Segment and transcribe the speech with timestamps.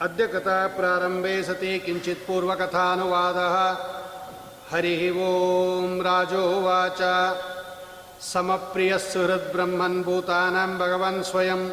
[0.01, 3.57] अद्य कथाप्रारम्भे सति किञ्चित् पूर्वकथानुवादः।
[4.71, 7.03] हरिः ॐ राजोवाच।
[8.21, 11.71] समप्रियः सुहृद्ब्रह्मन् भूतानां भगवन् स्वयम्।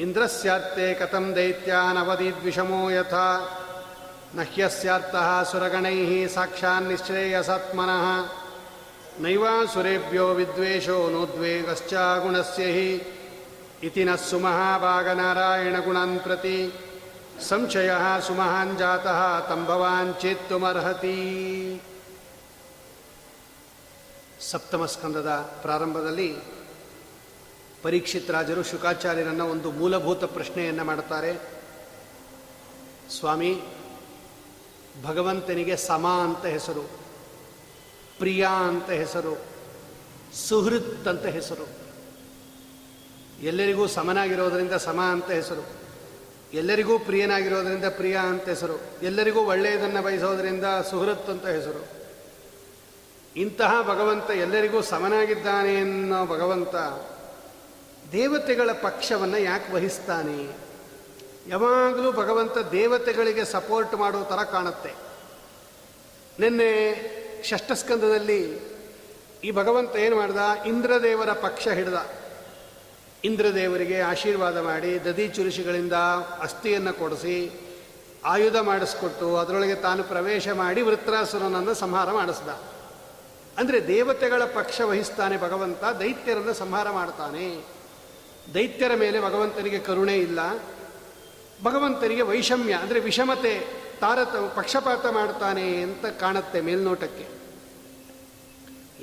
[0.00, 3.28] इन्द्रस्यार्ते कथं दैत्यानवदीद्विषमो यथा।
[4.36, 6.28] न ह्यस्यार्थः सुरगणैः
[9.18, 13.02] ನೈವಾಸುರೇಭ್ಯೋ ವಿದ್ವೇಷೋ ನೋದ್ವೇಗಶ್ಚ ಗುಣಸ್ಯ ಹಿ
[13.82, 16.72] ಇತಿ ನಃ ಸುಮಹಾಭಾಗನಾರಾಯಣಗುಣಾನ್ ಪ್ರತಿ
[17.48, 17.90] ಸಂಶಯ
[18.26, 21.82] ಸುಮಹಾನ್ ಜಾತಃ ತಂ ಭವಾನ್ ಚೇತ್ತುಮರ್ಹತಿ
[24.40, 26.36] ಸಪ್ತಮ ಸ್ಕಂದದ ಪ್ರಾರಂಭದಲ್ಲಿ
[27.82, 31.40] ಪರೀಕ್ಷಿತ್ ರಾಜರು ಶುಕಾಚಾರ್ಯರನ್ನು ಒಂದು ಮೂಲಭೂತ ಪ್ರಶ್ನೆಯನ್ನು ಮಾಡುತ್ತಾರೆ.
[33.18, 33.62] ಸ್ವಾಮಿ,
[35.04, 36.99] ಭಗವಂತನಿಗೆ ಸಮ ಅಂತ ಹೆಸರು.
[38.20, 39.34] ಪ್ರಿಯ ಅಂತ ಹೆಸರು,
[40.48, 41.66] ಸುಹೃತ್ ಅಂತ ಹೆಸರು,
[43.42, 45.64] ಎಲ್ಲರಿಗೂ ಸಮನಾಗಿರೋದರಿಂದ ಸಮ ಅಂತ ಹೆಸರು,
[46.52, 51.82] ಎಲ್ಲರಿಗೂ ಪ್ರಿಯನಾಗಿರೋದರಿಂದ ಪ್ರಿಯ ಅಂತ ಹೆಸರು, ಎಲ್ಲರಿಗೂ ಒಳ್ಳೆಯದನ್ನು ಬಯಸೋದರಿಂದ ಸುಹೃತ್ ಅಂತ ಹೆಸರು.
[53.36, 56.74] ಇಂತಹ ಭಗವಂತ ಎಲ್ಲರಿಗೂ ಸಮನಾಗಿದ್ದಾನೆ ಅನ್ನೋ ಭಗವಂತ
[58.12, 60.38] ದೇವತೆಗಳ ಪಕ್ಷವನ್ನು ಯಾಕೆ ವಹಿಸ್ತಾನೆ?
[61.46, 64.92] ಯಾವಾಗಲೂ ಭಗವಂತ ದೇವತೆಗಳಿಗೆ ಸಪೋರ್ಟ್ ಮಾಡೋ ಥರ ಕಾಣುತ್ತೆ.
[66.38, 66.70] ನಿನ್ನೆ
[67.44, 68.70] ಷಷ್ಠಸ್ಕಂದದಲ್ಲಿ
[69.44, 70.36] ಈ ಭಗವಂತ ಏನು ಮಾಡ್ದ?
[70.66, 72.10] ಇಂದ್ರದೇವರ ಪಕ್ಷ ಹಿಡ್ದ.
[73.24, 75.92] ಇಂದ್ರದೇವರಿಗೆ ಆಶೀರ್ವಾದ ಮಾಡಿ ದದಿ ಚುರುಷಿಗಳಿಂದ
[76.40, 77.50] ಅಸ್ಥಿಯನ್ನು ಕೊಡಿಸಿ
[78.24, 82.48] ಆಯುಧ ಮಾಡಿಸ್ಕೊಟ್ಟು ಅದರೊಳಗೆ ತಾನು ಪ್ರವೇಶ ಮಾಡಿ ವೃತ್ರಾಸುರನನ್ನು ಸಂಹಾರ ಮಾಡಿಸ್ದ.
[83.58, 87.64] ಅಂದರೆ ದೇವತೆಗಳ ಪಕ್ಷ ವಹಿಸ್ತಾನೆ ಭಗವಂತ, ದೈತ್ಯರನ್ನು ಸಂಹಾರ ಮಾಡ್ತಾನೆ.
[88.54, 90.38] ದೈತ್ಯರ ಮೇಲೆ ಭಗವಂತನಿಗೆ ಕರುಣೆ ಇಲ್ಲ.
[91.64, 97.26] ಭಗವಂತನಿಗೆ ವೈಷಮ್ಯ, ಅಂದರೆ ವಿಷಮತೆ ತಾರತ ಪಕ್ಷಪಾತ ಮಾಡ್ತಾನೆ ಅಂತ ಕಾಣುತ್ತೆ ಮೇಲ್ನೋಟಕ್ಕೆ.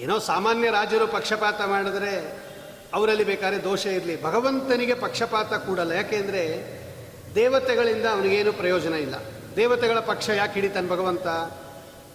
[0.02, 2.44] ಏನೋ ಸಾಮಾನ್ಯ ರಾಜರು ಪಕ್ಷಪಾತ ಮಾಡಿದ್ರೆ
[2.94, 4.24] ಅವರಲ್ಲಿ ಬೇಕಾದ್ರೆ ದೋಷ ಇರಲಿ.
[4.24, 5.92] ಭಗವಂತನಿಗೆ ಪಕ್ಷಪಾತ ಕೂಡಲ್ಲ.
[5.92, 6.44] ಯಾಕೆಂದರೆ
[7.36, 9.16] ದೇವತೆಗಳಿಂದ ಅವನಿಗೇನು ಪ್ರಯೋಜನ ಇಲ್ಲ.
[9.56, 11.28] ದೇವತೆಗಳ ಪಕ್ಷ ಯಾಕೆ ಹಿಡಿತಾನೆ ಭಗವಂತ?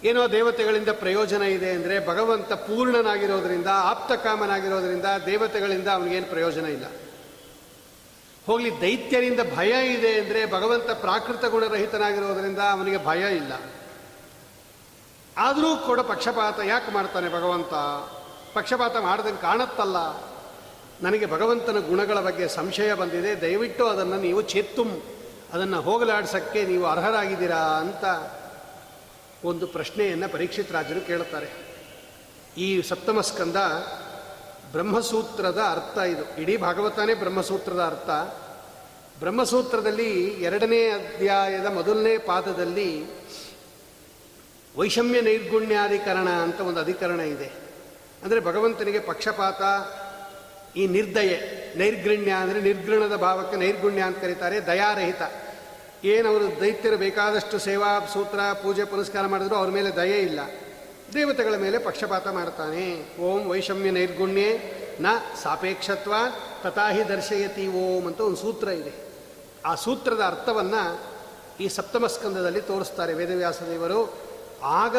[0.05, 6.85] ಏನೋ ದೇವತೆಗಳಿಂದ ಪ್ರಯೋಜನ ಇದೆ ಅಂದರೆ ಭಗವಂತ ಪೂರ್ಣನಾಗಿರೋದ್ರಿಂದ, ಆಪ್ತಕಾಮನಾಗಿರೋದ್ರಿಂದ ದೇವತೆಗಳಿಂದ ಅವನಿಗೇನು ಪ್ರಯೋಜನ ಇಲ್ಲ.
[8.47, 13.53] ಹೋಗಲಿ, ದೈತ್ಯರಿಂದ ಭಯ ಇದೆ ಅಂದರೆ ಭಗವಂತ ಪ್ರಾಕೃತ ಗುಣರಹಿತನಾಗಿರೋದರಿಂದ ಅವನಿಗೆ ಭಯ ಇಲ್ಲ.
[15.39, 17.75] ಆದರೂ ಕೂಡ ಪಕ್ಷಪಾತ ಯಾಕೆ ಮಾಡ್ತಾನೆ ಭಗವಂತ?
[18.55, 19.97] ಪಕ್ಷಪಾತ ಮಾಡ್ದಂಗೆ ಕಾಣತ್ತಲ್ಲ.
[21.03, 25.03] ನನಗೆ ಭಗವಂತನ ಗುಣಗಳ ಬಗ್ಗೆ ಸಂಶಯ ಬಂದಿದೆ, ದಯವಿಟ್ಟು ಅದನ್ನು ನೀವು ಚೆತ್ತುಂ.
[25.53, 28.05] ಅದನ್ನು ಹೋಗಲಾಡ್ಸೋಕ್ಕೆ ನೀವು ಅರ್ಹರಾಗಿದ್ದೀರಾ ಅಂತ
[29.45, 31.51] ಒಂದು ಪ್ರಶ್ನೆಯನ್ನು ಪರೀಕ್ಷಿತ್ ರಾಜರು ಕೇಳುತ್ತಾರೆ.
[32.57, 33.57] ಈ ಸಪ್ತಮ ಸ್ಕಂದ
[34.73, 36.41] ಬ್ರಹ್ಮಸೂತ್ರದ ಅರ್ಥ ಇದು.
[36.41, 38.11] ಇಡೀ ಭಾಗವತನೇ ಬ್ರಹ್ಮಸೂತ್ರದ ಅರ್ಥ.
[39.19, 43.05] ಬ್ರಹ್ಮಸೂತ್ರದಲ್ಲಿ ಎರಡನೇ ಅಧ್ಯಾಯದ ಮೊದಲನೇ ಪಾದದಲ್ಲಿ
[44.79, 47.53] ವೈಷಮ್ಯ ನೈರ್ಗುಣ್ಯಾಧಿಕರಣ ಅಂತ ಒಂದು ಅಧಿಕರಣ ಇದೆ.
[48.25, 49.63] ಅಂದರೆ ಭಗವಂತನಿಗೆ ಪಕ್ಷಪಾತ,
[50.77, 51.39] ಈ ನಿರ್ದಯೆ,
[51.79, 55.23] ನೈರ್ಗಣ್ಯ ಅಂದರೆ ನಿರ್ಗೃಣದ ಭಾವಕ್ಕೆ ನೈರ್ಗುಣ್ಯ ಅಂತ ಕರೀತಾರೆ, ದಯಾರಹಿತ.
[56.05, 60.41] ಏನವರು ದೈತ್ಯರು ಬೇಕಾದಷ್ಟು ಸೇವಾ, ಸೂತ್ರ, ಪೂಜೆ, ಪುನಸ್ಕಾರ ಮಾಡಿದ್ರು ಅವ್ರ ಮೇಲೆ ದಯೆ ಇಲ್ಲ.
[61.15, 62.85] ದೇವತೆಗಳ ಮೇಲೆ ಪಕ್ಷಪಾತ ಮಾಡ್ತಾನೆ
[63.21, 64.51] ಓಂ ವೈಷಮ್ಯ ನೈರ್ಗುಣ್ಯೆ
[65.01, 65.07] ನ
[65.43, 66.15] ಸಾಪೇಕ್ಷತ್ವ
[66.63, 68.93] ತಥಾಹಿ ದರ್ಶಯತಿ ಓಂ ಅಂತ ಒಂದು ಸೂತ್ರ ಇದೆ.
[69.67, 70.83] ಆ ಸೂತ್ರದ ಅರ್ಥವನ್ನು
[71.61, 74.01] ಈ ಸಪ್ತಮ ಸ್ಕಂದದಲ್ಲಿ ತೋರಿಸ್ತಾರೆ ವೇದವ್ಯಾಸ ದೇವರು.
[74.81, 74.97] ಆಗ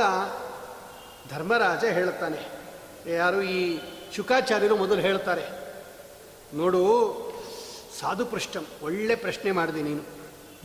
[1.31, 2.39] ಧರ್ಮರಾಜ ಹೇಳ್ತಾನೆ
[3.13, 3.61] ಯಾರು ಈ
[4.15, 5.45] ಶುಕಾಚಾರ್ಯರು ಮೊದಲು ಹೇಳ್ತಾರೆ,
[6.53, 6.81] ನೋಡು
[7.99, 10.03] ಸಾಧು ಪೃಷ್ಠಂ ಒಳ್ಳೆ ಪ್ರಶ್ನೆ ಮಾಡಿದೆ ನೀನು.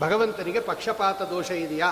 [0.00, 1.90] ಭಗವಂತನಿಗೆ ಪಕ್ಷಪಾತ ದೋಷ ಇದೆಯಾ?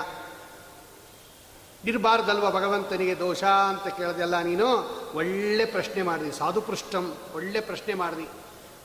[1.85, 4.67] ಇರಬಾರ್ದಲ್ವ ಭಗವಂತನಿಗೆ ದೋಷ ಅಂತ ಕೇಳ್ದೆಲ್ಲ ನೀನು?
[5.13, 8.27] ಒಳ್ಳೆ ಪ್ರಶ್ನೆ ಮಾಡಿದಿ ಸಾಧು ಪೃಷ್ಟಂ ಒಳ್ಳೆ ಪ್ರಶ್ನೆ ಮಾಡಿದಿ.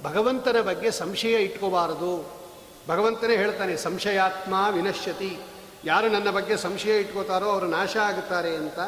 [0.02, 2.42] ಭಗವಂತನ ಬಗ್ಗೆ ಸಂಶಯ ಇಟ್ಕೋಬಾರದು.
[2.88, 5.38] ಭಗವಂತನೇ ಹೇಳ್ತಾನೆ, ಸಂಶಯಾತ್ಮ ವಿನಶ್ಯತಿ.
[5.84, 8.78] ಯಾರು ನನ್ನ ಬಗ್ಗೆ ಸಂಶಯ ಇಟ್ಕೋತಾರೋ ಅವರು ನಾಶ ಆಗುತ್ತಾರೆ ಅಂತ.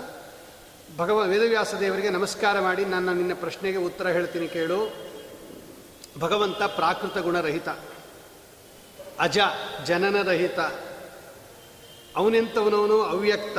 [0.97, 4.93] ಭಗವ, ವೇದವ್ಯಾಸ ದೇವರಿಗೆ ನಮಸ್ಕಾರ ಮಾಡಿ ನನ್ನ ನಿನ್ನ ಪ್ರಶ್ನೆಗೆ ಉತ್ತರ ಹೇಳ್ತೀನಿ ಕೇಳು.
[6.19, 7.69] ಭಗವಂತ ಪ್ರಾಕೃತ ಗುಣರಹಿತ.
[9.19, 9.39] ಅಜ
[9.87, 10.59] ಜನನರಹಿತ.
[12.17, 13.59] ಅವನೆಂಥವನವನು ಅವ್ಯಕ್ತ.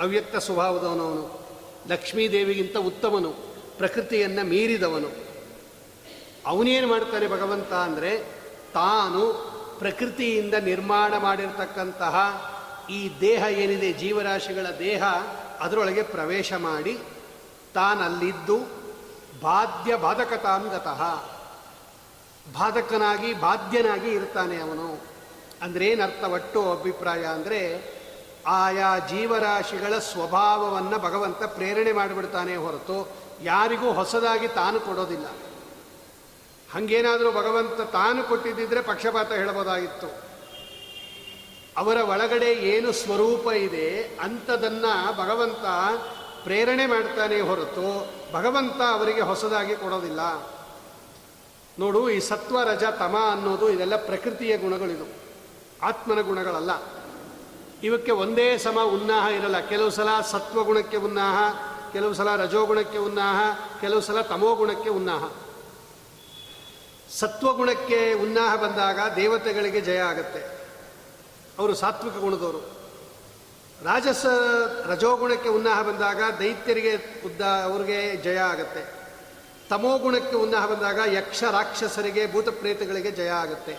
[0.00, 1.40] ಅವ್ಯಕ್ತ ಸ್ವಭಾವದವನವನು
[1.88, 3.30] ಲಕ್ಷ್ಮೀದೇವಿಗಿಂತ ಉತ್ತಮನು.
[3.78, 5.10] ಪ್ರಕೃತಿಯನ್ನು ಮೀರಿದವನು.
[6.46, 8.18] ಅವನೇನು ಮಾಡ್ತಾನೆ ಭಗವಂತ ಅಂದರೆ
[8.74, 9.22] ತಾನು
[9.78, 12.16] ಪ್ರಕೃತಿಯಿಂದ ನಿರ್ಮಾಣ ಮಾಡಿರ್ತಕ್ಕಂತಹ
[12.90, 15.02] ಈ ದೇಹ ಏನಿದೆ, ಜೀವರಾಶಿಗಳ ದೇಹ,
[15.60, 16.98] ಅದರೊಳಗೆ ಪ್ರವೇಶ ಮಾಡಿ
[17.74, 18.58] ತಾನಲ್ಲಿದ್ದು
[19.40, 21.02] ಬಾಧ್ಯ ಬಾಧಕತಾಂಗತಃ
[22.52, 25.00] ಬಾಧಕನಾಗಿ, ಬಾಧ್ಯನಾಗಿ ಇರ್ತಾನೆ ಅವನು.
[25.62, 27.60] ಅಂದ್ರೆ ಏನರ್ಥ ಒಟ್ಟು ಅಭಿಪ್ರಾಯ ಅಂದರೆ
[28.46, 33.08] ಆಯಾ ಜೀವರಾಶಿಗಳ ಸ್ವಭಾವವನ್ನು ಭಗವಂತ ಪ್ರೇರಣೆ ಮಾಡಿಬಿಡ್ತಾನೆ ಹೊರತು
[33.42, 35.26] ಯಾರಿಗೂ ಹೊಸದಾಗಿ ತಾನು ಕೊಡೋದಿಲ್ಲ.
[36.74, 40.30] ಹಾಗೇನಾದರೂ ಭಗವಂತ ತಾನು ಕೊಟ್ಟಿದ್ದಿದ್ರೆ ಪಕ್ಷಪಾತ ಹೇಳಬಹುದಾಗಿತ್ತು
[41.76, 45.64] ಅವರ ಒಳಗಡೆ ಏನು ಸ್ವರೂಪ ಇದೆ ಅಂಥದನ್ನ ಭಗವಂತ
[46.42, 50.20] ಪ್ರೇರಣೆ ಮಾಡ್ತಾನೆ ಹೊರತು ಭಗವಂತ ಅವರಿಗೆ ಹೊಸದಾಗಿ ಕೊಡೋದಿಲ್ಲ.
[51.78, 55.04] ನೋಡು ಈ ಸತ್ವ ರಜ ತಮ ಅನ್ನೋದು ಇದೆಲ್ಲ ಪ್ರಕೃತಿಯ ಗುಣಗಳಿದು.
[55.82, 56.70] ಆತ್ಮನ ಗುಣಗಳಲ್ಲ.
[57.82, 59.60] ಇವಕ್ಕೆ ಒಂದೇ ಸಮ ಉನ್ನಾಹ ಇರಲ್ಲ.
[59.60, 61.54] ಕೆಲವು ಸಲ ಸತ್ವಗುಣಕ್ಕೆ ಉನ್ನಾಹ,
[61.92, 63.40] ಕೆಲವು ಸಲ ರಜೋಗುಣಕ್ಕೆ ಉನ್ನಾಹ,
[63.80, 65.30] ಕೆಲವು ಸಲ ತಮೋಗುಣಕ್ಕೆ ಉನ್ನಾಹ.
[67.18, 70.60] ಸತ್ವಗುಣಕ್ಕೆ ಉನ್ನಾಹ ಬಂದಾಗ ದೇವತೆಗಳಿಗೆ ಜಯ ಆಗುತ್ತೆ.
[71.58, 72.80] ಅವರು ಸಾತ್ವಿಕ ಗುಣದವರು.
[73.84, 74.26] ರಾಜಸ
[74.86, 79.00] ರಜೋಗುಣಕ್ಕೆ ಉನ್ನಾಹ ಬಂದಾಗ ದೈತ್ಯರಿಗೆ ಉದ್ದ ಅವ್ರಿಗೆ ಜಯ ಆಗುತ್ತೆ.
[79.70, 83.78] ತಮೋಗುಣಕ್ಕೆ ಉನ್ನಾಹ ಬಂದಾಗ ಯಕ್ಷ ರಾಕ್ಷಸರಿಗೆ ಭೂತ ಪ್ರೇತಗಳಿಗೆ ಜಯ ಆಗುತ್ತೆ.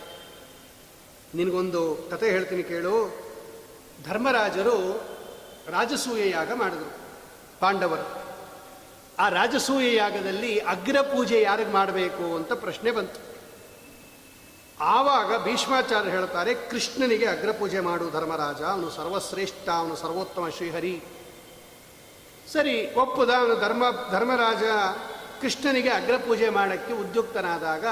[1.35, 3.30] ನಿನಗೊಂದು ಕತೆ ಹೇಳ್ತೀನಿ ಕೇಳು.
[4.07, 4.77] ಧರ್ಮರಾಜರು
[5.69, 6.91] ರಾಜಸೂಯ ಯಾಗ ಮಾಡಿದರು,
[7.59, 8.21] ಪಾಂಡವರು.
[9.19, 13.31] ಆ ರಾಜಸೂಯ ಯಾಗದಲ್ಲಿ ಅಗ್ರ ಪೂಜೆ ಯಾರಿಗೆ ಮಾಡಬೇಕು ಅಂತ ಪ್ರಶ್ನೆ ಬಂತು.
[14.79, 21.03] ಆವಾಗ ಭೀಷ್ಮಾಚಾರ್ಯ ಹೇಳ್ತಾರೆ, ಕೃಷ್ಣನಿಗೆ ಅಗ್ರಪೂಜೆ ಮಾಡು ಧರ್ಮರಾಜ, ಅವನು ಸರ್ವಶ್ರೇಷ್ಠ, ಅವನು ಸರ್ವೋತ್ತಮ ಶ್ರೀಹರಿ.
[22.53, 24.63] ಸರಿ, ಒಪ್ಪುದ, ಅವನು ಧರ್ಮ, ಧರ್ಮರಾಜ
[25.41, 27.85] ಕೃಷ್ಣನಿಗೆ ಅಗ್ರಪೂಜೆ ಮಾಡೋಕ್ಕೆ ಉದ್ಯುಕ್ತನಾದಾಗ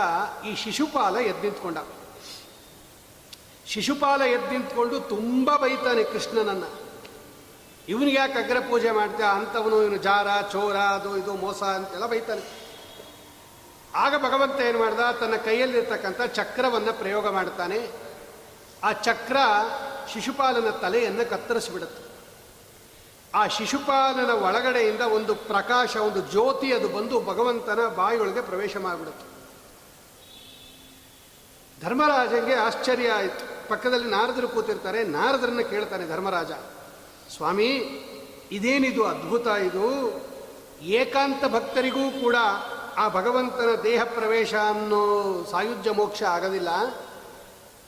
[0.45, 1.77] ಈ ಶಿಶುಪಾಲ ಎದ್ದು ನಿಂತ್ಕೊಂಡ
[3.69, 6.79] ಶಿಶುಪಾಲ ಎದ್ದು ನಿಂತ್ಕೊಂಡು ತುಂಬ ಬೈತಾನೆ ಕೃಷ್ಣನನ್ನು.
[7.87, 12.41] ಇವನಿಗೆ ಯಾಕೆ ಅಗ್ರ ಪೂಜೆ ಮಾಡ್ತೀಯ ಅಂಥವನು ಇವನು ಜಾರ, ಚೋರ, ಅದು ಇದು, ಮೋಸ ಅಂತೆಲ್ಲ ಬೈತಾನೆ.
[13.95, 14.99] ಆಗ ಭಗವಂತ ಏನು ಮಾಡ್ದ?
[14.99, 17.87] ತನ್ನ ಕೈಯಲ್ಲಿರ್ತಕ್ಕಂಥ ಚಕ್ರವನ್ನು ಪ್ರಯೋಗ ಮಾಡ್ತಾನೆ.
[18.83, 19.37] ಆ ಚಕ್ರ
[20.13, 22.09] ಶಿಶುಪಾಲನ ತಲೆಯನ್ನು ಕತ್ತರಿಸಿಬಿಡುತ್ತೆ.
[23.35, 29.39] ಆ ಶಿಶುಪಾಲನ ಒಳಗಡೆಯಿಂದ ಒಂದು ಪ್ರಕಾಶ, ಒಂದು ಜ್ಯೋತಿ ಅದು ಬಂದು ಭಗವಂತನ ಬಾಯಿಯೊಳಗೆ ಪ್ರವೇಶ ಮಾಡಿಬಿಡುತ್ತೆ.
[31.85, 33.48] ಧರ್ಮರಾಜಂಗೆ ಆಶ್ಚರ್ಯ ಆಯಿತು.
[33.69, 36.51] ಪಕ್ಕದಲ್ಲಿ ನಾರದರು ಕೂತಿರ್ತಾರೆ, ನಾರದರನ್ನ ಕೇಳ್ತಾನೆ ಧರ್ಮರಾಜ,
[37.37, 37.67] ಸ್ವಾಮಿ,
[38.51, 39.85] ಇದೇನಿದು ಅದ್ಭುತ ಇದು?
[40.81, 42.35] ಏಕಾಂತ ಭಕ್ತರಿಗೂ ಕೂಡ
[42.97, 45.01] ಆ ಭಗವಂತನ ದೇಹ ಪ್ರವೇಶ ಅನ್ನೋ
[45.51, 46.69] ಸಾಯುಜ್ಯ ಮೋಕ್ಷ ಆಗೋದಿಲ್ಲ?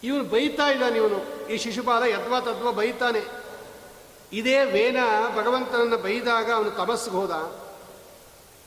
[0.03, 3.23] ಇವನು ಬೈತಾ ಇದ್ದಾನೆ ಇವನು ಈ ಶಿಶುಪಾಲ ಯದ್ವಾ ತದ್ವಾ ಬೈತಾನೆ.
[4.33, 4.97] ಇದೇ ವೇನ
[5.35, 7.51] ಭಗವಂತನನ್ನು ಬೈದಾಗ ಅವನು ತಪಸ್ಸಿಗೆ ಹೋದ.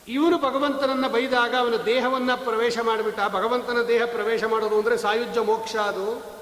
[0.07, 3.19] ಇವನು ಭಗವಂತನನ್ನು ಬೈದಾಗ ಅವನ ದೇಹವನ್ನು ಪ್ರವೇಶ ಮಾಡಿಬಿಟ್ಟ.
[3.29, 6.34] ಭಗವಂತನ ದೇಹ ಪ್ರವೇಶ ಮಾಡೋದು ಅಂದರೆ ಸಾಯುಜ್ಯ ಮೋಕ್ಷ ಅದು.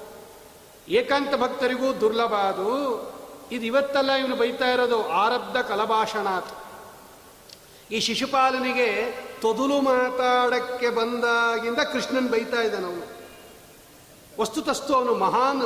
[0.88, 2.70] ಏಕಾಂತ ಭಕ್ತರಿಗೂ ದುರ್ಲಭ ಅದು
[3.52, 6.64] ಇದು ಇವತ್ತೆಲ್ಲ ಇವನು ಬೈತಾ ಇರೋದು ಆರಬ್ಧ ಕಲಭಾಷಣಾತ್.
[7.92, 13.06] ಈ ಶಿಶುಪಾಲನಿಗೆ ತೊದಲು ಮಾತಾಡಕ್ಕೆ ಬಂದಾಗಿಂದ ಕೃಷ್ಣನ್ ಬೈತಾ ಇದ್ದಾನೆ ಅವನು.
[14.40, 15.62] ವಸ್ತುತಸ್ತು ಅವನು ಮಹಾನ್,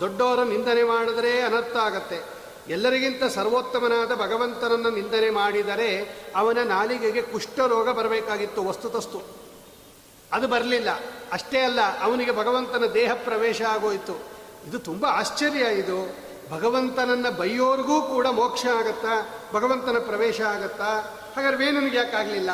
[0.00, 2.22] ದೊಡ್ಡವರ ನಿಂದನೆ ಮಾಡಿದರೆ ಅನರ್ಥ ಆಗತ್ತೆ.
[2.68, 9.22] ಎಲ್ಲರಿಗಿಂತ ಸರ್ವೋತ್ತಮನಾದ ಭಗವಂತನನ್ನು ನಿಂದನೆ ಮಾಡಿದರೆ ಅವನ ನಾಲಿಗೆಗೆ ಕುಷ್ಠರೋಗ ಬರಬೇಕಾಗಿತ್ತು ವಸ್ತುತಸ್ತು.
[10.32, 10.88] ಅದು ಬರಲಿಲ್ಲ.
[11.32, 14.39] ಅಷ್ಟೇ ಅಲ್ಲ, ಅವನಿಗೆ ಭಗವಂತನ ದೇಹ ಪ್ರವೇಶ ಆಗೋಯಿತು.
[14.68, 16.30] ಇದು ತುಂಬ ಆಶ್ಚರ್ಯ ಇದು.
[16.50, 19.38] ಭಗವಂತನನ್ನ ಬೈಯೋರ್ಗೂ ಕೂಡ ಮೋಕ್ಷ ಆಗತ್ತಾ?
[19.52, 21.16] ಭಗವಂತನ ಪ್ರವೇಶ ಆಗತ್ತಾ?
[21.36, 22.50] ಹಾಗಾದ್ರೆ ವೇಣನಿಗೆ ಯಾಕಾಗಲಿಲ್ಲ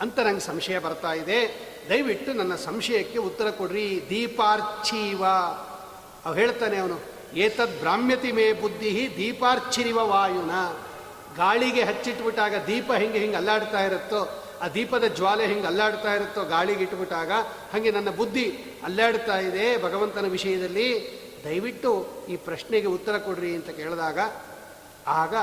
[0.00, 1.74] ಅಂತ ನಂಗೆ ಸಂಶಯ ಬರ್ತಾ ಇದೆ.
[1.88, 4.06] ದಯವಿಟ್ಟು ನನ್ನ ಸಂಶಯಕ್ಕೆ ಉತ್ತರ ಕೊಡ್ರಿ.
[4.10, 5.24] ದೀಪಾರ್ಚೀವ.
[6.24, 7.00] ಅವ್ ಹೇಳ್ತಾನೆ ಅವನು,
[7.34, 10.50] ಏತದ್ ಬ್ರಾಹ್ಮ್ಯತಿ ಮೇ ಬುದ್ಧಿ ದೀಪಾರ್ಚಿರಿವ ವಾಯುನ.
[11.36, 14.43] ಗಾಳಿಗೆ ಹಚ್ಚಿಟ್ಬಿಟ್ಟಾಗ ದೀಪ ಹಿಂಗೆ ಹಿಂಗೆ ಅಲ್ಲಾಡ್ತಾ ಇರುತ್ತೋ?
[14.62, 17.30] ಆ ದೀಪದ ಜ್ವಾಲೆ ಹಿಂಗೆ ಅಲ್ಲಾಡ್ತಾ ಇರುತ್ತೋ ಗಾಳಿಗೆ ಇಟ್ಬಿಟ್ಟಾಗ
[17.72, 21.24] ಹಾಗೆ ನನ್ನ ಬುದ್ಧಿ ಅಲ್ಲಾಡ್ತಾ ಇದೆ ಭಗವಂತನ ವಿಷಯದಲ್ಲಿ.
[21.44, 24.18] ದಯವಿಟ್ಟು ಈ ಪ್ರಶ್ನೆಗೆ ಉತ್ತರ ಕೊಡ್ರಿ ಅಂತ ಕೇಳಿದಾಗ,
[25.06, 25.34] ಆಗ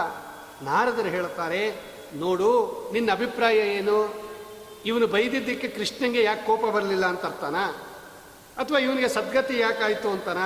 [0.63, 1.75] ನಾರದರು ಹೇಳ್ತಾರೆ
[2.15, 4.15] ನೋಡು, ನಿನ್ನ ಅಭಿಪ್ರಾಯ ಏನು?
[4.85, 7.55] ಇವನು ಬೈದಿದ್ದಕ್ಕೆ ಕೃಷ್ಣನಿಗೆ ಯಾಕೆ ಕೋಪ ಬರಲಿಲ್ಲ ಅಂತ ಅರ್ಥನ?
[8.57, 10.37] ಅಥವಾ ಇವನಿಗೆ ಸದ್ಗತಿ ಯಾಕಾಯಿತು ಅಂತಾನ?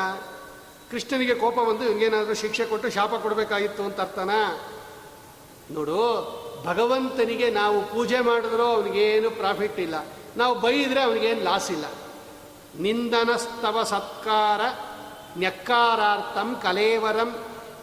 [0.92, 4.30] ಕೃಷ್ಣನಿಗೆ ಕೋಪ ಬಂದು ಇವನಿಗೇನಾದರೂ ಶಿಕ್ಷೆ ಕೊಟ್ಟು ಶಾಪ ಕೊಡಬೇಕಾಗಿತ್ತು ಅಂತ ಅರ್ಥನ?
[5.72, 9.96] ನೋಡು ಭಗವಂತನಿಗೆ ನಾವು ಪೂಜೆ ಮಾಡಿದ್ರೂ ಅವನಿಗೇನು ಪ್ರಾಫಿಟ್ ಇಲ್ಲ.
[10.42, 11.86] ನಾವು ಬೈದರೆ ಅವನಿಗೇನು ಲಾಸ್ ಇಲ್ಲ.
[12.86, 14.62] ನಿಂದನಸ್ತವ ಸತ್ಕಾರ
[15.42, 17.32] ನ್ಯಕ್ಕಾರಾರ್ಥಂ ಕಲೇವರಂ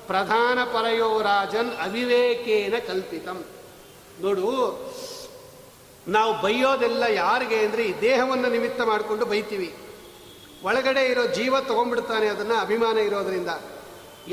[0.07, 3.39] ಪ್ರಧಾನ ಪರಯೋ ರಾಜನ್ ಅವಿವೇಕೇನ ಕಲ್ಪಿತಂ.
[4.23, 4.49] ನೋಡು,
[6.07, 9.71] ನಾವು ಬೈಯೋದೆಲ್ಲ ಯಾರಿಗೆ ಅಂದರೆ ಈ ದೇಹವನ್ನು ನಿಮಿತ್ತ ಮಾಡಿಕೊಂಡು ಬೈತೀವಿ.
[10.69, 13.53] ಒಳಗಡೆ ಇರೋ ಜೀವ ತೊಗೊಂಡ್ಬಿಡ್ತಾನೆ ಅದನ್ನು ಅಭಿಮಾನ ಇರೋದರಿಂದ.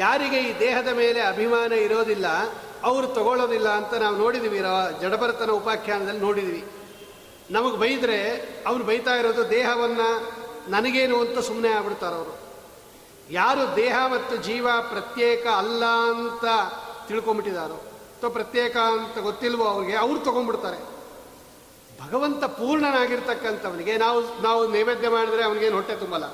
[0.03, 2.27] ಯಾರಿಗೆ ಈ ದೇಹದ ಮೇಲೆ ಅಭಿಮಾನ ಇರೋದಿಲ್ಲ
[2.83, 4.59] ಅವರು ತಗೊಳ್ಳೋದಿಲ್ಲ ಅಂತ ನಾವು ನೋಡಿದ್ದೀವಿ
[5.01, 6.65] ಜಡಭರತನ ಉಪಾಖ್ಯಾನದಲ್ಲಿ ನೋಡಿದ್ವಿ.
[7.51, 8.19] ನಮಗೆ ಬೈದರೆ
[8.67, 10.09] ಅವ್ರು ಬೈತಾ ಇರೋದು ದೇಹವನ್ನು
[10.69, 12.38] ನನಗೇನು ಅಂತ ಸುಮ್ಮನೆ ಆಗ್ಬಿಡ್ತಾರೆ ಅವರು.
[13.31, 16.45] ಯಾರು ದೇಹ ಮತ್ತು ಜೀವ ಪ್ರತ್ಯೇಕ ಅಲ್ಲ ಅಂತ
[17.07, 20.79] ತಿಳ್ಕೊಂಬಿಟ್ಟಿದಾರೋ, ಅಥವಾ ಪ್ರತ್ಯೇಕ ಅಂತ ಗೊತ್ತಿಲ್ವೋ ಅವ್ರಿಗೆ, ಅವ್ರು ತೊಗೊಂಡ್ಬಿಡ್ತಾರೆ
[22.05, 26.27] ಭಗವಂತ ಪೂರ್ಣನಾಗಿರ್ತಕ್ಕಂಥವನಿಗೆ ನಾವು ನಾವು ನೈವೇದ್ಯ ಮಾಡಿದ್ರೆ ಅವನಿಗೇನು ಹೊಟ್ಟೆ ತುಂಬಲ್ಲ.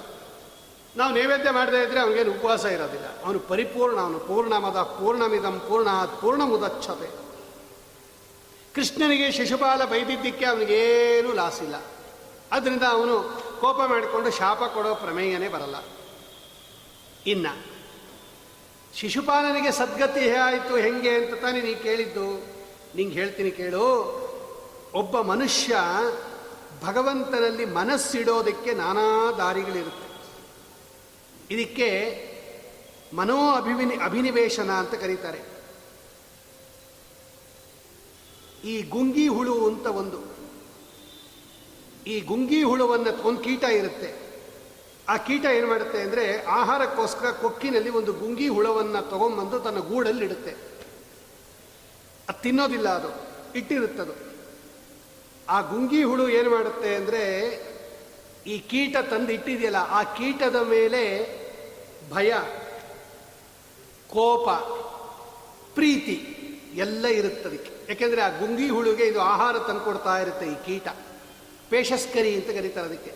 [0.97, 3.23] ನಾವು ನೈವೇದ್ಯ ಮಾಡದೇ ಇದ್ರೆ ಅವನಿಗೇನು ಉಪವಾಸ ಇರೋದಿಲ್ಲ.
[3.25, 7.25] ಅವನು ಪರಿಪೂರ್ಣ, ಅವನು ಪೂರ್ಣಮದ, ಪೂರ್ಣಮಿದಂ ಪೂರ್ಣ ಪೂರ್ಣ ಮುದಚ್ಛತೆ
[8.75, 11.75] ಕೃಷ್ಣನಿಗೆ ಶಿಶುಪಾಲ ಬೈದಿದ್ದಕ್ಕೆ ಅವನಿಗೇನು ಲಾಸ್ ಇಲ್ಲ.
[12.51, 15.75] ಅದರಿಂದ ಅವನು ಕೋಪ ಮಾಡಿಕೊಂಡು ಶಾಪ ಕೊಡೋ ಪ್ರಮೇಯನೇ ಬರಲ್ಲ.
[17.25, 17.47] ಇನ್ನ,
[18.93, 22.55] ಶಿಶುಪಾಲನಿಗೆ ಸದ್ಗತಿ ಆಯಿತು, ಹೆಂಗೆ ಅಂತ ತಾನೇ ನೀ ಕೇಳಿದ್ದು?
[22.95, 23.85] ನಿಂಗೆ ಹೇಳ್ತೀನಿ ಕೇಳು.
[24.93, 25.77] ಒಬ್ಬ ಮನುಷ್ಯ
[26.85, 30.04] ಭಗವಂತನಲ್ಲಿ ಮನಸ್ಸಿಡೋದಕ್ಕೆ ನಾನಾ ದಾರಿಗಳಿರುತ್ತೆ.
[31.51, 31.89] ಇದಕ್ಕೆ
[33.13, 35.41] ಮನೋ ಅಭಿವಿನಿ ಅಭಿನಿವೇಶನ ಅಂತ ಕರೀತಾರೆ.
[38.63, 40.35] ಈ ಗುಂಗಿ ಹುಳು ಅಂತ ಒಂದು.
[42.07, 44.25] ಈ ಗುಂಗಿ ಹುಳುವನ್ನು ಒಂದು ಕೀಟ ಇರುತ್ತೆ.
[45.09, 50.51] ಆ ಕೀಟ ಏನು ಮಾಡುತ್ತೆ ಅಂದರೆ ಆಹಾರಕ್ಕೋಸ್ಕರ ಕೊಕ್ಕಿನಲ್ಲಿ ಒಂದು ಗುಂಗಿ ಹುಳವನ್ನು ತಗೊಂಬಂದು ತನ್ನ ಗೂಡಲ್ಲಿ ಇಡುತ್ತೆ
[52.29, 53.09] ಅದು ತಿನ್ನೋದಿಲ್ಲ ಅದು,
[53.57, 54.13] ಇಟ್ಟಿರುತ್ತದು.
[55.49, 57.23] ಆ ಗುಂಗಿ ಹುಳು ಏನು ಮಾಡುತ್ತೆ ಅಂದರೆ
[58.45, 61.01] ಈ ಕೀಟ ತಂದು ಇಟ್ಟಿದೆಯಲ್ಲ ಆ ಕೀಟದ ಮೇಲೆ
[62.13, 62.33] ಭಯ,
[64.09, 64.49] ಕೋಪ,
[65.73, 66.31] ಪ್ರೀತಿ
[66.75, 70.87] ಎಲ್ಲ ಇರುತ್ತದಕ್ಕೆ ಯಾಕೆಂದರೆ ಆ ಗುಂಗಿ ಹುಳುಗೆ ಇದು ಆಹಾರ ತಂದುಕೊಡ್ತಾ ಇರುತ್ತೆ ಈ ಕೀಟ.
[71.69, 73.13] ಪೇಶಸ್ಕರಿ ಅಂತ ಕರೀತಾರೆ ಅದಕ್ಕೆ.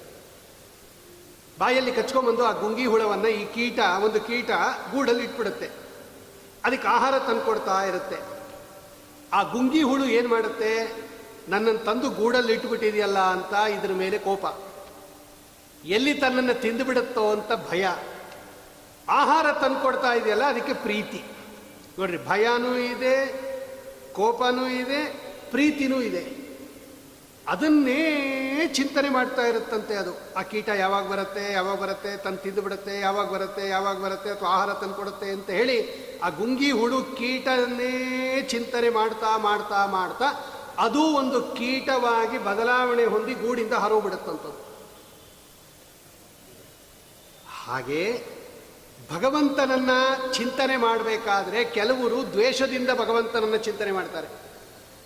[1.59, 4.49] ಬಾಯಲ್ಲಿ ಕಚ್ಕೊಂಬಂದು ಆ ಗುಂಗಿ ಹುಳವನ್ನು ಈ ಕೀಟ, ಒಂದು ಕೀಟ
[4.91, 5.69] ಗೂಡಲ್ಲಿ ಇಟ್ಬಿಡುತ್ತೆ.
[6.63, 8.15] ಅದಕ್ಕೆ ಆಹಾರ ತಂದುಕೊಡ್ತಾ ಇರುತ್ತೆ.
[9.33, 10.93] ಆ ಗುಂಗಿ ಹುಳು ಏನು ಮಾಡುತ್ತೆ?
[11.49, 14.45] ನನ್ನನ್ನು ತಂದು ಗೂಡಲ್ಲಿ ಇಟ್ಬಿಟ್ಟಿದೆಯಲ್ಲ ಅಂತ ಇದ್ರ ಮೇಲೆ ಕೋಪ.
[15.85, 17.87] ಎಲ್ಲಿ ತನ್ನನ್ನು ತಿಂದುಬಿಡುತ್ತೋ ಅಂತ ಭಯ.
[19.09, 21.23] ಆಹಾರ ತಂದುಕೊಡ್ತಾ ಇದೆಯಲ್ಲ, ಅದಕ್ಕೆ ಪ್ರೀತಿ.
[21.99, 23.49] ನೋಡ್ರಿ, ಭಯನೂ ಇದೆ,
[24.13, 25.05] ಕೋಪನೂ ಇದೆ,
[25.51, 26.39] ಪ್ರೀತಿನೂ ಇದೆ.
[27.47, 30.33] ಅದನ್ನೇ ಚಿಂತನೆ ಮಾಡ್ತಾ ಇರುತ್ತಂತೆ ಅದು.
[30.37, 34.73] ಆ ಕೀಟ ಯಾವಾಗ ಬರುತ್ತೆ ಯಾವಾಗ ಬರುತ್ತೆ, ತಂದು ತಿಂದು ಬಿಡುತ್ತೆ, ಯಾವಾಗ ಬರುತ್ತೆ ಯಾವಾಗ ಬರುತ್ತೆ, ಅಥವಾ ಆಹಾರ
[34.73, 40.25] ತಂದು ಕೊಡುತ್ತೆ ಅಂತ ಹೇಳಿ ಆ ಗುಂಗಿ ಹುಳು ಕೀಟನ್ನೇ ಚಿಂತನೆ ಮಾಡ್ತಾ ಮಾಡ್ತಾ ಮಾಡ್ತಾ,
[40.77, 44.68] ಅದು ಒಂದು ಕೀಟವಾಗಿ ಬದಲಾವಣೆ ಹೊಂದಿ ಗೂಡಿಂದ ಹರೋಗ್ಬಿಡುತ್ತಂಥದ್ದು
[47.69, 48.23] ಹಾಗೆ
[49.13, 49.89] ಭಗವಂತನನ್ನ
[50.31, 54.27] ಚಿಂತನೆ ಮಾಡಬೇಕಾದ್ರೆ ಕೆಲವರು ದ್ವೇಷದಿಂದ ಭಗವಂತನನ್ನ ಚಿಂತನೆ ಮಾಡ್ತಾರೆ.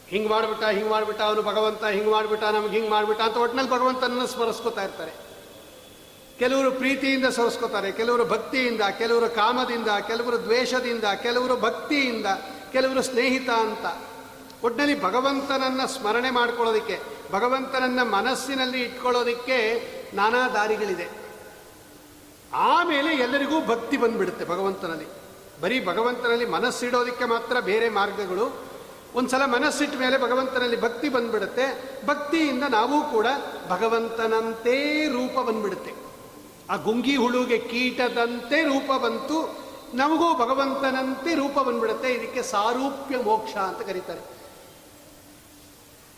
[0.08, 4.84] ಹಿಂಗೆ ಮಾಡಿಬಿಟ್ಟ ಹಿಂಗೆ ಮಾಡಿಬಿಟ್ಟ, ಅವನು ಭಗವಂತ, ಹಿಂಗೆ ಮಾಡಿಬಿಟ್ಟ, ನಮ್ಗೆ ಹಿಂಗೆ ಮಾಡಿಬಿಟ್ಟ ಅಂತ ಒಟ್ಟಿನಲ್ಲಿ ಭಗವಂತನನ್ನ ಸ್ಮರಿಸ್ಕೋತಾ
[4.84, 5.12] ಇರ್ತಾರೆ.
[6.40, 12.26] ಕೆಲವರು ಪ್ರೀತಿಯಿಂದ ಸ್ಮರಿಸ್ಕೋತಾರೆ, ಕೆಲವರು ಭಕ್ತಿಯಿಂದ, ಕೆಲವರು ಕಾಮದಿಂದ, ಕೆಲವರು ದ್ವೇಷದಿಂದ, ಕೆಲವರು ಭಕ್ತಿಯಿಂದ,
[12.72, 14.14] ಕೆಲವರು ಸ್ನೇಹಿತ ಅಂತ.
[14.64, 17.00] ಒಟ್ಟಿನಲ್ಲಿ ಭಗವಂತನನ್ನ ಸ್ಮರಣೆ ಮಾಡ್ಕೊಳ್ಳೋದಕ್ಕೆ,
[17.32, 21.23] ಭಗವಂತನನ್ನ ಮನಸ್ಸಿನಲ್ಲಿ ಇಟ್ಕೊಳ್ಳೋದಕ್ಕೆ ನಾನಾ ದಾರಿಗಳಿದೆ.
[22.54, 25.06] ಆಮೇಲೆ ಎಲ್ಲರಿಗೂ ಭಕ್ತಿ ಬಂದ್ಬಿಡುತ್ತೆ ಭಗವಂತನಲ್ಲಿ.
[25.62, 28.74] ಬರೀ ಭಗವಂತನಲ್ಲಿ ಮನಸ್ಸಿಡೋದಕ್ಕೆ ಮಾತ್ರ ಬೇರೆ ಮಾರ್ಗಗಳು.
[29.16, 31.66] ಒಂದ್ಸಲ ಮನಸ್ಸಿಟ್ಟ ಮೇಲೆ ಭಗವಂತನಲ್ಲಿ ಭಕ್ತಿ ಬಂದ್ಬಿಡುತ್ತೆ.
[32.06, 33.28] ಭಕ್ತಿಯಿಂದ ನಾವು ಕೂಡ
[33.70, 35.92] ಭಗವಂತನಂತೆ ರೂಪ ಬಂದ್ಬಿಡುತ್ತೆ.
[36.70, 39.64] ಆ ಗುಂಗಿ ಹುಳುಗೆ ಕೀಟದಂತೆ ರೂಪ ಬಂತು.
[39.94, 42.14] ನಮಗೂ ಭಗವಂತನಂತೆ ರೂಪ ಬಂದ್ಬಿಡುತ್ತೆ.
[42.14, 44.22] ಇದಕ್ಕೆ ಸಾರೂಪ್ಯ ಮೋಕ್ಷ ಅಂತ ಕರೀತಾರೆ.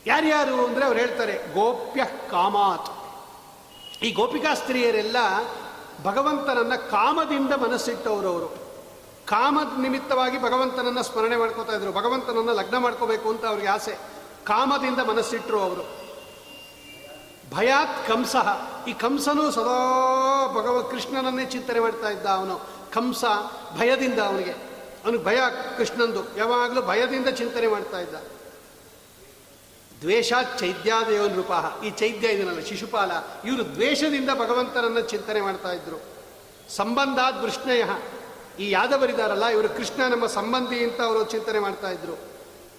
[0.06, 2.92] ಯಾರ್ಯಾರು ಅಂದರೆ ಅವ್ರು ಹೇಳ್ತಾರೆ, ಗೋಪ್ಯ ಕಾಮಾತ್.
[4.04, 5.16] ಈ ಗೋಪಿಕಾ ಸ್ತ್ರೀಯರೆಲ್ಲ
[6.02, 8.46] ಭಗವಂತನನ್ನ ಕಾಮದಿಂದ ಮನಸ್ಸಿಟ್ಟವರು ಅವರು.
[9.26, 11.92] ಕಾಮದ ನಿಮಿತ್ತವಾಗಿ ಭಗವಂತನನ್ನ ಸ್ಮರಣೆ ಮಾಡ್ಕೋತಾ ಇದ್ರು.
[11.92, 13.98] ಭಗವಂತನನ್ನ ಲಗ್ನ ಮಾಡ್ಕೋಬೇಕು ಅಂತ ಅವ್ರಿಗೆ ಆಸೆ.
[14.44, 16.06] ಕಾಮದಿಂದ ಮನಸ್ಸಿಟ್ಟರು ಅವರು.
[17.56, 18.36] ಭಯಾತ್ ಕಂಸ.
[18.88, 22.60] ಈ ಕಂಸನು ಸದಾ ಭಗವ ಕೃಷ್ಣನನ್ನೇ ಚಿಂತನೆ ಮಾಡ್ತಾ ಇದ್ದ ಅವನು.
[22.92, 23.24] ಕಂಸ
[23.78, 24.52] ಭಯದಿಂದ ಅವನಿಗೆ.
[25.04, 25.38] ಅವನಿಗೆ ಭಯ
[25.76, 26.36] ಕೃಷ್ಣಂದು.
[26.36, 28.14] ಯಾವಾಗಲೂ ಭಯದಿಂದ ಚಿಂತನೆ ಮಾಡ್ತಾ ಇದ್ದ.
[30.00, 31.52] ದ್ವೇಷ ಚೈದ್ಯಾದೇವ ರೂಪ
[31.84, 33.10] ಈ ಚೈದ್ಯ ಇದನ್ನಲ್ಲ ಶಿಶುಪಾಲ.
[33.44, 36.02] ಇವರು ದ್ವೇಷದಿಂದ ಭಗವಂತನನ್ನು ಚಿಂತನೆ ಮಾಡ್ತಾ ಇದ್ರು.
[36.70, 37.84] ಸಂಬಂಧ ದೃಷ್ಣಯ
[38.62, 42.18] ಈ ಯಾದವರಿದಾರಲ್ಲ, ಇವರು ಕೃಷ್ಣ ನಮ್ಮ ಸಂಬಂಧಿ ಅಂತ ಅವರು ಚಿಂತನೆ ಮಾಡ್ತಾ ಇದ್ರು.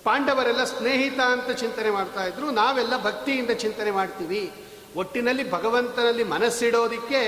[0.04, 2.52] ಪಾಂಡವರೆಲ್ಲ ಸ್ನೇಹಿತ ಅಂತ ಚಿಂತನೆ ಮಾಡ್ತಾ ಇದ್ರು.
[2.52, 4.54] ನಾವೆಲ್ಲ ಭಕ್ತಿಯಿಂದ ಚಿಂತನೆ ಮಾಡ್ತೀವಿ.
[4.96, 7.22] ಒಟ್ಟಿನಲ್ಲಿ ಭಗವಂತನಲ್ಲಿ ಮನಸ್ಸಿಡೋದಿಕ್ಕೆ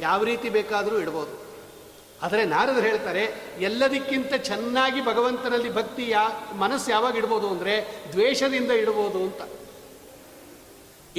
[0.00, 1.49] ಯಾವ ರೀತಿ ಬೇಕಾದರೂ ಇಡ್ಬೋದು.
[2.24, 3.22] ಆದರೆ ನಾರದರು ಹೇಳ್ತಾರೆ,
[3.68, 6.24] ಎಲ್ಲದಕ್ಕಿಂತ ಚೆನ್ನಾಗಿ ಭಗವಂತನಲ್ಲಿ ಭಕ್ತಿ ಯಾ,
[6.62, 7.74] ಮನಸ್ಸು ಯಾವಾಗ ಇಡ್ಬೋದು ಅಂದರೆ
[8.14, 9.42] ದ್ವೇಷದಿಂದ ಇಡ್ಬೋದು ಅಂತ.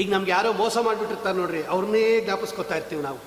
[0.02, 3.20] ಈಗ ನಮ್ಗೆ ಯಾರೋ ಮೋಸ ಮಾಡಿಬಿಟ್ಟಿರ್ತಾರೆ ನೋಡ್ರಿ, ಅವ್ರನ್ನೇ ಜ್ಞಾಪಿಸ್ಕೊತಾ ಇರ್ತೀವಿ ನಾವು.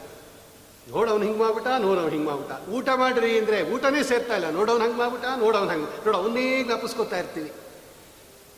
[0.92, 2.54] ನೋಡೋನು ಹಿಂಗೆ ಮಾಡ್ಬಿಟ್ಟ ನೋಡೋನು ಹಿಂಗೆ ಮಾಡ್ಬಿಟ್ಟ.
[2.76, 7.50] ಊಟ ಮಾಡ್ರಿ ಅಂದರೆ ಊಟನೇ ಸೇರ್ತಾ ಇಲ್ಲ ನೋಡೋನು ಹಂಗೆ ಮಾಡ್ಬಿಟ್ಟ ನೋಡೋನು ಹಂಗೆ ನೋಡೋ, ಅವನ್ನೇ ಜ್ಞಾಪಿಸ್ಕೊತಾ ಇರ್ತೀವಿ.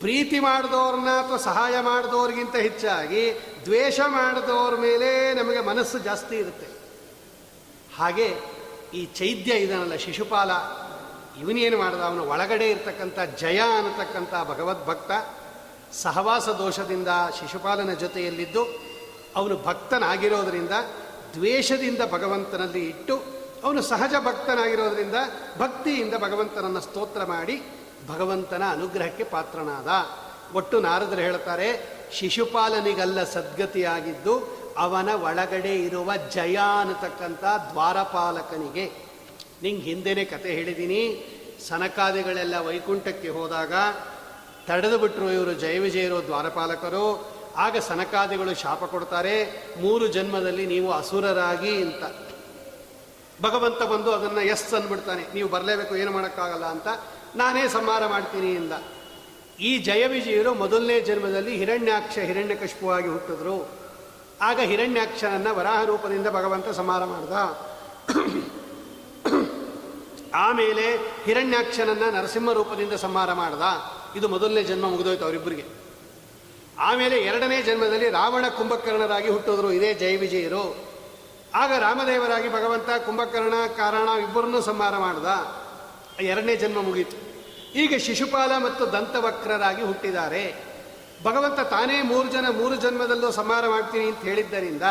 [0.01, 3.23] ಪ್ರೀತಿ ಮಾಡಿದವ್ರನ್ನ ಅಥವಾ ಸಹಾಯ ಮಾಡಿದವ್ರಿಗಿಂತ ಹೆಚ್ಚಾಗಿ
[3.67, 5.09] ದ್ವೇಷ ಮಾಡಿದವ್ರ ಮೇಲೆ
[5.39, 6.67] ನಮಗೆ ಮನಸ್ಸು ಜಾಸ್ತಿ ಇರುತ್ತೆ.
[7.99, 8.27] ಹಾಗೆ
[8.93, 10.51] ಈ ಚೈದ್ಯ ಇದನ್ನಲ್ಲ, ಶಿಶುಪಾಲ.
[11.41, 11.99] ಇವನೇನು ಮಾಡ್ದ?
[11.99, 15.11] ಅವನು ಒಳಗಡೆ ಇರತಕ್ಕಂಥ ಜಯ ಅನ್ನತಕ್ಕಂಥ ಭಗವದ್ಭಕ್ತ,
[15.93, 17.07] ಸಹವಾಸ ದೋಷದಿಂದ
[17.39, 18.63] ಶಿಶುಪಾಲನ ಜೊತೆಯಲ್ಲಿದ್ದು,
[19.35, 20.71] ಅವನು ಭಕ್ತನಾಗಿರೋದರಿಂದ,
[21.33, 23.21] ದ್ವೇಷದಿಂದ ಭಗವಂತನಲ್ಲಿ ಇಟ್ಟು,
[23.63, 25.15] ಅವನು ಸಹಜ ಭಕ್ತನಾಗಿರೋದರಿಂದ
[25.57, 27.61] ಭಕ್ತಿಯಿಂದ ಭಗವಂತನನ್ನು ಸ್ತೋತ್ರ ಮಾಡಿ,
[28.07, 29.87] ಭಗವಂತನ ಅನುಗ್ರಹಕ್ಕೆ ಪಾತ್ರನಾದ.
[30.55, 38.85] ಒಟ್ಟು ನಾರದರು ಹೇಳ್ತಾರೆ, ಶಿಶುಪಾಲನಿಗಲ್ಲ ಸದ್ಗತಿಯಾಗಿದ್ದು ಅವನ ಒಳಗಡೆ ಇರುವ ಜಯ ಅನ್ನತಕ್ಕಂಥ ದ್ವಾರಪಾಲಕನಿಗೆ.
[39.63, 41.01] ನಿಂಗೆ ಹಿಂದೆನೇ ಕತೆ ಹೇಳಿದ್ದೀನಿ
[41.67, 43.73] ಸನಕಾದಿಗಳೆಲ್ಲ ವೈಕುಂಠಕ್ಕೆ ಹೋದಾಗ
[44.67, 47.05] ತಡೆದು ಬಿಟ್ಟರು ಇವರು ಜಯ ವಿಜಯರು ದ್ವಾರಪಾಲಕರು.
[47.65, 49.35] ಆಗ ಸನಕಾದಿಗಳು ಶಾಪ ಕೊಡ್ತಾರೆ,
[49.79, 52.03] ಮೂರು ಜನ್ಮದಲ್ಲಿ ನೀವು ಅಸುರರಾಗಿ ಅಂತ.
[53.41, 56.87] ಭಗವಂತ ಬಂದು ಅದನ್ನು ಎಸ್ ಅಂದ್ಬಿಡ್ತಾನೆ, ನೀವು ಬರಲೇಬೇಕು, ಏನು ಮಾಡೋಕ್ಕಾಗಲ್ಲ ಅಂತ.
[57.35, 58.73] ನಾನೇ ಸಂಹಾರ ಮಾಡ್ತೀನಿ ಇಂದ.
[59.59, 63.57] ಈ ಜಯ ವಿಜಯರು ಮೊದಲನೇ ಜನ್ಮದಲ್ಲಿ ಹಿರಣ್ಯಾಕ್ಷ, ಹಿರಣ್ಯಕಶಿಪುವಾಗಿ ಹುಟ್ಟಿದ್ರು.
[64.41, 67.33] ಆಗ ಹಿರಣ್ಯಾಕ್ಷನನ್ನ ವರಾಹ ರೂಪದಿಂದ ಭಗವಂತ ಸಂಹಾರ ಮಾಡ್ದ.
[70.35, 73.61] ಆಮೇಲೆ ಹಿರಣ್ಯಾಕ್ಷನನ್ನು ನರಸಿಂಹ ರೂಪದಿಂದ ಸಂಹಾರ ಮಾಡ್ದ.
[74.17, 75.65] ಇದು ಮೊದಲನೇ ಜನ್ಮ ಮುಗಿದೋಯ್ತು ಅವರಿಬ್ಬರಿಗೆ.
[76.79, 79.71] ಆಮೇಲೆ ಎರಡನೇ ಜನ್ಮದಲ್ಲಿ ರಾವಣ ಕುಂಭಕರ್ಣರಾಗಿ ಹುಟ್ಟಿದ್ರು.
[79.71, 80.77] ಇದೇ ಜಯ ವಿಜಯರು.
[81.55, 85.25] ಆಗ ರಾಮದೇವರಾಗಿ ಭಗವಂತ ಕುಂಭಕರ್ಣ, ಕಾರಣ ಇಬ್ಬರನ್ನೂ ಸಂಹಾರ ಮಾಡ್ದ.
[86.21, 87.17] ಎರಡನೇ ಜನ್ಮ ಮುಗೀತು.
[87.75, 90.66] ಈಗ ಶಿಶುಪಾಲ ಮತ್ತು ದಂತವಕ್ರರಾಗಿ ಹುಟ್ಟಿದ್ದಾರೆ.
[91.23, 94.81] ಭಗವಂತ ತಾನೇ ಮೂರು ಜನ, ಮೂರು ಜನ್ಮದಲ್ಲೂ ಸಂಹಾರ ಮಾಡ್ತೀನಿ ಅಂತ ಹೇಳಿದ್ದರಿಂದ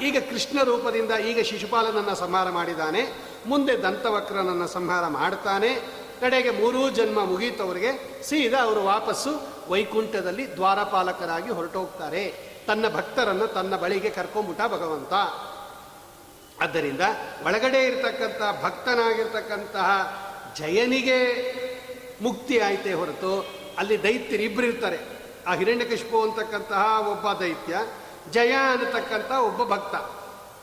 [0.00, 3.08] ಈಗ ಕೃಷ್ಣ ರೂಪದಿಂದ ಈಗ ಶಿಶುಪಾಲನನ್ನು ಸಂಹಾರ ಮಾಡಿದ್ದಾನೆ
[3.46, 5.74] ಮುಂದೆ ದಂತವಕ್ರನನ್ನು ಸಂಹಾರ ಮಾಡ್ತಾನೆ.
[6.20, 9.30] ಕಡೆಗೆ ಮೂರೂ ಜನ್ಮ ಮುಗೀತವರಿಗೆ ಸೀದಾ ಅವರು ವಾಪಸ್ಸು
[9.68, 12.56] ವೈಕುಂಠದಲ್ಲಿ ದ್ವಾರಪಾಲಕರಾಗಿ ಹೊರಟೋಗ್ತಾರೆ.
[12.66, 15.12] ತನ್ನ ಭಕ್ತರನ್ನು ತನ್ನ ಬಳಿಗೆ ಕರ್ಕೊಂಬಿಟ್ಟ ಭಗವಂತ.
[16.62, 17.00] ಆದ್ದರಿಂದ
[17.44, 19.88] ಒಳಗಡೆ ಇರತಕ್ಕಂಥ ಭಕ್ತನಾಗಿರ್ತಕ್ಕಂತಹ
[20.58, 21.18] ಜಯನಿಗೆ
[22.22, 23.46] ಮುಕ್ತಿ ಆಯಿತೇ ಹೊರತು
[23.78, 25.15] ಅಲ್ಲಿ ದೈತ್ಯರು ಇಬ್ಬರು ಇರ್ತಾರೆ.
[25.46, 27.78] ಆ ಹಿರಣ್ಯಕಶಿಪು ಅಂತಕ್ಕಂತಹ ಒಬ್ಬ ದೈತ್ಯ,
[28.30, 29.94] ಜಯ ಅನ್ನತಕ್ಕಂಥ ಒಬ್ಬ ಭಕ್ತ.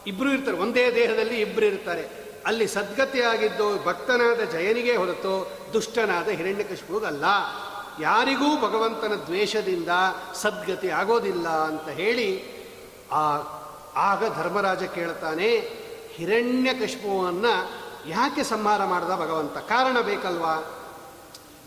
[0.07, 2.23] ಇಬ್ಬರು ಇರ್ತಾರೆ, ಒಂದೇ ದೇಹದಲ್ಲಿ ಇಬ್ಬರು ಇರ್ತಾರೆ.
[2.45, 7.25] ಅಲ್ಲಿ ಸದ್ಗತಿಯಾಗಿದ್ದು ಭಕ್ತನಾದ ಜಯನಿಗೆ ಹೊರತು ದುಷ್ಟನಾದ ಹಿರಣ್ಯಕಶಿಪುಗಲ್ಲ
[8.01, 9.89] ಯಾರಿಗೂ ಭಗವಂತನ ದ್ವೇಷದಿಂದ
[10.33, 12.43] ಸದ್ಗತಿ ಆಗೋದಿಲ್ಲ ಅಂತ ಹೇಳಿ
[13.11, 13.37] ಆ
[13.95, 15.57] ಆಗ ಧರ್ಮರಾಜ ಕೇಳ್ತಾನೆ
[16.13, 17.71] ಹಿರಣ್ಯಕಶಿಪುವನ್ನು
[18.09, 19.57] ಯಾಕೆ ಸಂಹಾರ ಮಾಡಿದ ಭಗವಂತ?
[19.57, 20.82] ಕಾರಣ ಬೇಕಲ್ವಾ?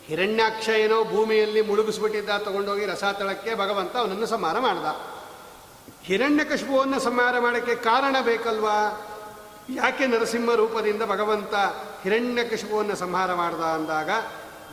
[0.09, 4.87] ಹಿರಣ್ಯಾಕ್ಷ ಏನೋ ಭೂಮಿಯಲ್ಲಿ ಮುಳುಗಿಸ್ಬಿಟ್ಟಿದ್ದ ತಗೊಂಡೋಗಿ ರಸಾತಳಕ್ಕೆ ಭಗವಂತ ಅವನನ್ನು ಸಂಹಾರ ಮಾಡ್ದ.
[6.03, 8.79] ಹಿರಣ್ಯಕಶಿಪುವನ್ನು ಸಂಹಾರ ಮಾಡೋಕ್ಕೆ ಕಾರಣ ಬೇಕಲ್ವಾ?
[9.75, 11.55] ಯಾಕೆ ನರಸಿಂಹ ರೂಪದಿಂದ ಭಗವಂತ
[12.03, 14.11] ಹಿರಣ್ಯಕಶಿಪುವನ್ನು ಸಂಹಾರ ಮಾಡ್ದ ಅಂದಾಗ,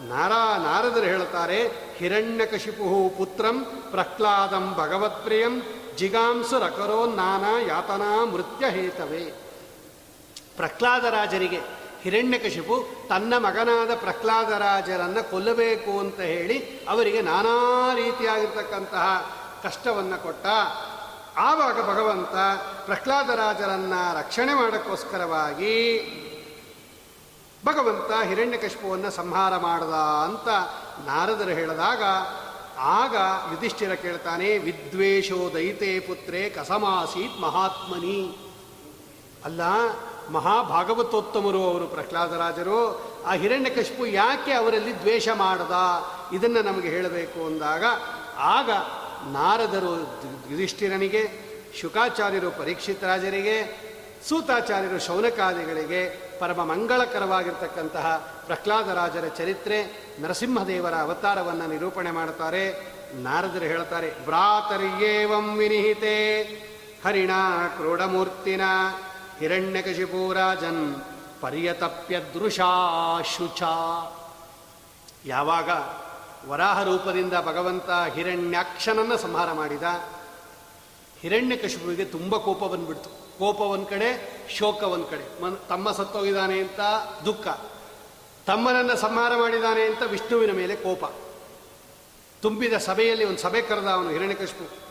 [0.07, 1.67] ನಾರಾ ನಾರದರು ಹೇಳುತ್ತಾರೆ
[1.97, 5.61] ಹಿರಣ್ಯಕಶಿಪು ಪುತ್ರಂ ಪ್ರಹ್ಲಾದಂ ಭಗವತ್ಪ್ರಿಯಂ
[5.97, 9.33] ಜಿಗಾಂಸು ರಕರೋ ನಾನಾ ಯಾತನಾ ಮೃತ್ಯ ಹೇತವೇ.
[10.55, 12.75] ಪ್ರಹ್ಲಾದರಾಜರಿಗೆ ಹಿರಣ್ಯಕಶಿಪು
[13.09, 16.57] ತನ್ನ ಮಗನಾದ ಪ್ರಹ್ಲಾದರಾಜರನ್ನು ಕೊಲ್ಲಬೇಕು ಅಂತ ಹೇಳಿ
[16.89, 17.55] ಅವರಿಗೆ ನಾನಾ
[17.93, 19.05] ರೀತಿಯಾಗಿರ್ತಕ್ಕಂತಹ
[19.63, 20.45] ಕಷ್ಟವನ್ನು ಕೊಟ್ಟ.
[21.37, 22.35] ಆವಾಗ ಭಗವಂತ
[22.85, 25.75] ಪ್ರಹ್ಲಾದರಾಜರನ್ನು ರಕ್ಷಣೆ ಮಾಡೋಕ್ಕೋಸ್ಕರವಾಗಿ
[27.65, 30.49] ಭಗವಂತ ಹಿರಣ್ಯಕಶಿಪುವನ್ನು ಸಂಹಾರ ಮಾಡದ ಅಂತ
[31.07, 32.03] ನಾರದರು ಹೇಳಿದಾಗ,
[32.77, 33.15] ಆಗ
[33.51, 38.19] ಯುಧಿಷ್ಠಿರ ಕೇಳ್ತಾನೆ ವಿದ್ವೇಷೋ ದೈತೆ ಪುತ್ರೇ ಕಸಮಾಸೀತ್ ಮಹಾತ್ಮನಿ.
[39.45, 39.61] ಅಲ್ಲ
[40.31, 43.01] ಮಹಾಭಾಗವತೋತ್ತಮರು ಅವರು ಪ್ರಹ್ಲಾದರಾಜರು.
[43.25, 45.73] ಆ ಹಿರಣ್ಯಕಶಿಪು ಯಾಕೆ ಅವರಲ್ಲಿ ದ್ವೇಷ ಮಾಡದ?
[46.33, 47.83] ಇದನ್ನು ನಮಗೆ ಹೇಳಬೇಕು ಅಂದಾಗ,
[48.37, 48.69] ಆಗ
[49.31, 49.95] ನಾರದರು
[50.51, 53.79] ಯುಧಿಷ್ಠಿರನಿಗೆ ಶುಕಾಚಾರ್ಯರು ಪರೀಕ್ಷಿತ ರಾಜರಿಗೆ,
[54.29, 62.93] ಸೂತಾಚಾರ್ಯರು ಶೌನಕಾದಿಗಳಿಗೆ ಪರಮ ಮಂಗಳಕರವಾಗಿರ್ತಕ್ಕಂತಹ ಪ್ರಹ್ಲಾದರಾಜರ ಚರಿತ್ರೆ, ನರಸಿಂಹದೇವರ ಅವತಾರವನ್ನು ನಿರೂಪಣೆ ಮಾಡುತ್ತಾರೆ.
[63.15, 66.43] ನಾರದರು ಹೇಳ್ತಾರೆ ಭ್ರಾತರಿಯೇವಂ ವಿನಿಹಿತೆ
[67.05, 67.31] ಹರಿಣ
[69.39, 70.95] ಹಿರಣ್ಯಕಶಿಪೂರಾಜನ್
[71.41, 73.61] ಪರ್ಯತಪ್ಯ ದೃಶಾಶುಚ
[75.25, 75.69] ಯಾವಾಗ
[76.49, 79.83] ವರಾಹ ರೂಪದಿಂದ ಭಗವಂತ ಹಿರಣ್ಯಾಕ್ಷನನ್ನು ಸಂಹಾರ ಮಾಡಿದ,
[81.19, 83.39] ಹಿರಣ್ಯಕಶಿಪುವಿಗೆ ತುಂಬ ಕೋಪ ಬಂದ್ಬಿಡ್ತು.
[83.39, 85.41] ಕೋಪ ಒಂದು ಕಡೆ ಶೋಕ ಒಂದು ಕಡೆ.
[85.41, 86.79] ಮನ್, ತಮ್ಮ ಸತ್ತೋಗಿದ್ದಾನೆ ಅಂತ
[87.25, 87.47] ದುಃಖ.
[88.47, 91.05] ತಮ್ಮನನ್ನು ಸಂಹಾರ ಮಾಡಿದ್ದಾನೆ ಅಂತ ವಿಷ್ಣುವಿನ ಮೇಲೆ ಕೋಪ.
[92.41, 94.83] ತುಂಬಿದ ಸಭೆಯಲ್ಲಿ ಒಂದು ಸಭೆ ಕರೆದ ಅವನು ಹಿರಣ್ಯಕಶಿಪು.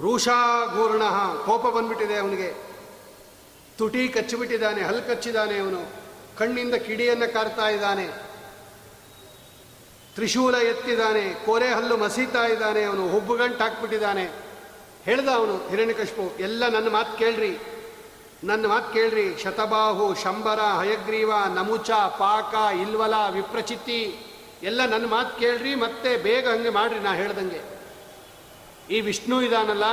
[0.00, 1.02] ರೂಷಾಘೂರ್ಣ
[1.46, 2.71] ಕೋಪ ಬಂದ್ಬಿಟ್ಟಿದೆ ಅವನಿಗೆ.
[3.78, 6.02] ತುಟಿ ಕಚ್ಚಿಬಿಟ್ಟಿದ್ದಾನೆ ಹಲ್ಲು ಕಚ್ಚಿದ್ದಾನೆ ಅವನು
[6.38, 8.32] ಕಣ್ಣಿಂದ ಕಿಡಿಯನ್ನು ಕಾರ್ತಾ ಇದ್ದಾನೆ.
[10.14, 14.30] ತ್ರಿಶೂಲ ಎತ್ತಿದ್ದಾನೆ, ಕೋರೆ ಹಲ್ಲು ಮಸೀತಾ ಇದ್ದಾನೆ, ಅವನು ಹುಬ್ಬುಗಂಟು ಹಾಕ್ಬಿಟ್ಟಿದ್ದಾನೆ.
[15.02, 17.58] ಹೇಳ್ದ ಅವನು ಹಿರಣ್ಯಕಶ್ಪು ಎಲ್ಲ ನನ್ನ ಮಾತು ಕೇಳ್ರಿ.
[18.44, 19.38] ನನ್ನ ಮಾತು ಕೇಳ್ರಿ.
[19.38, 24.16] ಶತಬಾಹು, ಶಂಬರ, ಹಯಗ್ರೀವ, ನಮುಚ, ಪಾಕ, ಇಲ್ವಲ, ವಿಪ್ರಚಿತ್ತಿ,
[24.62, 27.60] ಎಲ್ಲ ನನ್ನ ಮಾತು ಕೇಳ್ರಿ, ಮತ್ತೆ ಬೇಗ ಹಂಗೆ ಮಾಡ್ರಿ ನಾ ಹೇಳ್ದಂಗೆ.
[28.90, 29.84] ಈ ವಿಷ್ಣು ಇದಾನಲ್ಲ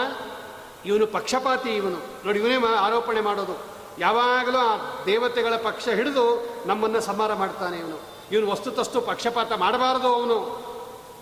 [0.85, 2.25] ಇವನು ಪಕ್ಷಪಾತಿ ಇವನು.
[2.25, 3.55] ನೋಡಿ, ಇವನೇ ಆರೋಪಣೆ ಮಾಡೋದು.
[3.99, 6.25] ಯಾವಾಗಲೂ ಆ ದೇವತೆಗಳ ಪಕ್ಷ ಹಿಡಿದು
[6.65, 7.99] ನಮ್ಮನ್ನು ಸಂಹಾರ ಮಾಡ್ತಾನೆ ಇವನು.
[8.31, 10.69] ಇವನು ವಸ್ತುತಸ್ತು ಪಕ್ಷಪಾತ ಮಾಡಬಾರದು ಅವನು.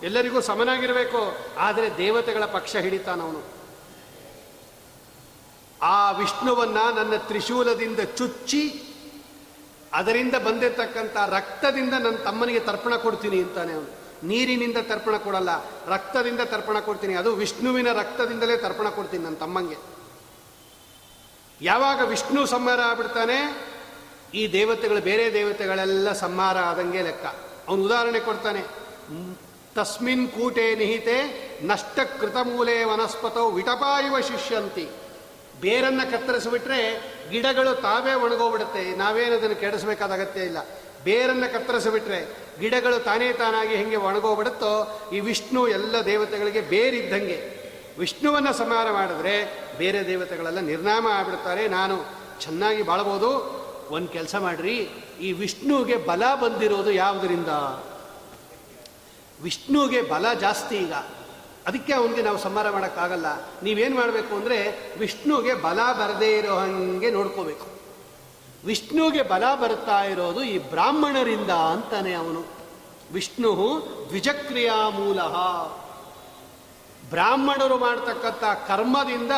[0.03, 3.41] ಎಲ್ಲರಿಗೂ ಸಮನಾಗಿರಬೇಕು, ಆದರೆ ದೇವತೆಗಳ ಪಕ್ಷ ಹಿಡಿತಾನವನು
[5.81, 8.83] ಆ ವಿಷ್ಣುವನ್ನ ನನ್ನ ತ್ರಿಶೂಲದಿಂದ ಚುಚ್ಚಿ,
[9.93, 13.96] ಅದರಿಂದ ಬಂದಿರತಕ್ಕಂಥ ರಕ್ತದಿಂದ ನನ್ನ ತಮ್ಮನಿಗೆ ತರ್ಪಣ ಕೊಡ್ತೀನಿ ಅಂತಾನೆ ಅವನು.
[14.23, 15.49] ನೀರಿನಿಂದ ತರ್ಪಣ ಕೊಡಲ್ಲ,
[15.87, 17.15] ರಕ್ತದಿಂದ ತರ್ಪಣ ಕೊಡ್ತೀನಿ.
[17.15, 19.77] ಅದು ವಿಷ್ಣುವಿನ ರಕ್ತದಿಂದಲೇ ತರ್ಪಣ ಕೊಡ್ತೀನಿ ನನ್ನ ತಮ್ಮಂಗೆ.
[21.61, 23.37] ಯಾವಾಗ ವಿಷ್ಣು ಸಂಹಾರ ಆಗ್ಬಿಡ್ತಾನೆ?
[24.33, 27.25] ಈ ದೇವತೆಗಳು, ಬೇರೆ ದೇವತೆಗಳೆಲ್ಲ ಸಂಹಾರ ಆದಂಗೆ ಲೆಕ್ಕ.
[27.67, 28.61] ಅವನು ಉದಾಹರಣೆ ಕೊಡ್ತಾನೆ.
[29.75, 31.17] ತಸ್ಮಿನ್ ಕೂಟೆ ನಿಹಿತೆ
[31.67, 34.85] ನಷ್ಟ ಕೃತಮೂಲೆ ವನಸ್ಪತೋ ವಿಟಪಾಯುವ ಶಿಷ್ಯಂತಿ.
[35.61, 36.79] ಬೇರನ್ನು ಕತ್ತರಿಸಿಬಿಟ್ರೆ
[37.29, 38.95] ಗಿಡಗಳು ತಾವೇ ಒಣಗೋಗ್ಬಿಡುತ್ತೆ.
[38.95, 40.57] ನಾವೇನು ಅದನ್ನು ಕೆಡಿಸಬೇಕಾದ ಅಗತ್ಯ ಇಲ್ಲ.
[41.03, 47.57] ಬೇರನ್ನು ಕತ್ತರಿಸಿಬಿಟ್ರೆ ಗಿಡಗಳು ತಾನೇ ತಾನಾಗಿ ಹೆಂಗೆ ಒಣಗೋಗ್ಬಿಡುತ್ತೋ, ಈ ವಿಷ್ಣು ಎಲ್ಲ ದೇವತೆಗಳಿಗೆ ಬೇರಿದ್ದಂಗೆ.
[47.99, 51.67] ವಿಷ್ಣುವನ್ನು ಸಮಾರ ಮಾಡಿದ್ರೆ ಬೇರೆ ದೇವತೆಗಳೆಲ್ಲ ನಿರ್ನಾಮ ಆಗ್ಬಿಡ್ತಾರೆ.
[51.67, 52.05] ನಾನು
[52.41, 53.57] ಚೆನ್ನಾಗಿ ಬಾಳ್ಬೋದು.
[53.89, 54.89] ಒಂದು ಕೆಲಸ ಮಾಡ್ರಿ.
[55.21, 57.47] ಈ ವಿಷ್ಣುವಿಗೆ ಬಲ ಬಂದಿರೋದು ಯಾವುದರಿಂದ?
[59.43, 60.93] ವಿಷ್ಣುವಿಗೆ ಬಲ ಜಾಸ್ತಿ ಈಗ.
[61.67, 63.25] ಅದಕ್ಕೆ ಅವನಿಗೆ ನಾವು ಸಂಹಾರ ಮಾಡೋಕ್ಕಾಗಲ್ಲ.
[63.63, 67.76] ನೀವೇನು ಮಾಡಬೇಕು ಅಂದರೆ ವಿಷ್ಣುವಿಗೆ ಬಲ ಬರದೇ ಇರೋ ಹಾಗೆ ನೋಡ್ಕೋಬೇಕು.
[68.67, 72.43] ವಿಷ್ಣುವಿಗೆ ಬಲ ಬರ್ತಾ ಇರೋದು ಈ ಬ್ರಾಹ್ಮಣರಿಂದ ಅಂತಾನೆ ಅವನು.
[73.13, 73.51] ವಿಷ್ಣು
[74.09, 75.21] ದ್ವಿಜಕ್ರಿಯಾ ಮೂಲ.
[77.09, 79.31] ಬ್ರಾಹ್ಮಣರು ಮಾಡ್ತಕ್ಕಂಥ ಕರ್ಮದಿಂದ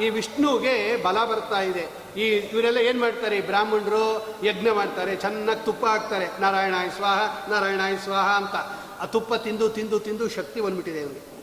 [0.00, 1.88] ಈ ವಿಷ್ಣುವಿಗೆ ಬಲ ಬರ್ತಾ ಇದೆ.
[2.16, 4.26] ಈ ಇವರೆಲ್ಲ ಏನು ಮಾಡ್ತಾರೆ ಈ ಬ್ರಾಹ್ಮಣರು?
[4.44, 6.40] ಯಜ್ಞ ಮಾಡ್ತಾರೆ, ಚೆನ್ನಾಗಿ ತುಪ್ಪ ಹಾಕ್ತಾರೆ.
[6.40, 8.54] ನಾರಾಯಣಾಯ ಸ್ವಾಹ ನಾರಾಯಣಾಯ ಸ್ವಾಹ ಅಂತ.
[9.00, 11.36] ಆ ತುಪ್ಪ ತಿಂದು ತಿಂದು ತಿಂದು ಶಕ್ತಿ ಬಂದ್ಬಿಟ್ಟಿದೆ ಅವರಿಗೆ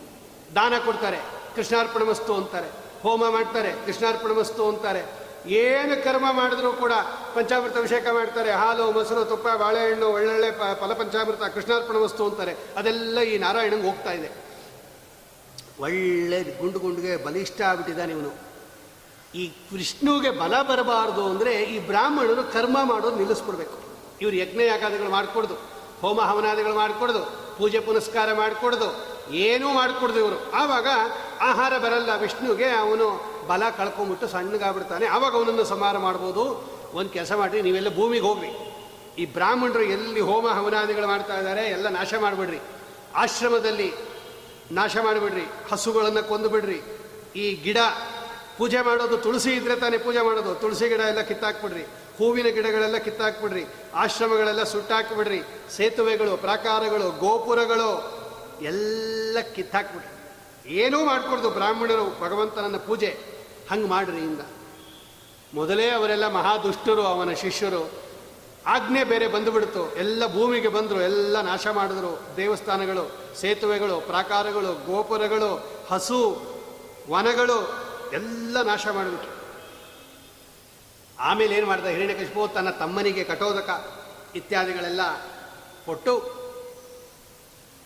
[0.56, 1.18] ದಾನ ಕೊಡ್ತಾರೆ
[1.56, 2.70] ಕೃಷ್ಣಾರ್ಪಣ ವಸ್ತು ಅಂತಾರೆ.
[3.04, 5.23] ಹೋಮ ಮಾಡ್ತಾರೆ ಕೃಷ್ಣಾರ್ಪಣ ವಸ್ತು ಅಂತಾರೆ.
[5.48, 6.92] ಏನು ಕರ್ಮ ಮಾಡಿದ್ರೂ ಕೂಡ
[7.36, 8.52] ಪಂಚಾಮೃತ ಅಭಿಷೇಕ ಮಾಡ್ತಾರೆ.
[8.52, 12.58] ಹಾಲು, ಮೊಸರು, ತುಪ್ಪ, ಬಾಳೆಹಣ್ಣು, ಒಳ್ಳೊಳ್ಳೆ ಫಲ ಪಂಚಾಮೃತ ಕೃಷ್ಣಾರ್ಪಣ ವಸ್ತು ಅಂತಾರೆ.
[12.78, 14.30] ಅದೆಲ್ಲ ಈ ನಾರಾಯಣಂಗೆ ಹೋಗ್ತಾ ಇದೆ.
[15.80, 18.54] ಒಳ್ಳೆ ಗುಂಡು ಗುಂಡಿಗೆ ಬಲಿಷ್ಠ ಆಗ್ಬಿಟ್ಟಿದ್ದಾನೆ ಇವನು.
[19.36, 23.78] ಈ ವಿಷ್ಣುವಿಗೆ ಬಲ ಬರಬಾರ್ದು ಅಂದರೆ ಈ ಬ್ರಾಹ್ಮಣರು ಕರ್ಮ ಮಾಡೋದು ನಿಲ್ಲಿಸ್ಬಿಡ್ಬೇಕು.
[24.22, 25.54] ಇವರು ಯಜ್ಞ ಯಾಗಾದಿಗಳು ಮಾಡಿಕೊಡ್ದು,
[26.02, 27.20] ಹೋಮ ಹವನಾದಿಗಳು ಮಾಡಿಕೊಡ್ದು,
[27.58, 30.52] ಪೂಜೆ ಪುನಸ್ಕಾರ ಮಾಡಿಕೊಡ್ದು ಏನೂ ಮಾಡಿಕೊಡ್ದು ಇವರು.
[30.52, 30.88] ಆವಾಗ
[31.42, 35.06] ಆಹಾರ ಬರಲ್ಲ, ವಿಷ್ಣುಗೆ ಅವನು ಬಲ ಕಳ್ಕೊಂಬಿಟ್ಟು ಸಣ್ಣಗಾಗ್ಬಿಡ್ತಾನೆ.
[35.06, 36.74] ಆವಾಗ ಅವನನ್ನು ಸಂಹಾರ ಮಾಡ್ಬೋದು.
[36.94, 38.80] ಒಂದು ಕೆಲಸ ಮಾಡಿರಿ, ನೀವೆಲ್ಲ ಭೂಮಿಗೆ ಹೋಗ್ರಿ.
[39.18, 42.60] ಈ ಬ್ರಾಹ್ಮಣರು ಎಲ್ಲಿ ಹೋಮ ಹವನಾದಿಗಳು ಮಾಡ್ತಾ ಇದ್ದಾರೆ, ಎಲ್ಲ ನಾಶ ಮಾಡಿಬಿಡ್ರಿ.
[43.16, 43.94] ಆಶ್ರಮದಲ್ಲಿ
[44.72, 45.46] ನಾಶ ಮಾಡಿಬಿಡ್ರಿ.
[45.72, 46.82] ಹಸುಗಳನ್ನು ಕೊಂದು ಬಿಡ್ರಿ
[47.36, 47.78] ಈ ಗಿಡ
[48.58, 50.56] ಪೂಜೆ ಮಾಡೋದು ತುಳಸಿ ಇದ್ರೆ ತಾನೇ ಪೂಜೆ ಮಾಡೋದು.
[50.56, 51.84] ತುಳಸಿ ಗಿಡ ಎಲ್ಲ ಕಿತ್ತಾಕ್ಬಿಡ್ರಿ.
[52.18, 53.66] ಹೂವಿನ ಗಿಡಗಳೆಲ್ಲ ಕಿತ್ತಾಕ್ಬಿಡ್ರಿ.
[53.96, 55.42] ಆಶ್ರಮಗಳೆಲ್ಲ ಸುಟ್ಟಾಕ್ಬಿಡ್ರಿ.
[55.76, 58.23] ಸೇತುವೆಗಳು, ಪ್ರಾಕಾರಗಳು, ಗೋಪುರಗಳು
[58.62, 60.14] ಎಲ್ಲ ಕಿತ್ತಾಕ್ಬಿಟ್ರು.
[60.70, 63.18] ಏನೂ ಮಾಡಿಕೊಡ್ದು ಬ್ರಾಹ್ಮಣರು ಭಗವಂತನನ್ನ ಪೂಜೆ
[63.72, 64.40] ಹಂಗೆ ಮಾಡ್ರಿ ಇಂದ.
[65.54, 67.92] ಮೊದಲೇ ಅವರೆಲ್ಲ ಮಹಾದುಷ್ಟರು, ಅವನ ಶಿಷ್ಯರು.
[68.66, 69.96] ಆಜ್ಞೆ ಬೇರೆ ಬಂದುಬಿಡ್ತು.
[69.96, 72.22] ಎಲ್ಲ ಭೂಮಿಗೆ ಬಂದರು, ಎಲ್ಲ ನಾಶ ಮಾಡಿದ್ರು.
[72.38, 76.42] ದೇವಸ್ಥಾನಗಳು, ಸೇತುವೆಗಳು, ಪ್ರಾಕಾರಗಳು, ಗೋಪುರಗಳು, ಹಸು,
[77.10, 79.34] ವನಗಳು, ಎಲ್ಲ ನಾಶ ಮಾಡಿಬಿಟ್ರು.
[81.20, 83.98] ಆಮೇಲೆ ಏನು ಮಾಡ್ದ ಹಿರಣ್ಯಕಶಿಪು ತನ್ನ ತಮ್ಮನಿಗೆ ಕಟೋದಕ
[84.36, 85.02] ಇತ್ಯಾದಿಗಳೆಲ್ಲ
[85.86, 86.43] ಕೊಟ್ಟು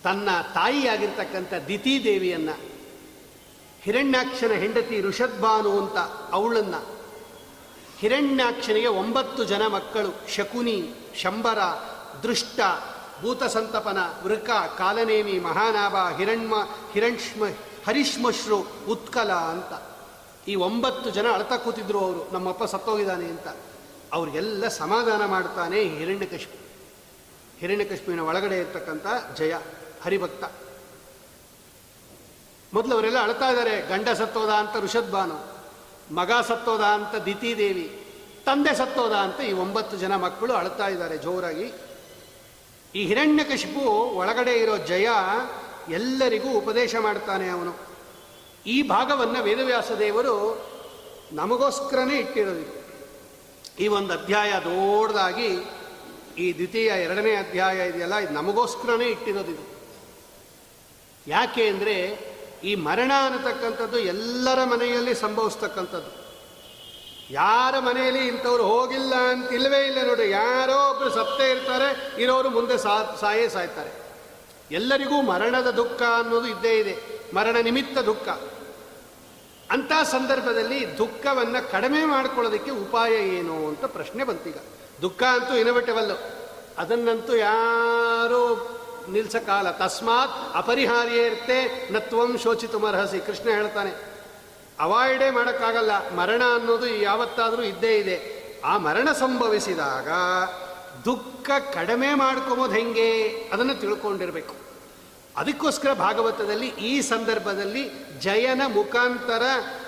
[0.07, 2.59] ತನ್ನ ತಾಯಿಯಾಗಿರ್ತಕ್ಕಂಥ ದಿತಿ ದೇವಿಯನ್ನು
[3.81, 5.97] ಹಿರಣ್ಯಾಕ್ಷನ ಹೆಂಡತಿ ಋಷದ್ಭಾನು ಅಂತ
[6.33, 6.99] ಅವಳನ್ನು,
[7.97, 11.57] ಹಿರಣ್ಯಾಕ್ಷನಿಗೆ ಒಂಬತ್ತು ಜನ ಮಕ್ಕಳು, ಶಕುನಿ, ಶಂಬರ,
[12.23, 12.59] ದೃಷ್ಟ,
[13.21, 16.53] ಭೂತಸಂತಪನ, ವೃಕ, ಕಾಲನೇಮಿ, ಮಹಾನಾಭ, ಹಿರಣ್ಮ
[16.91, 17.45] ಹಿರಣ್ಮ
[17.87, 19.97] ಹರಿಶ್ಮಶ್ರು ಉತ್ಕಲ ಅಂತ.
[20.49, 23.47] ಈ ಒಂಬತ್ತು ಜನ ಅಳ್ತಾ ಕೂತಿದ್ರು ಅವರು, ನಮ್ಮಪ್ಪ ಸತ್ತೋಗಿದ್ದಾನೆ ಅಂತ.
[24.13, 26.59] ಅವ್ರಿಗೆಲ್ಲ ಸಮಾಧಾನ ಮಾಡ್ತಾನೆ ಹಿರಣ್ಯಕಶ್ಮಿ.
[27.59, 29.53] ಹಿರಣ್ಯಕಶ್ಮಿನ ಒಳಗಡೆ ಇರ್ತಕ್ಕಂಥ ಜಯ.
[30.03, 30.43] ಹರಿಭಕ್ತ.
[32.73, 35.57] ಮೊದಲು ಅವರೆಲ್ಲ ಅಳ್ತಾ ಇದ್ದಾರೆ ಗಂಡ ಸತ್ತೋದ ಅಂತ ಋಷದ್ಭಾನು,
[36.13, 38.03] ಮಗ ಸತ್ತೋದ ಅಂತ ದಿತಿದೇವಿ,
[38.45, 41.73] ತಂದೆ ಸತ್ತೋದ ಅಂತ ಈ ಒಂಬತ್ತು ಜನ ಮಕ್ಕಳು ಅಳ್ತಾ ಇದ್ದಾರೆ ಜೋರಾಗಿ.
[42.95, 45.07] ಈ ಹಿರಣ್ಯಕಶಿಪು ಒಳಗಡೆ ಇರೋ ಜಯ
[45.89, 47.73] ಎಲ್ಲರಿಗೂ ಉಪದೇಶ ಮಾಡ್ತಾನೆ ಅವನು.
[48.65, 50.35] ಈ ಭಾಗವನ್ನು ವೇದವ್ಯಾಸ ದೇವರು
[51.31, 52.87] ನಮಗೋಸ್ಕರನೇ ಇಟ್ಟಿರೋದು.
[53.79, 55.49] ಈ ಒಂದು ಅಧ್ಯಾಯ ದೊಡ್ಡದಾಗಿ
[56.37, 59.76] ಈ ದ್ವಿತೀಯ ಎರಡನೇ ಅಧ್ಯಾಯ ಇದೆಯಲ್ಲ, ಇದು ನಮಗೋಸ್ಕರನೇ ಇಟ್ಟಿರೋದು ಇದು.
[61.27, 61.95] ಯಾಕೆ ಅಂದರೆ
[62.63, 66.27] ಈ ಮರಣ ಅನ್ನತಕ್ಕಂಥದ್ದು ಎಲ್ಲರ ಮನೆಯಲ್ಲಿ ಸಂಭವಿಸ್ತಕ್ಕಂಥದ್ದು.
[67.29, 73.15] ಯಾರ ಮನೆಯಲ್ಲಿ ಇಂಥವ್ರು ಹೋಗಿಲ್ಲ ಅಂತ ಇಲ್ಲವೇ ಇಲ್ಲ ನೋಡಿ ಯಾರೋ ಒಬ್ಬರು ಸತ್ತೇ ಇರ್ತಾರೆ, ಇರೋರು ಮುಂದೆ ಸಾ,
[73.19, 73.91] ಸಾಯೇ ಸಾಯ್ತಾರೆ.
[74.71, 76.97] ಎಲ್ಲರಿಗೂ ಮರಣದ ದುಃಖ ಅನ್ನೋದು ಇದ್ದೇ ಇದೆ.
[77.33, 78.29] ಮರಣ ನಿಮಿತ್ತ ದುಃಖ.
[79.71, 84.57] ಅಂಥ ಸಂದರ್ಭದಲ್ಲಿ ದುಃಖವನ್ನು ಕಡಿಮೆ ಮಾಡ್ಕೊಳ್ಳೋದಕ್ಕೆ ಉಪಾಯ ಏನು ಅಂತ ಪ್ರಶ್ನೆ ಬಂತೀಗ.
[85.01, 86.17] ದುಃಖ ಅಂತೂ ಇನೋವೇಟಿವಲ್ಲು
[86.77, 88.73] ಅದನ್ನಂತೂ ಯಾರೂ
[89.11, 91.57] ನಿಲ್ಸಕ್ಕಾಗಲ್ಲ ತಸ್ಮಾತ್ ಅಪರಿಹಾರ್ಯ ಇರ್ತೆ
[91.93, 93.91] ನತ್ವಂ ಶೋಚಿತು ಮರ್ಹಸಿ ಕೃಷ್ಣ ಹೇಳ್ತಾನೆ,
[94.79, 95.93] ಅವಾಯ್ಡೇ ಮಾಡೋಕ್ಕಾಗಲ್ಲ.
[96.15, 98.17] ಮರಣ ಅನ್ನೋದು ಯಾವತ್ತಾದರೂ ಇದ್ದೇ ಇದೆ.
[98.65, 100.09] ಆ ಮರಣ ಸಂಭವಿಸಿದಾಗ
[101.05, 103.09] ದುಃಖ ಕಡಿಮೆ ಮಾಡ್ಕೊಬೋದು ಹೆಂಗೆ?
[103.53, 104.55] ಅದನ್ನು ತಿಳ್ಕೊಂಡಿರಬೇಕು.
[105.37, 107.83] ಅದಕ್ಕೋಸ್ಕರ ಭಾಗವತದಲ್ಲಿ ಈ ಸಂದರ್ಭದಲ್ಲಿ
[108.21, 109.43] ಜಯನ ಮುಖಾಂತರ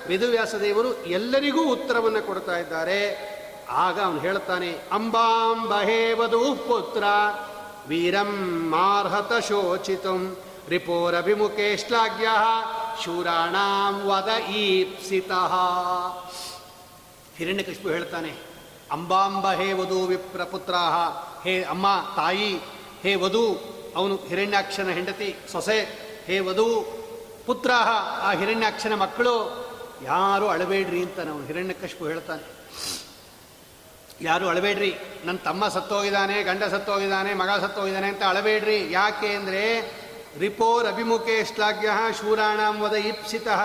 [0.08, 3.00] ವೇದವ್ಯಾಸ ದೇವರು ಎಲ್ಲರಿಗೂ ಉತ್ತರವನ್ನು ಕೊಡ್ತಾ ಇದ್ದಾರೆ.
[3.70, 7.04] ಆಗ ಅವನು ಹೇಳ್ತಾನೆ ಅಂಬಾಂಬಹೇ ವಧು ಪುತ್ರ
[7.90, 8.32] ವೀರಂ
[8.72, 10.20] ಮಾರ್ಹತ ಶೋಚಿತುಂ.
[10.70, 12.28] ರಿಪೋರಭಿಮುಖೇ ಶ್ಲಾಘ್ಯ
[13.04, 14.30] ಶೂರಾಣಾಂ ವದ
[14.62, 15.54] ಈಪ್ಸಿತಃ.
[17.38, 18.32] ಹಿರಣ್ಯಕೃಷ್ಣ ಹೇಳ್ತಾನೆ,
[18.92, 20.76] ಅಂಬಾಂಬ ಹೇ ವಧು ವಿಪ್ರಪುತ್ರ.
[21.44, 22.52] ಹೇ ಅಮ್ಮ, ತಾಯಿ,
[23.04, 23.44] ಹೇ ವಧು,
[23.96, 25.80] ಅವನು ಹಿರಣ್ಯಾಕ್ಷನ ಹೆಂಡತಿ, ಸೊಸೆ,
[26.28, 26.68] ಹೇ ವಧು
[27.46, 27.90] ಪುತ್ರಾಹ
[28.28, 29.36] ಆ ಹಿರಣ್ಯಾಕ್ಷನ ಮಕ್ಕಳು,
[30.04, 32.46] ಯಾರು ಅಳಬೇಡ್ರಿ ಅಂತ ನಾವು ಹಿರಣ್ಯಕಶ್ಪು ಹೇಳ್ತಾನೆ
[34.22, 34.96] ಯಾರು ಅಳಬೇಡ್ರಿ?
[35.26, 38.92] ನನ್ನ ತಮ್ಮ ಸತ್ತೋಗಿದ್ದಾನೆ, ಗಂಡ ಸತ್ತೋಗಿದ್ದಾನೆ, ಮಗ ಸತ್ತೋಗಿದ್ದಾನೆ ಅಂತ ಅಳಬೇಡ್ರಿ.
[38.92, 39.94] ಯಾಕೆ ಅಂದರೆ,
[40.40, 43.62] ರಿಪೋರ್ ಅಭಿಮುಖೇ ಶ್ಲಾಘ್ಯ ಶೂರಾಣಾಂ ವದ ಇಪ್ಸಿತಃ.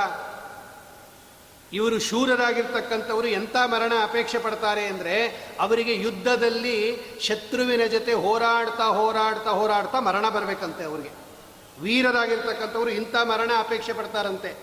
[1.72, 5.16] ಇವರು ಶೂರರಾಗಿರ್ತಕ್ಕಂಥವರು ಎಂಥ ಮರಣ ಅಪೇಕ್ಷೆ ಪಡ್ತಾರೆ ಅಂದರೆ,
[5.60, 11.12] ಅವರಿಗೆ ಯುದ್ಧದಲ್ಲಿ ಶತ್ರುವಿನ ಜೊತೆ ಹೋರಾಡ್ತಾ ಹೋರಾಡ್ತಾ ಹೋರಾಡ್ತಾ ಮರಣ ಬರಬೇಕಂತೆ ಅವರಿಗೆ.
[11.80, 14.56] ವೀರರಾಗಿರ್ತಕ್ಕಂಥವ್ರು ಇಂಥ ಮರಣ ಅಪೇಕ್ಷೆ ಪಡ್ತಾರಂತೆ.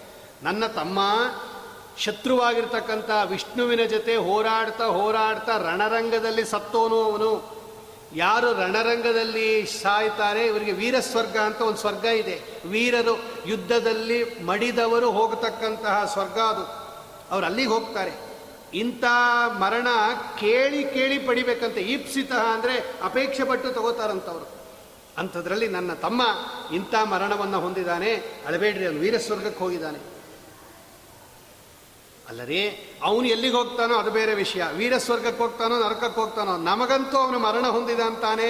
[0.43, 0.99] ನನ್ನ ತಮ್ಮ
[1.97, 7.61] ಶತ್ರುವಾಗಿರ್ತಕ್ಕಂಥ ವಿಷ್ಣುವಿನ ಜೊತೆ ಹೋರಾಡ್ತಾ ಹೋರಾಡ್ತಾ ರಣರಂಗದಲ್ಲಿ ಸತ್ತೋನು ಅವನು.
[8.15, 10.45] ಯಾರು ರಣರಂಗದಲ್ಲಿ ಸಾಯ್ತಾರೆ?
[10.45, 12.41] ಇವರಿಗೆ ವೀರಸ್ವರ್ಗ ಅಂತ ಒಂದು ಸ್ವರ್ಗ ಇದೆ.
[12.65, 16.81] ವೀರರು ಯುದ್ಧದಲ್ಲಿ ಮಡಿದವರು ಹೋಗತಕ್ಕಂತಹ ಸ್ವರ್ಗ ಅದು.
[17.31, 18.31] ಅವ್ರು ಅಲ್ಲಿಗೆ ಹೋಗ್ತಾರೆ.
[18.73, 19.03] ಇಂಥ
[19.59, 19.87] ಮರಣ
[20.39, 21.77] ಕೇಳಿ ಕೇಳಿ ಪಡಿಬೇಕಂತ.
[21.77, 24.61] ಈಪ್ಸಿತ ಅಂದರೆ ಅಪೇಕ್ಷೆ ಪಟ್ಟು ತಗೋತಾರಂತವ್ರು.
[25.17, 26.21] ಅಂಥದ್ರಲ್ಲಿ ನನ್ನ ತಮ್ಮ
[26.75, 28.15] ಇಂಥ ಮರಣವನ್ನು ಹೊಂದಿದ್ದಾನೆ.
[28.47, 30.20] ಅಳಬೇಡ್ರಿ, ಅವನು ವೀರಸ್ವರ್ಗಕ್ಕೆ ಹೋಗಿದ್ದಾನೆ.
[32.31, 34.63] ಅಲ್ಲರೇ, ಅವನು ಎಲ್ಲಿಗೆ ಹೋಗ್ತಾನೋ ಅದು ಬೇರೆ ವಿಷಯ.
[34.73, 38.49] ವೀರ ಸ್ವರ್ಗಕ್ಕೆ ಹೋಗ್ತಾನೋ, ನರಕಕ್ಕೆ ಹೋಗ್ತಾನೋ, ನಮಗಂತೂ ಅವನು ಮರಣ ಹೊಂದಿದ ಅಂತಾನೆ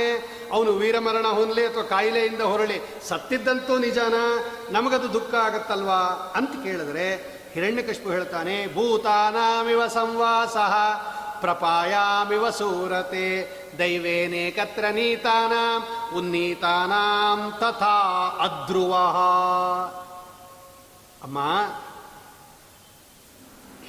[0.54, 2.78] ಅವನು ವೀರ ಮರಣ ಹೊಂದಲಿ ಅಥವಾ ಕಾಯಿಲೆಯಿಂದ ಹೊರಳಿ.
[3.08, 4.14] ಸತ್ತಿದ್ದಂತೂ ನಿಜಾನ,
[4.70, 6.02] ನಮಗದು ದುಃಖ ಆಗತ್ತಲ್ವಾ?
[6.36, 7.08] ಅಂತ ಕೇಳಿದ್ರೆ
[7.54, 10.58] ಹಿರಣ್ಯಕಶ್ಪು ಹೇಳ್ತಾನೆ, ಭೂತಾನಾಮಿವ ಸಂವಾಸ,
[11.42, 13.28] ಪ್ರಪಾಯಾಮಿವ ಸೂರತೆ
[13.80, 15.82] ದೈವೇನೇಕತ್ರ ನೀತಾನಾಂ,
[16.18, 17.98] ಉನ್ನೀತಾನಾಂ ತಥಾ
[18.42, 18.94] ಅಧ್ರುವ.
[21.24, 21.38] ಅಮ್ಮ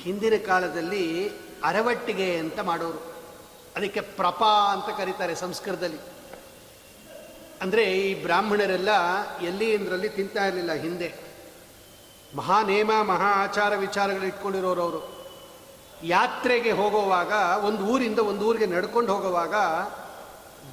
[0.02, 1.30] ಹಿಂದಿನ ಕಾಲದಲ್ಲಿ
[1.64, 3.12] ಅರವಟ್ಟಿಗೆ ಅಂತ ಮಾಡೋರು.
[3.76, 5.98] ಅದಕ್ಕೆ ಪ್ರಪ ಅಂತ ಕರೀತಾರೆ ಸಂಸ್ಕೃತದಲ್ಲಿ.
[7.62, 8.88] ಅಂದರೆ ಈ ಬ್ರಾಹ್ಮಣರೆಲ್ಲ
[9.42, 11.14] ಎಲ್ಲಿ ಇಂದ್ರಲ್ಲಿ ತಿಂತಾ ಇರಲಿಲ್ಲ ಹಿಂದೆ.
[12.36, 15.26] ಮಹಾ ನೇಮ ಮಹಾ ಆಚಾರ ವಿಚಾರಗಳು ಇಟ್ಕೊಂಡಿರೋರು ಅವರು.
[16.02, 17.32] ಯಾತ್ರೆಗೆ ಹೋಗುವಾಗ,
[17.64, 19.54] ಒಂದು ಊರಿಂದ ಒಂದು ಊರಿಗೆ ನಡ್ಕೊಂಡು ಹೋಗುವಾಗ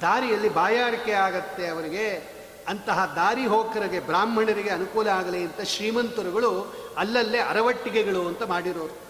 [0.00, 2.40] ದಾರಿಯಲ್ಲಿ ಬಾಯಾರಿಕೆ ಆಗತ್ತೆ ಅವರಿಗೆ.
[2.68, 9.09] ಅಂತಹ ದಾರಿ ಹೋಕರಿಗೆ ಬ್ರಾಹ್ಮಣರಿಗೆ ಅನುಕೂಲ ಆಗಲಿ ಅಂತ ಶ್ರೀಮಂತರುಗಳು ಅಲ್ಲಲ್ಲೇ ಅರವಟ್ಟಿಗೆಗಳು ಅಂತ ಮಾಡಿರೋರು.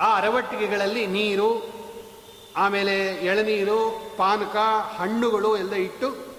[0.00, 1.74] ಆ ಅರವಟ್ಟಿಗೆಗಳಲ್ಲಿ ನೀರು,
[2.56, 4.56] ಆಮೇಲೆ ಎಳನೀರು, ಪಾನಕ,
[4.98, 6.34] ಹಣ್ಣುಗಳು ಎಲ್ಲ ಇಟ್ಟು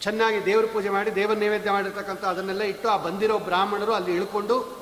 [0.00, 4.78] ಚೆನ್ನಾಗಿ ದೇವ್ರ ಪೂಜೆ ಮಾಡಿ, ದೇವರ ನೈವೇದ್ಯ ಮಾಡಿರ್ತಕ್ಕಂಥ ಅದನ್ನೆಲ್ಲ ಇಟ್ಟು ಆ ಬಂದಿರೋ ಬ್ರಾಹ್ಮಣರು ಅಲ್ಲಿ ಇಳ್ಕೊಂಡು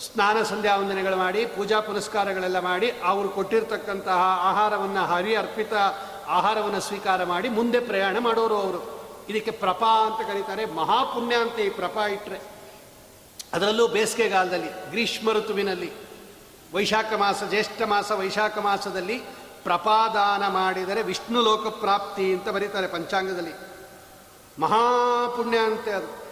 [0.00, 5.72] ಸ್ನಾನ ಸಂಧ್ಯಾ ವಂದನೆಗಳು ಮಾಡಿ, ಪೂಜಾ ಪುನಸ್ಕಾರಗಳೆಲ್ಲ ಮಾಡಿ, ಅವರು ಕೊಟ್ಟಿರ್ತಕ್ಕಂತಹ ಆಹಾರವನ್ನು ಹರಿ ಅರ್ಪಿತ
[6.26, 9.10] ಆಹಾರವನ್ನು ಸ್ವೀಕಾರ ಮಾಡಿ ಮುಂದೆ ಪ್ರಯಾಣ ಮಾಡೋರು ಅವರು.
[9.28, 12.40] ಇದಕ್ಕೆ ಪ್ರಪಾ ಅಂತ ಕರೀತಾರೆ, ಮಹಾಪುಣ್ಯ ಅಂತ ಈ ಪ್ರಪಾ ಇಟ್ಟರೆ
[13.52, 15.92] ಅದರಲ್ಲೂ ಬೇಸಿಗೆಗಾಲದಲ್ಲಿ, ಗ್ರೀಷ್ಮ ಋತುವಿನಲ್ಲಿ
[16.74, 19.18] ವೈಶಾಖ ಮಾಸ, ಜ್ಯೇಷ್ಠ ಮಾಸ, ವೈಶಾಖ ಮಾಸದಲ್ಲಿ
[19.64, 23.52] ಪ್ರಪಾದಾನ ಮಾಡಿದರೆ ವಿಷ್ಣು ಲೋಕ ಪ್ರಾಪ್ತಿ ಅಂತ ಬರೀತಾರೆ ಪಂಚಾಂಗದಲ್ಲಿ.
[24.60, 26.24] ಮಹಾಪುಣ್ಯ ಅಂತೆ ಅದು.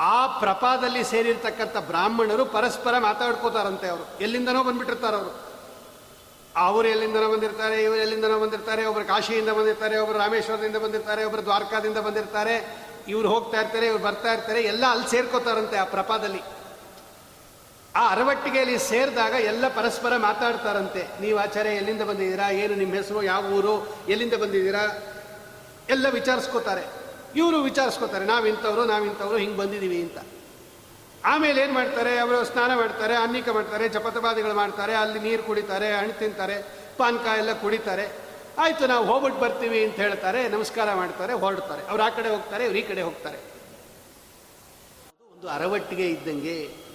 [0.00, 4.22] ಆ ಪ್ರಪಾದಲ್ಲಿ ಸೇರಿರ್ತಕ್ಕಂಥ ಬ್ರಾಹ್ಮಣರು ಪರಸ್ಪರ ಮಾತಾಡ್ಕೋತಾರಂತೆ ಅವರು.
[4.22, 5.40] ಎಲ್ಲಿಂದನೋ ಬಂದ್ಬಿಟ್ಟಿರ್ತಾರೆ ಅವರು.
[6.56, 12.78] ಅವರು ಎಲ್ಲಿಂದನೋ ಬಂದಿರ್ತಾರೆ, ಇವರು ಎಲ್ಲಿಂದನೋ ಬಂದಿರ್ತಾರೆ ಒಬ್ಬರು ಕಾಶಿಯಿಂದ ಬಂದಿರ್ತಾರೆ ಒಬ್ಬರು ರಾಮೇಶ್ವರದಿಂದ ಬಂದಿರ್ತಾರೆ ಒಬ್ಬರು ದ್ವಾರಕಾದಿಂದ ಬಂದಿರ್ತಾರೆ.
[13.08, 16.42] ಇವ್ರು ಹೋಗ್ತಾ ಇರ್ತಾರೆ, ಇವ್ರು ಬರ್ತಾ ಇರ್ತಾರೆ, ಎಲ್ಲ ಅಲ್ಲಿ ಸೇರ್ಕೋತಾರಂತೆ ಆ ಪ್ರಪಾದಲ್ಲಿ.
[17.96, 21.08] ಆ ಅರವಟ್ಟಿಗೆಯಲ್ಲಿ ಸೇರಿದಾಗ ಎಲ್ಲ ಪರಸ್ಪರ ಮಾತಾಡ್ತಾರಂತೆ.
[21.20, 22.50] ನೀವು ಆಚಾರ್ಯ, ಎಲ್ಲಿಂದ ಬಂದಿದ್ದೀರಾ?
[22.50, 23.22] ಏನು ನಿಮ್ಮ ಹೆಸರು?
[23.22, 23.96] ಯಾವ ಊರು?
[24.08, 25.02] ಎಲ್ಲಿಂದ ಬಂದಿದ್ದೀರಾ?
[25.88, 26.84] ಎಲ್ಲ ವಿಚಾರಿಸ್ಕೋತಾರೆ.
[27.36, 28.24] ಇವರು ವಿಚಾರಿಸ್ಕೋತಾರೆ.
[28.24, 30.18] ನಾವಿಂಥವ್ರು ನಾವಿಂಥವ್ರು, ಹಿಂಗೆ ಬಂದಿದ್ದೀವಿ ಅಂತ.
[31.24, 32.18] ಆಮೇಲೆ ಏನು ಮಾಡ್ತಾರೆ?
[32.18, 36.62] ಅವರು ಸ್ನಾನ ಮಾಡ್ತಾರೆ, ಅನ್ನಿಕ ಮಾಡ್ತಾರೆ ಜಪತಪಾದಿಗಳು ಮಾಡ್ತಾರೆ, ಅಲ್ಲಿ ನೀರು ಕುಡಿತಾರೆ, ಹಣ್ಣು ತಿಂತಾರೆ,
[36.96, 38.12] ಪಾನಕ ಎಲ್ಲ ಕುಡಿತಾರೆ.
[38.58, 41.88] ಆಯಿತು, ನಾವು ಹೋಗ್ಬಿಟ್ಟು ಬರ್ತೀವಿ ಅಂತ ಹೇಳ್ತಾರೆ, ನಮಸ್ಕಾರ ಮಾಡ್ತಾರೆ, ಹೊರಡ್ತಾರೆ.
[41.88, 43.36] ಅವ್ರು ಆ ಕಡೆ ಹೋಗ್ತಾರೆ, ಇವ್ರು ಈ ಕಡೆ ಹೋಗ್ತಾರೆ.
[45.32, 46.89] ಒಂದು ಅರವಟ್ಟಿಗೆ ಇದ್ದಂಗೆ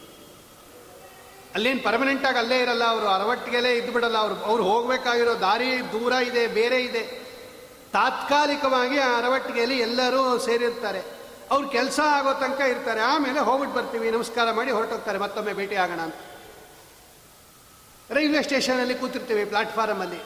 [1.55, 6.47] ಅಲ್ಲೇನು ಪರ್ಮನೆಂಟ್ ಆಗಿ ಅಲ್ಲೇ ಇರಲ್ಲ, ಅವರು ಅರವಟ್ಟಿಗೆಲೇ ಇದ್ದು ಬಿಡಲ್ಲ, ಅವರು ಅವ್ರು ಹೋಗಬೇಕಾಗಿರೋ ದಾರಿ ದೂರ ಇದೆ,
[6.47, 7.25] ಬೇರೆ ಇದೆ.
[7.91, 11.01] ತಾತ್ಕಾಲಿಕವಾಗಿ ಆ ಅರವಟ್ಟಿಗೆಯಲ್ಲಿ ಎಲ್ಲರೂ ಸೇರಿರ್ತಾರೆ.
[11.51, 13.01] ಅವ್ರು ಕೆಲಸ ಆಗೋ ತನಕ ಇರ್ತಾರೆ.
[13.01, 14.11] ಆಮೇಲೆ ಹೋಗ್ಬಿಟ್ಟು ಬರ್ತೀವಿ.
[14.11, 15.17] ನಮಸ್ಕಾರ ಮಾಡಿ ಹೊರಟೋಗ್ತಾರೆ.
[15.17, 16.15] ಮತ್ತೊಮ್ಮೆ ಭೇಟಿ ಆಗೋಣ ಅಂತ.
[18.09, 20.19] ರೈಲ್ವೆ ಸ್ಟೇಷನಲ್ಲಿ ಕೂತಿರ್ತೀವಿ ಪ್ಲಾಟ್ಫಾರಮಲ್ಲಿ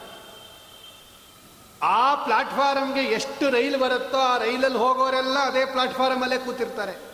[1.81, 7.08] ಆ ಪ್ಲಾಟ್ಫಾರಮ್ಗೆ ಎಷ್ಟು ರೈಲು ಬರುತ್ತೋ ಆ ರೈಲಲ್ಲಿ ಹೋಗೋರೆಲ್ಲ ಅದೇ ಪ್ಲಾಟ್ಫಾರಮಲ್ಲೇ ಕೂತಿರ್ತಾರೆ.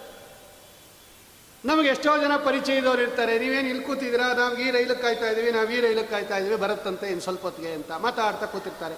[1.70, 3.34] ನಮಗೆ ಎಷ್ಟೋ ಜನ ಪರಿಚಯದವ್ರು ಇರ್ತಾರೆ.
[3.44, 4.28] ನೀವೇನು ಇಲ್ಲಿ ಕೂತಿದ್ದೀರಾ?
[4.40, 7.92] ನಾವು ಈ ರೈಲಿಗೆ ಕಾಯ್ತಾ ಇದೀವಿ ನಾವು ಈ ರೈಲಿಗೆ ಕಾಯ್ತಾ ಇದೀವಿ ಬರುತ್ತಂತೆ ಇನ್ನು ಸ್ವಲ್ಪ ಹೊತ್ತಿಗೆ ಅಂತ
[8.06, 8.98] ಮಾತಾಡ್ತಾ ಕೂತಿರ್ತಾರೆ.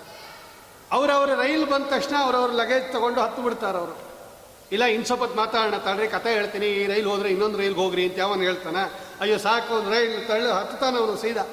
[0.98, 3.96] ಅವರವ್ರ ರೈಲ್ ಬಂದ ತಕ್ಷಣ ಅವ್ರವ್ರ ಲಗೇಜ್ ತಗೊಂಡು ಹತ್ತು ಬಿಡ್ತಾರೆ ಅವರು.
[4.76, 8.44] ಇಲ್ಲ ಇನ್ನು ಸ್ವಲ್ಪ ಮಾತಾಡೋಣ ತಡ್ರಿ, ಕತೆ ಹೇಳ್ತೀನಿ, ಈ ರೈಲ್ ಹೋದ್ರೆ ಇನ್ನೊಂದು ರೈಲ್ಗೆ ಹೋಗ್ರಿ ಅಂತ ಯಾವನು
[8.50, 8.84] ಹೇಳ್ತಾನೆ?
[9.22, 11.46] ಅಯ್ಯೋ, ಸಾಕು, ಒಂದು ರೈಲ್ ತಳ್ಳು ಹತ್ತಾನ ಅವನು ಸೀದಾ.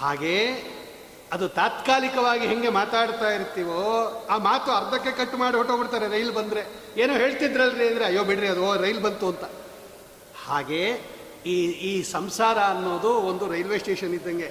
[0.00, 0.34] ಹಾಗೆ
[1.32, 3.80] ಅದು ತಾತ್ಕಾಲಿಕವಾಗಿ ಹೆಂಗೆ ಮಾತಾಡ್ತಾ ಇರ್ತೀವೋ,
[4.32, 6.62] ಆ ಮಾತು ಅರ್ಧಕ್ಕೆ ಕಟ್ ಮಾಡಿ ಹೊಟ್ಟೋಗ್ಬಿಡ್ತಾರೆ ರೈಲ್ ಬಂದರೆ.
[7.02, 9.44] ಏನೋ ಹೇಳ್ತಿದ್ರಲ್ರಿ ಅಂದರೆ, ಅಯ್ಯೋ ಬಿಡ್ರಿ, ಅದು ಓ ರೈಲ್ ಬಂತು ಅಂತ.
[10.46, 10.82] ಹಾಗೆ
[11.46, 11.56] ಈ
[11.90, 14.48] ಈ ಸಂಸಾರ ಅನ್ನೋದು ಒಂದು ರೈಲ್ವೆ ಸ್ಟೇಷನ್ ಇದ್ದಂಗೆ.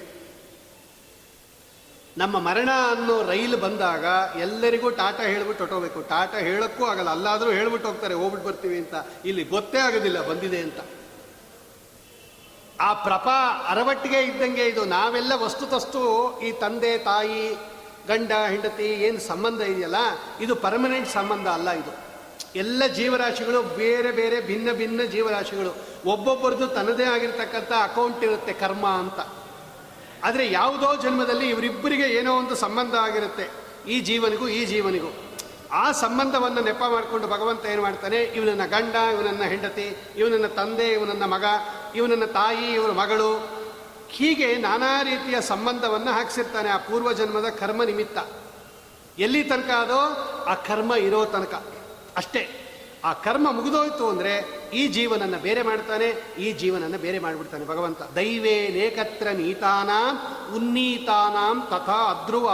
[2.16, 4.04] ನಮ್ಮ ಮರಣ ಅನ್ನೋ ರೈಲ್ ಬಂದಾಗ
[4.44, 8.94] ಎಲ್ಲರಿಗೂ ಟಾಟಾ ಹೇಳ್ಬಿಟ್ಟು ಹೊಟ್ಟೋಗ್ಬೇಕು ಟಾಟಾ ಹೇಳೋಕ್ಕೂ ಆಗಲ್ಲ, ಅಲ್ಲಾದರೂ ಹೇಳ್ಬಿಟ್ಟು ಹೋಗ್ತಾರೆ ಹೋಗ್ಬಿಟ್ಟು ಬರ್ತೀವಿ ಅಂತ.
[9.24, 10.80] ಇಲ್ಲಿ ಗೊತ್ತೇ ಆಗೋದಿಲ್ಲ, ಬಂದಿದೆ ಅಂತ.
[12.80, 13.28] ಆ ಪ್ರಪ
[13.68, 16.02] ಅರವಟ್ಟಿಗೆ ಇದ್ದಂಗೆ ಇದು ನಾವೆಲ್ಲ ವಸ್ತು ತಸ್ತು
[16.40, 17.54] ಈ ತಂದೆ, ತಾಯಿ,
[18.08, 19.96] ಗಂಡ, ಹೆಂಡತಿ ಏನು ಸಂಬಂಧ ಇದೆಯಲ್ಲ,
[20.40, 22.08] ಇದು ಪರ್ಮನೆಂಟ್ ಸಂಬಂಧ ಅಲ್ಲ ಇದು.
[22.54, 25.76] ಎಲ್ಲ ಜೀವರಾಶಿಗಳು ಬೇರೆ ಬೇರೆ ಭಿನ್ನ ಭಿನ್ನ ಜೀವರಾಶಿಗಳು.
[26.06, 29.20] ಒಬ್ಬೊಬ್ಬರದ್ದು ತನ್ನದೇ ಆಗಿರ್ತಕ್ಕಂಥ ಅಕೌಂಟ್ ಇರುತ್ತೆ ಕರ್ಮ ಅಂತ.
[30.24, 33.50] ಆದರೆ ಯಾವುದೋ ಜನ್ಮದಲ್ಲಿ ಇವರಿಬ್ಬರಿಗೆ ಏನೋ ಒಂದು ಸಂಬಂಧ ಆಗಿರುತ್ತೆ.
[33.90, 35.14] ಈ ಜೀವನಿಗೂ ಈ ಜೀವನಿಗೂ.
[35.72, 38.16] ಆ ಸಂಬಂಧವನ್ನು ನೆಪ ಮಾಡಿಕೊಂಡು ಭಗವಂತ ಏನು ಮಾಡ್ತಾನೆ?
[38.16, 41.44] ಇವನನ್ನ ಗಂಡ, ಇವನನ್ನ ಹೆಂಡತಿ, ಇವನನ್ನ ತಂದೆ, ಇವನನ್ನ ಮಗ
[41.94, 43.30] ಇವನನ್ನ ತಾಯಿ, ಇವನ ಮಗಳು
[44.08, 48.18] ಹೀಗೆ ನಾನಾ ರೀತಿಯ ಸಂಬಂಧವನ್ನು ಹಾಕ್ಸಿರ್ತಾನೆ ಆ ಪೂರ್ವ ಜನ್ಮದ ಕರ್ಮ ನಿಮಿತ್ತ.
[49.18, 50.00] ಎಲ್ಲಿ ತನಕ ಅದೋ?
[50.44, 51.54] ಆ ಕರ್ಮ ಇರೋ ತನಕ.
[52.16, 52.42] ಅಷ್ಟೇ,
[53.04, 54.32] ಆ ಕರ್ಮ ಮುಗಿದೋಯ್ತು ಅಂದರೆ
[54.72, 58.02] ಈ ಜೀವನನ್ನ ಬೇರೆ ಮಾಡ್ತಾನೆ, ಈ ಜೀವನನ್ನ ಬೇರೆ ಮಾಡಿಬಿಡ್ತಾನೆ ಭಗವಂತ.
[58.02, 60.16] ದೈವೇ ನೇಕತ್ರ ನೀತಾನಾಂ,
[60.56, 62.48] ಉನ್ನೀತಾನಾಂ ತಥಾ ಅಧ್ರುವ.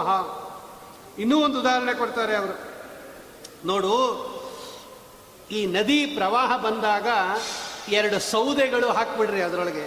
[1.19, 2.57] ಇನ್ನೂ ಒಂದು ಉದಾಹರಣೆ ಕೊಡ್ತಾರೆ ಅವರು.
[3.67, 3.95] ನೋಡು,
[5.51, 7.09] ಈ ನದಿ ಪ್ರವಾಹ ಬಂದಾಗ
[7.89, 9.87] ಎರಡು ಸೌದೆಗಳು ಹಾಕ್ಬಿಡ್ರಿ ಅದರೊಳಗೆ.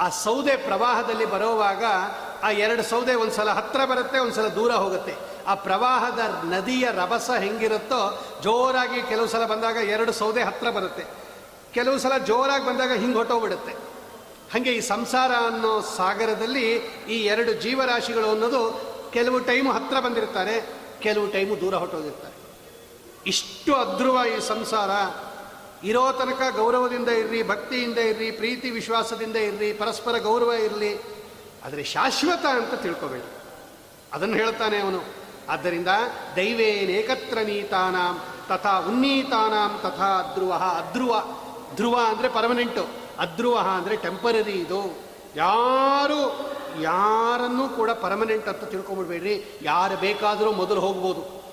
[0.00, 1.84] ಆ ಸೌದೆ ಪ್ರವಾಹದಲ್ಲಿ ಬರೋವಾಗ
[2.42, 5.14] ಆ ಎರಡು ಸೌದೆ ಒಂದ್ಸಲ ಹತ್ತಿರ ಬರುತ್ತೆ, ಒಂದ್ಸಲ ದೂರ ಹೋಗುತ್ತೆ.
[5.46, 11.04] ಆ ಪ್ರವಾಹದ ನದಿಯ ರಭಸ ಹೆಂಗಿರುತ್ತೋ, ಜೋರಾಗಿ ಕೆಲವು ಸಲ ಬಂದಾಗ ಎರಡು ಸೌದೆ ಹತ್ತಿರ ಬರುತ್ತೆ.
[11.74, 13.72] ಕೆಲವು ಸಲ ಜೋರಾಗಿ ಬಂದಾಗ ಹಿಂಗೆ ಹೊಟ್ಟೋಗ್ಬಿಡುತ್ತೆ
[14.52, 16.74] ಹಾಗೆ ಈ ಸಂಸಾರ ಅನ್ನೋ ಸಾಗರದಲ್ಲಿ
[17.08, 18.62] ಈ ಎರಡು ಜೀವರಾಶಿಗಳು ಅನ್ನೋದು
[19.12, 20.60] ಕೆಲವು ಟೈಮು ಹತ್ತಿರ ಬಂದಿರ್ತಾರೆ,
[21.02, 22.34] ಕೆಲವು ಟೈಮು ದೂರ ಹೊಟ್ಟೋಗಿರ್ತಾರೆ
[23.26, 24.90] ಇಷ್ಟು ಅದ್ರುವ ಈ ಸಂಸಾರ
[25.84, 30.96] ಇರೋ ತನಕ ಗೌರವದಿಂದ ಇರ್ರಿ, ಭಕ್ತಿಯಿಂದ ಇರ್ರಿ, ಪ್ರೀತಿ ವಿಶ್ವಾಸದಿಂದ ಇರ್ರಿ, ಪರಸ್ಪರ ಗೌರವ ಇರಲಿ,
[31.64, 33.30] ಆದರೆ ಶಾಶ್ವತ ಅಂತ ತಿಳ್ಕೊಬೇಡಿ.
[34.12, 35.04] ಅದನ್ನು ಹೇಳ್ತಾನೆ ಅವನು.
[35.48, 35.88] ಆದ್ದರಿಂದ
[36.36, 41.24] ದೈವೇನೇಕತ್ರ ನೀತಾನಾಂ, ತಥಾ ಉನ್ನೀತಾನಾಂ, ತಥಾ ಅಧ್ರುವ ಅಧ್ರುವ
[41.74, 42.86] ಧ್ರುವ ಅಂದರೆ ಪರ್ಮನೆಂಟು
[43.18, 44.98] ಅಧ್ರುವ ಅಂದರೆ ಟೆಂಪರರಿ ಇದು.
[45.36, 49.58] ಯಾರು, ಯಾರನ್ನೂ ಕೂಡ ಪರ್ಮನೆಂಟ್ ಅಂತ ತಿಳ್ಕೊಂಬಿಡ್ಬೇಡ್ರಿ.
[49.62, 51.44] ಯಾರು ಬೇಕಾದರೂ ಮೊದಲು ಹೋಗ್ಬೋದು.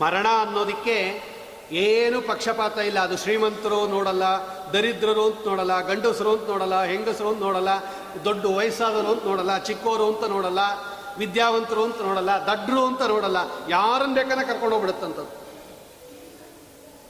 [0.00, 1.35] ಮರಣ ಅನ್ನೋದಕ್ಕೆ
[1.72, 2.98] ಏನು ಪಕ್ಷಪಾತ ಇಲ್ಲ.
[3.00, 4.24] ಅದು ಶ್ರೀಮಂತರು ನೋಡಲ್ಲ,
[4.72, 7.68] ದರಿದ್ರರು ಅಂತ ನೋಡಲ್ಲ, ಗಂಡಸರು ಅಂತ ನೋಡಲ್ಲ, ಹೆಂಗಸರು ಅಂತ ನೋಡಲ್ಲ,
[8.24, 10.58] ದೊಡ್ಡ ವಯಸ್ಸಾದವರು ಅಂತ ನೋಡಲ್ಲ, ಚಿಕ್ಕೋರು ಅಂತ ನೋಡಲ್ಲ,
[11.18, 13.36] ವಿದ್ಯಾವಂತರು ಅಂತ ನೋಡಲ್ಲ, ದಡ್ರು ಅಂತ ನೋಡಲ್ಲ,
[13.68, 15.46] ಯಾರನ್ನ ಬೇಕಾದ್ರೆ ಕರ್ಕೊಂಡು ಹೋಗ್ಬಿಡುತ್ತಂಥದ್ದು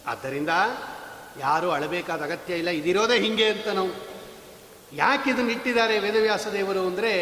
[0.07, 0.49] ಆದ್ದರಿಂದ
[1.40, 2.69] ಯಾರು ಅಳಬೇಕಾದ ಅಗತ್ಯ ಇಲ್ಲ.
[2.69, 3.88] ಇದಿರೋದೇ ಹಿಂಗೆ ಅಂತ ನಾವು
[4.92, 7.12] ಯಾಕೆ ಇದನ್ನ ಇಟ್ಟಿದ್ದಾರೆ ವೇದವ್ಯಾಸ ದೇವರು ಅಂದರೆ,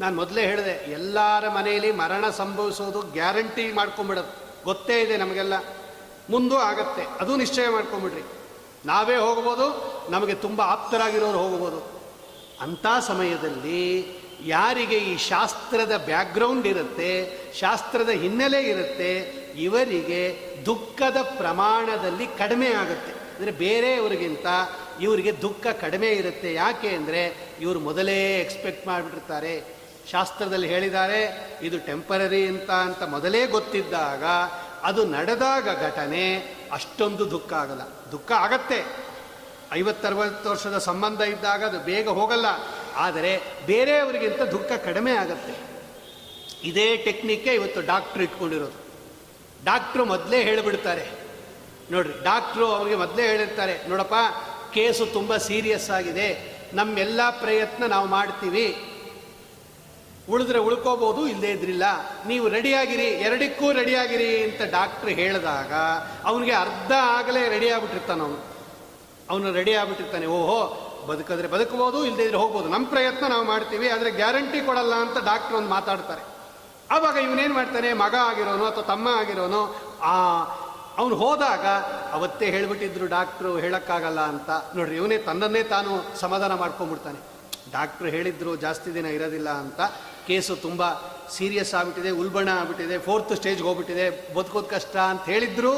[0.00, 4.32] ನಾನು ಮೊದಲೇ ಹೇಳಿದೆ, ಎಲ್ಲರ ಮನೆಯಲ್ಲಿ ಮರಣ ಸಂಭವಿಸೋದು ಗ್ಯಾರಂಟಿ ಮಾಡ್ಕೊಂಬಿಡೋದು.
[4.64, 5.54] ಗೊತ್ತೇ ಇದೆ ನಮಗೆಲ್ಲ.
[6.30, 7.04] ಮುಂದೂ ಆಗತ್ತೆ.
[7.22, 8.24] ಅದು ನಿಶ್ಚಯ ಮಾಡ್ಕೊಂಬಿಡ್ರಿ.
[8.90, 9.66] ನಾವೇ ಹೋಗ್ಬೋದು,
[10.14, 11.80] ನಮಗೆ ತುಂಬ ಆಪ್ತರಾಗಿರೋರು ಹೋಗ್ಬೋದು.
[12.64, 13.82] ಅಂಥ ಸಮಯದಲ್ಲಿ
[14.46, 17.10] ಯಾರಿಗೆ ಈ ಶಾಸ್ತ್ರದ ಬ್ಯಾಕ್ಗ್ರೌಂಡ್ ಇರುತ್ತೆ,
[17.58, 19.10] ಶಾಸ್ತ್ರದ ಹಿನ್ನೆಲೆ ಇರುತ್ತೆ,
[19.66, 20.22] ಇವರಿಗೆ
[20.66, 23.12] ದುಃಖದ ಪ್ರಮಾಣದಲ್ಲಿ ಕಡಿಮೆ ಆಗುತ್ತೆ.
[23.34, 24.46] ಅಂದರೆ ಬೇರೆಯವರಿಗಿಂತ
[25.04, 26.48] ಇವರಿಗೆ ದುಃಖ ಕಡಿಮೆ ಇರುತ್ತೆ.
[26.54, 27.20] ಯಾಕೆ ಅಂದರೆ
[27.64, 29.54] ಇವರು ಮೊದಲೇ ಎಕ್ಸ್ಪೆಕ್ಟ್ ಮಾಡಿಬಿಟ್ಟಿರ್ತಾರೆ.
[30.10, 31.20] ಶಾಸ್ತ್ರದಲ್ಲಿ ಹೇಳಿದ್ದಾರೆ,
[31.66, 34.24] ಇದು ಟೆಂಪರರಿ ಅಂತ ಅಂತ ಮೊದಲೇ ಗೊತ್ತಿದ್ದಾಗ
[34.82, 37.82] ಅದು ನಡೆದಾಗ ಘಟನೆ ಅಷ್ಟೊಂದು ದುಃಖ ಆಗಲ್ಲ.
[38.12, 39.10] ದುಃಖ ಆಗತ್ತೆ.
[39.72, 42.46] ಐವತ್ತರವತ್ತು ವರ್ಷದ ಸಂಬಂಧ ಇದ್ದಾಗ ಅದು ಬೇಗ ಹೋಗಲ್ಲ.
[42.96, 45.70] ಆದರೆ ಬೇರೆಯವರಿಗಿಂತ ದುಃಖ ಕಡಿಮೆ ಆಗತ್ತೆ.
[46.62, 48.90] ಇದೇ ಟೆಕ್ನಿಕ್ಕೆ ಇವತ್ತು ಡಾಕ್ಟ್ರು ಇಟ್ಕೊಂಡಿರೋದು.
[49.64, 51.10] ಡಾಕ್ಟ್ರು ಮೊದಲೇ ಹೇಳಿಬಿಡ್ತಾರೆ.
[51.90, 54.14] ನೋಡ್ರಿ, ಡಾಕ್ಟ್ರು ಅವರಿಗೆ ಮೊದಲೇ ಹೇಳಿರ್ತಾರೆ, ನೋಡಪ್ಪ,
[54.72, 56.60] ಕೇಸು ತುಂಬ ಸೀರಿಯಸ್ ಆಗಿದೆ.
[56.72, 58.89] ನಮ್ಮೆಲ್ಲ ಪ್ರಯತ್ನ ನಾವು ಮಾಡ್ತೀವಿ.
[60.28, 61.82] ಉಳಿದ್ರೆ ಉಳ್ಕೋಬೋದು, ಇಲ್ಲದೇ ಇದ್ರಿಲ್ಲ.
[62.26, 65.72] ನೀವು ರೆಡಿಯಾಗಿರಿ, ಎರಡಕ್ಕೂ ರೆಡಿಯಾಗಿರಿ ಅಂತ ಡಾಕ್ಟರ್ ಹೇಳಿದಾಗ
[66.24, 68.44] ಅವನಿಗೆ ಅರ್ಧ ಆಗಲೇ ರೆಡಿ ಆಗ್ಬಿಟ್ಟಿರ್ತಾನೆ ಅವನು.
[69.30, 70.26] ಅವನು ರೆಡಿ ಆಗ್ಬಿಟ್ಟಿರ್ತಾನೆ.
[70.26, 72.68] ಓಹೋ, ಬದುಕಿದ್ರೆ ಬದುಕಬಹುದು ಇಲ್ಲದೇ ಇದ್ರೆ ಹೋಗ್ಬೋದು.
[72.68, 76.22] ನಮ್ಮ ಪ್ರಯತ್ನ ನಾವು ಮಾಡ್ತೀವಿ, ಆದರೆ ಗ್ಯಾರಂಟಿ ಕೊಡಲ್ಲ ಅಂತ ಡಾಕ್ಟರ್ ಒಂದು ಮಾತಾಡ್ತಾರೆ.
[76.90, 77.92] ಆವಾಗ ಇವನೇನು ಮಾಡ್ತಾನೆ?
[77.92, 79.76] ಮಗ ಆಗಿರೋನು ಅಥವಾ ತಮ್ಮ ಆಗಿರೋನು?
[80.02, 80.42] ಆ,
[80.98, 81.66] ಅವನು ಹೋದಾಗ
[82.12, 84.50] ಅವತ್ತೇ ಹೇಳಿಬಿಟ್ಟಿದ್ರು ಡಾಕ್ಟ್ರು, ಹೇಳೋಕ್ಕಾಗಲ್ಲ ಅಂತ.
[84.76, 87.18] ನೋಡ್ರಿ, ಇವನೇ ತನ್ನನ್ನೇ ತಾನು ಸಮಾಧಾನ ಮಾಡ್ಕೊಂಡ್ಬಿಡ್ತಾನೆ
[87.72, 89.80] ಡಾಕ್ಟ್ರು ಹೇಳಿದ್ರು, ಜಾಸ್ತಿ ದಿನ ಇರೋದಿಲ್ಲ ಅಂತ.
[90.30, 90.82] ಕೇಸು ತುಂಬ
[91.36, 95.74] ಸೀರಿಯಸ್ ಆಗಿಬಿಟ್ಟಿದೆ, ಉಲ್ಬಣ ಆಗಿಬಿಟ್ಟಿದೆ ಫೋರ್ತ್ ಸ್ಟೇಜ್ಗೆ ಹೋಗ್ಬಿಟ್ಟಿದೆ, ಬದುಕೋದು ಕಷ್ಟ ಅಂತ ಹೇಳಿದ್ರು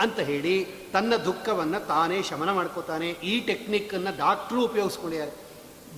[0.00, 0.54] ಅಂತ ಹೇಳಿ
[0.92, 3.08] ತನ್ನ ದುಃಖವನ್ನು ತಾನೇ ಶಮನ ಮಾಡ್ಕೋತಾನೆ.
[3.10, 5.32] ಈ ಟೆಕ್ನಿಕ್ಕನ್ನು ಡಾಕ್ಟ್ರು ಉಪಯೋಗಿಸ್ಕೊಂಡಿದ್ದಾರೆ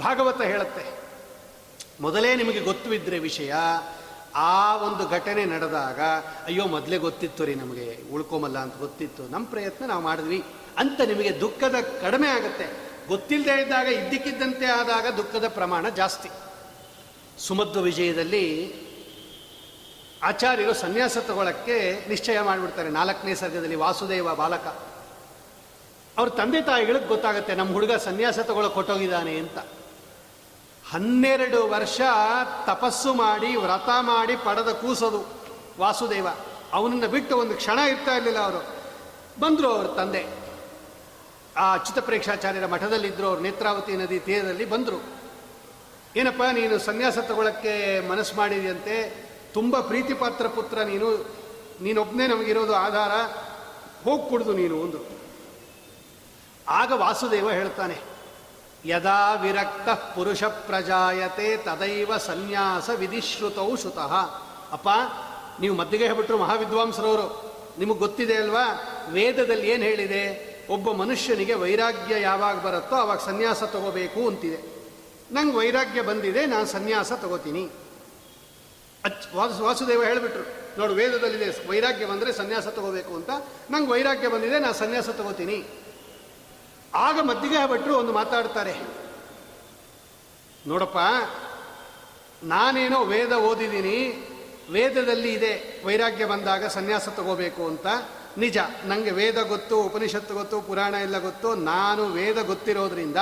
[0.00, 0.84] ಭಾಗವತ ಹೇಳುತ್ತೆ.
[2.00, 3.52] ಮೊದಲೇ ನಿಮಗೆ ಗೊತ್ತಿದ್ರೆ ವಿಷಯ,
[4.34, 6.00] ಆ ಒಂದು ಘಟನೆ ನಡೆದಾಗ,
[6.46, 9.22] ಅಯ್ಯೋ ಮೊದಲೇ ಗೊತ್ತಿತ್ತು ರೀ ನಮಗೆ ಉಳ್ಕೊಂಬಲ್ಲ ಅಂತ ಗೊತ್ತಿತ್ತು.
[9.30, 10.40] ನಮ್ಮ ಪ್ರಯತ್ನ ನಾವು ಮಾಡಿದ್ವಿ
[10.78, 12.66] ಅಂತ ನಿಮಗೆ ದುಃಖದ ಕಡಿಮೆ ಆಗುತ್ತೆ.
[13.08, 16.30] ಗೊತ್ತಿಲ್ಲದೆ ಇದ್ದಾಗ, ಇದ್ದಕ್ಕಿದ್ದಂತೆ ಆದಾಗ ದುಃಖದ ಪ್ರಮಾಣ ಜಾಸ್ತಿ.
[17.46, 18.74] ಸುಮಧ್ವ ವಿಜಯದಲ್ಲಿ
[20.22, 22.88] ಆಚಾರ್ಯರು ಸನ್ಯಾಸ ತಗೊಳ್ಳಕ್ಕೆ ನಿಶ್ಚಯ ಮಾಡಿಬಿಡ್ತಾರೆ.
[22.88, 24.66] ನಾಲ್ಕನೇ ಸರ್ಗದಲ್ಲಿ ವಾಸುದೇವ ಬಾಲಕ.
[26.18, 29.58] ಅವ್ರ ತಂದೆ ತಾಯಿಗಳಿಗೆ ಗೊತ್ತಾಗುತ್ತೆ, ನಮ್ಮ ಹುಡುಗ ಸನ್ಯಾಸ ತಗೊಳ್ಳೋಕೆ ಹೊಟ್ಟೋಗಿದ್ದಾನೆ ಅಂತ.
[30.90, 32.00] ಹನ್ನೆರಡು ವರ್ಷ
[32.66, 35.24] ತಪಸ್ಸು ಮಾಡಿ, ವ್ರತ ಮಾಡಿ ಪಡೆದ ಕೂಸೋದು
[35.78, 36.26] ವಾಸುದೇವ.
[36.72, 38.66] ಅವನನ್ನು ಬಿಟ್ಟು ಒಂದು ಕ್ಷಣ ಇರ್ತಾ ಇರಲಿಲ್ಲ ಅವರು.
[39.40, 40.26] ಬಂದರು ಅವ್ರ ತಂದೆ.
[41.56, 45.21] ಆ ಅಚ್ಯುತ ಪ್ರೇಕ್ಷಾಚಾರ್ಯರ ಮಠದಲ್ಲಿದ್ದರು ಅವ್ರು ನೇತ್ರಾವತಿ ನದಿ ತೀರದಲ್ಲಿ ಬಂದರು.
[46.16, 51.08] ಏನಪ್ಪ, ನೀನು ಸನ್ಯಾಸ ತಗೊಳ್ಳೋಕ್ಕೆ ಮನಸ್ಸು ಮಾಡಿದೆಯಂತೆ, ತುಂಬ ಪ್ರೀತಿಪಾತ್ರ ಪುತ್ರ ನೀನು
[51.82, 53.10] ನೀನೊಬ್ಬನೇ ನಮಗಿರೋದು ಆಧಾರ,
[54.04, 54.98] ಹೋಗಿ ನೀನು ಒಂದು
[56.68, 57.96] ಆಗ ವಾಸುದೇವ ಹೇಳ್ತಾನೆ,
[58.86, 64.12] ಯದಾ ವಿರಕ್ತ ಪುರುಷ ಪ್ರಜಾಯತೆ ತದೈವ ಸನ್ಯಾಸ ವಿಧಿಶ್ರುತೌ ಶ್ರುತಃ.
[64.72, 64.88] ಅಪ್ಪ,
[65.60, 68.64] ನೀವು ಮದ್ದಿಗೆ ಹೇಳ್ಬಿಟ್ರು ಮಹಾವಿದ್ವಾಂಸರವರು, ನಿಮಗೆ ಗೊತ್ತಿದೆ ಅಲ್ವಾ?
[69.08, 70.52] ವೇದದಲ್ಲಿ ಏನು ಹೇಳಿದೆ?
[70.70, 74.71] ಒಬ್ಬ ಮನುಷ್ಯನಿಗೆ ವೈರಾಗ್ಯ ಯಾವಾಗ ಬರುತ್ತೋ ಅವಾಗ ಸನ್ಯಾಸ ತಗೋಬೇಕು ಅಂತಿದೆ.
[75.32, 77.64] ನಂಗೆ ವೈರಾಗ್ಯ ಬಂದಿದೆ, ನಾನು ಸನ್ಯಾಸ ತಗೋತೀನಿ.
[79.04, 80.44] ಅಚ್, ವಾಸು, ವಾಸುದೇವ ಹೇಳಿಬಿಟ್ರು,
[80.78, 83.30] ನೋಡು, ವೇದದಲ್ಲಿದೆ, ವೈರಾಗ್ಯ ಬಂದರೆ ಸನ್ಯಾಸ ತಗೋಬೇಕು ಅಂತ.
[83.70, 85.64] ನಂಗೆ ವೈರಾಗ್ಯ ಬಂದಿದೆ, ನಾನು ಸನ್ಯಾಸ ತಗೋತೀನಿ.
[86.94, 88.74] ಆಗ ಮದ್ದಿಗೆ ಭಟ್ರು ಒಂದು ಮಾತಾಡ್ತಾರೆ.
[90.66, 90.98] ನೋಡಪ್ಪ,
[92.42, 94.28] ನಾನೇನೋ ವೇದ ಓದಿದ್ದೀನಿ,
[94.70, 97.86] ವೇದದಲ್ಲಿ ಇದೆ, ವೈರಾಗ್ಯ ಬಂದಾಗ ಸನ್ಯಾಸ ತಗೋಬೇಕು ಅಂತ.
[98.38, 101.54] ನಿಜ ನನಗೆ ವೇದ ಗೊತ್ತು, ಉಪನಿಷತ್ತು ಗೊತ್ತು, ಪುರಾಣ ಎಲ್ಲ ಗೊತ್ತು.
[101.54, 103.16] ನಾನು ವೇದ ಗೊತ್ತಿರೋದ್ರಿಂದ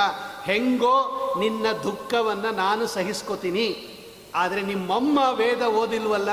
[0.44, 3.96] ಹೆಂಗೋ ನಿನ್ನ ದುಃಖವನ್ನು ನಾನು ಸಹಿಸ್ಕೋತೀನಿ.
[4.34, 6.28] ಆದರೆ ನಿಮ್ಮಮ್ಮ ವೇದ ಓದಿಲ್ವಲ್ಲ,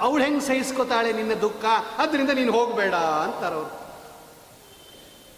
[0.00, 1.64] ಅವಳು ಹೆಂಗೆ ಸಹಿಸ್ಕೋತಾಳೆ ನಿನ್ನ ದುಃಖ?
[1.98, 3.82] ಅದರಿಂದ ನೀನು ಹೋಗಬೇಡ ಅಂತಾರವ್ರು.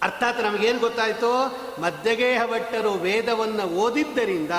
[0.02, 1.46] ಅರ್ಥಾತ್ ನಮಗೇನು ಗೊತ್ತಾಯಿತು?
[1.80, 4.50] ಮಧ್ಯಗೇಹ ಭಟ್ಟರು ವೇದವನ್ನು ಓದಿದ್ದರಿಂದ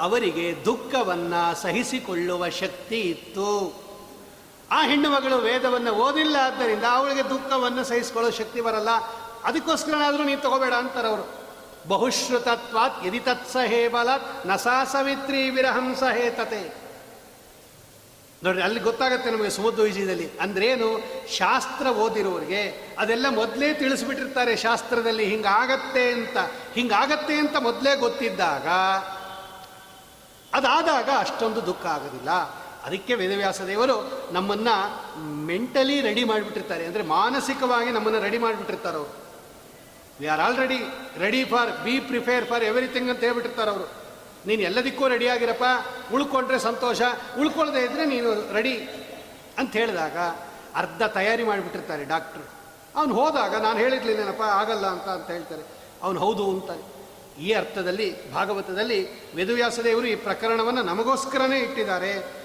[0.00, 3.81] ಅವರಿಗೆ ದುಃಖವನ್ನು ಸಹಿಸಿಕೊಳ್ಳುವ ಶಕ್ತಿ ಇತ್ತು.
[4.72, 8.92] ಆ ಹೆಣ್ಣು ಮಗಳು ವೇದವನ್ನು ಓದಿಲ್ಲ ಆದ್ದರಿಂದ ಅವಳಿಗೆ ದುಃಖವನ್ನು ಸಹಿಸಿಕೊಳ್ಳೋ ಶಕ್ತಿ ಬರಲ್ಲ.
[9.44, 11.24] ಅದಕ್ಕೋಸ್ಕರನಾದರೂ ನೀನು ತಗೋಬೇಡ ಅಂತಾರೆ ಅವರು.
[11.88, 14.08] ಬಹುಶ್ರುತತ್ವಾತ್ ಯದಿ ತತ್ಸಹೇ ಬಲ
[15.50, 16.62] ವಿರಹಂಸ ಹೇತತೆ
[18.42, 20.38] ನೋಡ್ರಿ, ಅಲ್ಲಿ ಗೊತ್ತಾಗುತ್ತೆ ನಮಗೆ ಸುಮಧ್ವ ವಿಜಯದಲ್ಲಿ.
[20.38, 20.88] ಅಂದ್ರೇನು,
[21.36, 22.62] ಶಾಸ್ತ್ರ ಓದಿರೋರಿಗೆ
[22.98, 26.38] ಅದೆಲ್ಲ ಮೊದಲೇ ತಿಳಿಸ್ಬಿಟ್ಟಿರ್ತಾರೆ ಶಾಸ್ತ್ರದಲ್ಲಿ ಹಿಂಗಾಗತ್ತೆ ಅಂತ.
[26.74, 28.66] ಹಿಂಗಾಗತ್ತೆ ಅಂತ ಮೊದಲೇ ಗೊತ್ತಿದ್ದಾಗ
[30.52, 32.61] ಅದಾದಾಗ ಅಷ್ಟೊಂದು ದುಃಖ ಆಗೋದಿಲ್ಲ.
[32.84, 34.76] ಅದಕ್ಕೆ ವೇದವ್ಯಾಸ ದೇವರು ನಮ್ಮನ್ನು
[35.46, 36.86] ಮೆಂಟಲಿ ರೆಡಿ ಮಾಡಿಬಿಟ್ಟಿರ್ತಾರೆ.
[36.86, 39.12] ಅಂದರೆ ಮಾನಸಿಕವಾಗಿ ನಮ್ಮನ್ನು ರೆಡಿ ಮಾಡಿಬಿಟ್ಟಿರ್ತಾರೆ ಅವರು.
[40.20, 40.78] We are already
[41.18, 44.02] ready for be prepare for everything ಅಂತ ಹೇಳ್ಬಿಟ್ಟಿರ್ತಾರೆ ಅವರು.
[44.46, 45.64] ನೀನು ಎಲ್ಲದಕ್ಕೂ ರೆಡಿ ಆಗಿರಪ್ಪ,
[46.12, 47.02] ಉಳ್ಕೊಂಡ್ರೆ ಸಂತೋಷ
[47.38, 48.88] ಉಳ್ಕೊಳ್ಳದೇ ಇದ್ದರೆ ನೀನು ರೆಡಿ
[49.58, 50.16] ಅಂತ ಹೇಳಿದಾಗ
[50.74, 52.44] ಅರ್ಧ ತಯಾರಿ ಮಾಡಿಬಿಟ್ಟಿರ್ತಾರೆ ಡಾಕ್ಟ್ರು
[52.96, 55.62] ಅವನು ಹೋದಾಗ ನಾನು ಹೇಳಿರ್ಲಿಲ್ಲೇನಪ್ಪ ಆಗಲ್ಲ ಅಂತ ಅಂತ ಹೇಳ್ತಾರೆ.
[56.02, 56.70] ಅವನು ಹೌದು ಅಂತ.
[57.38, 62.41] ಈ ಅರ್ಥದಲ್ಲಿ, ಭಾಗವತದಲ್ಲಿ ವೇದವ್ಯಾಸದೇವರು ಈ ಪ್ರಕರಣವನ್ನು ನಮಗೋಸ್ಕರನೇ ಇಟ್ಟಿದ್ದಾರೆ.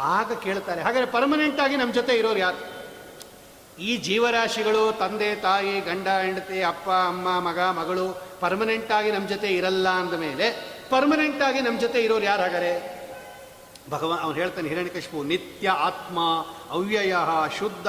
[0.00, 0.82] ಆಗ ಕೇಳ್ತಾರೆ.
[0.82, 2.80] ಹಾಗಾದರೆ ಪರ್ಮನೆಂಟ್ ಆಗಿ ನಮ್ಮ ಜೊತೆ ಇರೋರು ಯಾರು?
[3.78, 9.88] ಈ ಜೀವರಾಶಿಗಳು ತಂದೆ, ತಾಯಿ, ಗಂಡ, ಹೆಂಡತಿ, ಅಪ್ಪ, ಅಮ್ಮ, ಮಗ, ಮಗಳು ಪರ್ಮನೆಂಟ್ ಆಗಿ ನಮ್ಮ ಜೊತೆ ಇರಲ್ಲ
[9.88, 10.46] ಅಂದ ಮೇಲೆ
[10.90, 13.00] ಪರ್ಮನೆಂಟ್ ಆಗಿ ನಮ್ಮ ಜೊತೆ ಇರೋರು ಯಾರು ಹಾಗಾರೆ
[13.90, 16.18] ಭಗವಾನ್ ಅವನು ಹೇಳ್ತಾನೆ ಹಿರಣ್ಯಕಶಿಪು ನಿತ್ಯ ಆತ್ಮ
[16.70, 17.16] ಅವ್ಯಯ
[17.58, 17.88] ಶುದ್ಧ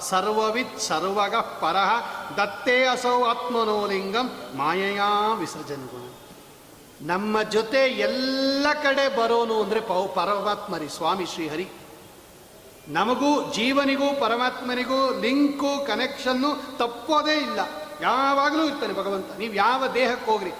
[0.00, 1.90] ಸರ್ವವಿತ್ ಸರ್ವಗ ಪರಃ
[2.36, 6.02] ದತ್ತೇ ಅಸೌ ಆತ್ಮನೋ ಲಿಂಗಂ ಮಾಯಯಾ ವಿಸರ್ಜನಗುಣ
[7.02, 11.68] ನಮ್ಮ ಜೊತೆ ಎಲ್ಲ ಕಡೆ ಬರೋನು ಅಂದರೆ ಪೌ ಪರಮಾತ್ಮರಿ, ಸ್ವಾಮಿ ಶ್ರೀಹರಿ
[12.88, 17.58] ನಮಗೂ ಜೀವನಿಗೂ ಪರಮಾತ್ಮನಿಗೂ ಲಿಂಕು, ಕನೆಕ್ಷನ್ನು ತಪ್ಪೋದೇ ಇಲ್ಲ.
[18.00, 19.38] ಯಾವಾಗಲೂ ಇರ್ತಾನೆ ಭಗವಂತ.
[19.38, 20.50] ನೀವು ಯಾವ ದೇಹಕ್ಕೆ ಹೋಗ್ರಿ?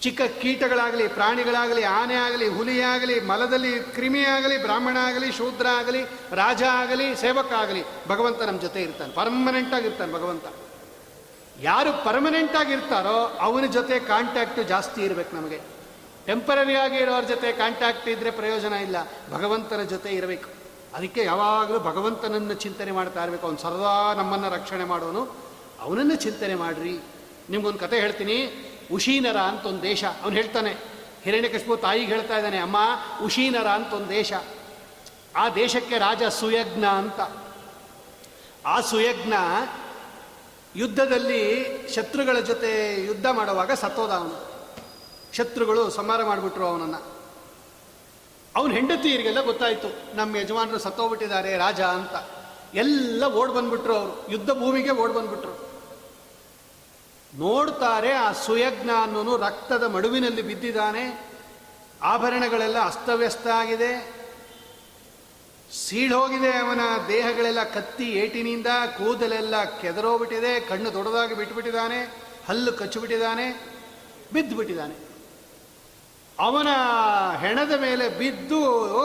[0.00, 7.16] ಚಿಕ್ಕ ಕೀಟಗಳಾಗಲಿ, ಪ್ರಾಣಿಗಳಾಗಲಿ, ಆನೆ ಆಗಲಿ, ಹುಲಿ ಮಲದಲ್ಲಿ ಕ್ರಿಮಿ ಆಗಲಿ, ಬ್ರಾಹ್ಮಣ ಆಗಲಿ, ಶೂದ್ರ ಆಗಲಿ, ರಾಜ ಆಗಲಿ,
[7.16, 9.12] ಸೇವಕ ಆಗಲಿ, ಭಗವಂತ ನಮ್ಮ ಜೊತೆ ಇರ್ತಾನೆ.
[9.12, 10.44] ಪರ್ಮನೆಂಟ್ ಆಗಿರ್ತಾನೆ ಭಗವಂತ.
[11.62, 15.60] ಯಾರು ಪರ್ಮನೆಂಟ್ ಆಗಿರ್ತಾರೋ ಅವನ ಜೊತೆ ಕಾಂಟ್ಯಾಕ್ಟ್ ಜಾಸ್ತಿ ಇರಬೇಕು ನಮಗೆ.
[16.26, 18.96] ಟೆಂಪರರಿ ಆಗಿ ಇರೋರ ಜೊತೆ ಕಾಂಟ್ಯಾಕ್ಟ್ ಇದ್ದರೆ ಪ್ರಯೋಜನ ಇಲ್ಲ.
[19.32, 20.50] ಭಗವಂತನ ಜೊತೆ ಇರಬೇಕು.
[20.94, 23.46] ಅದಕ್ಕೆ ಯಾವಾಗಲೂ ಭಗವಂತನನ್ನು ಚಿಂತನೆ ಮಾಡ್ತಾ ಇರಬೇಕು.
[23.46, 25.36] ಅವನು ಸದಾ ನಮ್ಮನ್ನು ರಕ್ಷಣೆ ಮಾಡೋನು.
[25.80, 26.98] ಅವನನ್ನು ಚಿಂತನೆ ಮಾಡ್ರಿ.
[27.50, 28.64] ನಿಮ್ಗೊಂದು ಕತೆ ಹೇಳ್ತೀನಿ.
[28.92, 30.04] ಉಶೀನರ ಅಂತ ಒಂದು ದೇಶ.
[30.04, 30.98] ಅವನು ಹೇಳ್ತಾನೆ.
[31.24, 32.76] ಹಿರಣ್ಯಕಶಿಪು ತಾಯಿಗೆ ಹೇಳ್ತಾ ಇದ್ದಾನೆ, ಅಮ್ಮ,
[33.24, 34.32] ಉಶೀನರ ಅಂತ ಒಂದು ದೇಶ.
[35.36, 37.20] ಆ ದೇಶಕ್ಕೆ ರಾಜ ಸುಯಜ್ಞ ಅಂತ.
[38.66, 39.32] ಆ ಸುಯಜ್ಞ
[40.78, 44.48] ಯುದ್ಧದಲ್ಲಿ ಶತ್ರುಗಳ ಜೊತೆ ಯುದ್ಧ ಮಾಡುವಾಗ ಸತ್ತೋದ ಅವನು.
[45.32, 47.18] ಶತ್ರುಗಳು ಸಂಹಾರ ಮಾಡಿಬಿಟ್ರು ಅವನನ್ನು.
[48.56, 52.30] ಅವನ ಹೆಂಡತಿಯರಿಗೆಲ್ಲ ಗೊತ್ತಾಯಿತು, ನಮ್ಮ ಯಜಮಾನರು ಸತ್ತೋಗ್ಬಿಟ್ಟಿದ್ದಾರೆ ರಾಜ ಅಂತ.
[52.74, 54.30] ಎಲ್ಲ ಓಡ್ ಬಂದ್ಬಿಟ್ರು ಅವರು.
[54.30, 55.68] ಯುದ್ಧ ಭೂಮಿಗೆ ಓಡ್ ಬಂದ್ಬಿಟ್ರು.
[57.38, 61.28] ನೋಡ್ತಾರೆ ಆ ಸುಯಜ್ಞ ಅನ್ನೋನು ರಕ್ತದ ಮಡುವಿನಲ್ಲಿ ಬಿದ್ದಿದ್ದಾನೆ.
[62.02, 64.17] ಆಭರಣಗಳೆಲ್ಲ ಅಸ್ತವ್ಯಸ್ತ ಆಗಿದೆ.
[65.72, 68.66] ಸೀಳೋಗಿದೆ ಅವನ ದೇಹಗಳೆಲ್ಲ ಕತ್ತಿ ಏಟಿನಿಂದ
[68.98, 71.98] ಕೂದಲೆಲ್ಲ ಕೆದರೋಗ್ಬಿಟ್ಟಿದೆ, ಕಣ್ಣು ದೊಡ್ಡದಾಗಿ ಬಿಟ್ಟುಬಿಟ್ಟಿದ್ದಾನೆ
[72.48, 73.46] ಹಲ್ಲು ಕಚ್ಚಿಬಿಟ್ಟಿದ್ದಾನೆ
[74.32, 74.96] ಬಿದ್ದು ಬಿಟ್ಟಿದ್ದಾನೆ
[76.38, 76.68] ಅವನ
[77.42, 78.58] ಹೆಣದ ಮೇಲೆ ಬಿದ್ದು,
[79.00, 79.02] ಓ,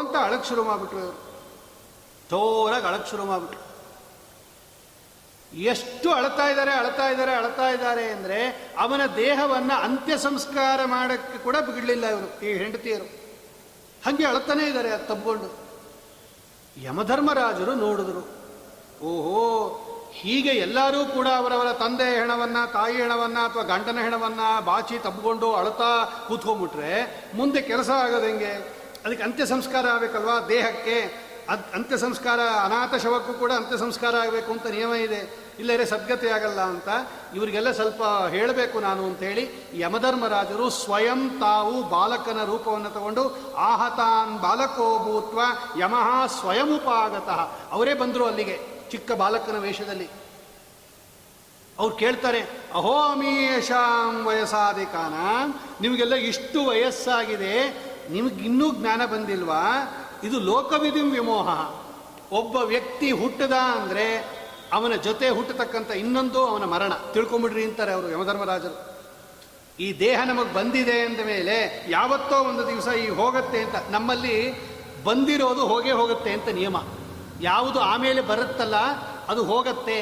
[0.00, 1.06] ಅಂತ ಅಳಕ್ ಶುರು ಮಾಡಿಬಿಟ್ರು
[2.30, 3.64] ತೋರಾಗಿ ಅಳಕ್ ಶುರು ಮಾಡಿಬಿಟ್ರು.
[5.52, 8.38] ಎಷ್ಟು ಅಳ್ತಾ ಇದ್ದಾರೆ ಅಳ್ತಾ ಇದ್ದಾರೆ ಅಳ್ತಾ ಇದ್ದಾರೆ ಅಂದರೆ
[8.78, 13.08] ಅವನ ದೇಹವನ್ನು ಅಂತ್ಯ ಸಂಸ್ಕಾರ ಮಾಡೋಕ್ಕೆ ಕೂಡ ಬಿಡಲಿಲ್ಲ ಇವರು, ಈ ಹೆಂಡತಿಯರು.
[14.04, 15.69] ಹಾಗೆ ಅಳ್ತಾನೇ ಇದ್ದಾರೆ ಅದು ತಬ್ಕೊಂಡು
[16.76, 18.40] ಯಮಧರ್ಮರಾಜರು ನೋಡಿದ್ರು.
[19.04, 26.24] ಓಹೋ, ಹೀಗೆ ಎಲ್ಲರೂ ಕೂಡ ಅವರವರ ತಂದೆ ಹೆಣವನ್ನ, ತಾಯಿ ಹೆಣವನ್ನ ಅಥವಾ ಗಂಡನ ಹೆಣವನ್ನ ಬಾಚಿ ತಬ್ಕೊಂಡು ಅಳತಾ
[26.28, 28.80] ಕೂತ್ಕೊಂಡ್ಬಿಟ್ರೆ ಮುಂದೆ ಕೆಲಸ ಆಗೋದು ಹೆಂಗೆ?
[29.04, 31.30] ಅದಕ್ಕೆ ಅಂತ್ಯ ಸಂಸ್ಕಾರ ಆಗಬೇಕಲ್ವಾ ದೇಹಕ್ಕೆ?
[31.48, 35.39] ಅದು ಅಂತ್ಯ ಸಂಸ್ಕಾರ ಅನಾಥ ಶವಕ್ಕೂ ಕೂಡ ಅಂತ್ಯ ಸಂಸ್ಕಾರ ಆಗಬೇಕು ಅಂತ ನಿಯಮ ಇದೆ.
[35.60, 36.88] ಇಲ್ಲರೆ ಸದ್ಗತಿ ಆಗಲ್ಲ ಅಂತ
[37.34, 39.44] ಇವರಿಗೆಲ್ಲ ಸ್ವಲ್ಪ ಹೇಳಬೇಕು ನಾನು ಅಂತೇಳಿ
[39.74, 43.24] ಯಮಧರ್ಮರಾಜರು ಸ್ವಯಂ ತಾವು ಬಾಲಕನ ರೂಪವನ್ನು ತಗೊಂಡು
[43.56, 45.40] ಆಹತಾನ್ ಬಾಲಕೋ ಭೂತ್ವ
[45.80, 47.40] ಯಮಃ ಸ್ವಯಂಪಾಗತಃ
[47.70, 48.56] ಅವರೇ ಬಂದರು ಅಲ್ಲಿಗೆ,
[48.90, 50.08] ಚಿಕ್ಕ ಬಾಲಕನ ವೇಷದಲ್ಲಿ.
[51.78, 52.40] ಅವ್ರು ಕೇಳ್ತಾರೆ
[52.74, 55.14] ಅಹೋಮೀಯಶಾಂ ವಯಸ್ಸಾದಿಕಾನ
[55.80, 57.54] ನಿಮಗೆಲ್ಲ ಇಷ್ಟು ವಯಸ್ಸಾಗಿದೆ
[58.10, 59.62] ನಿಮಗಿನ್ನೂ ಜ್ಞಾನ ಬಂದಿಲ್ವಾ?
[60.24, 61.48] ಇದು ಲೋಕವಿಧಿಂ ವಿಮೋಹ.
[62.32, 64.06] ಒಬ್ಬ ವ್ಯಕ್ತಿ ಹುಟ್ಟದ ಅಂದರೆ
[64.72, 66.92] ಅವನ ಜೊತೆ ಹುಟ್ಟತಕ್ಕಂಥ ಇನ್ನೊಂದು ಅವನ ಮರಣ.
[67.14, 68.76] ತಿಳ್ಕೊಂಬಿಡ್ರಿ ಅಂತಾರೆ ಅವರು ಯಮಧರ್ಮರಾಜರು.
[69.80, 71.56] ಈ ದೇಹ ನಮಗೆ ಬಂದಿದೆ ಅಂದ ಮೇಲೆ
[71.88, 74.34] ಯಾವತ್ತೋ ಒಂದು ದಿವಸ ಈ ಹೋಗುತ್ತೆ ಅಂತ, ನಮ್ಮಲ್ಲಿ
[75.04, 76.76] ಬಂದಿರೋದು ಹೋಗೇ ಹೋಗುತ್ತೆ ಅಂತ ನಿಯಮ.
[77.40, 78.76] ಯಾವುದು ಆಮೇಲೆ ಬರುತ್ತಲ್ಲ,
[79.28, 79.98] ಅದು ಹೋಗತ್ತೆ.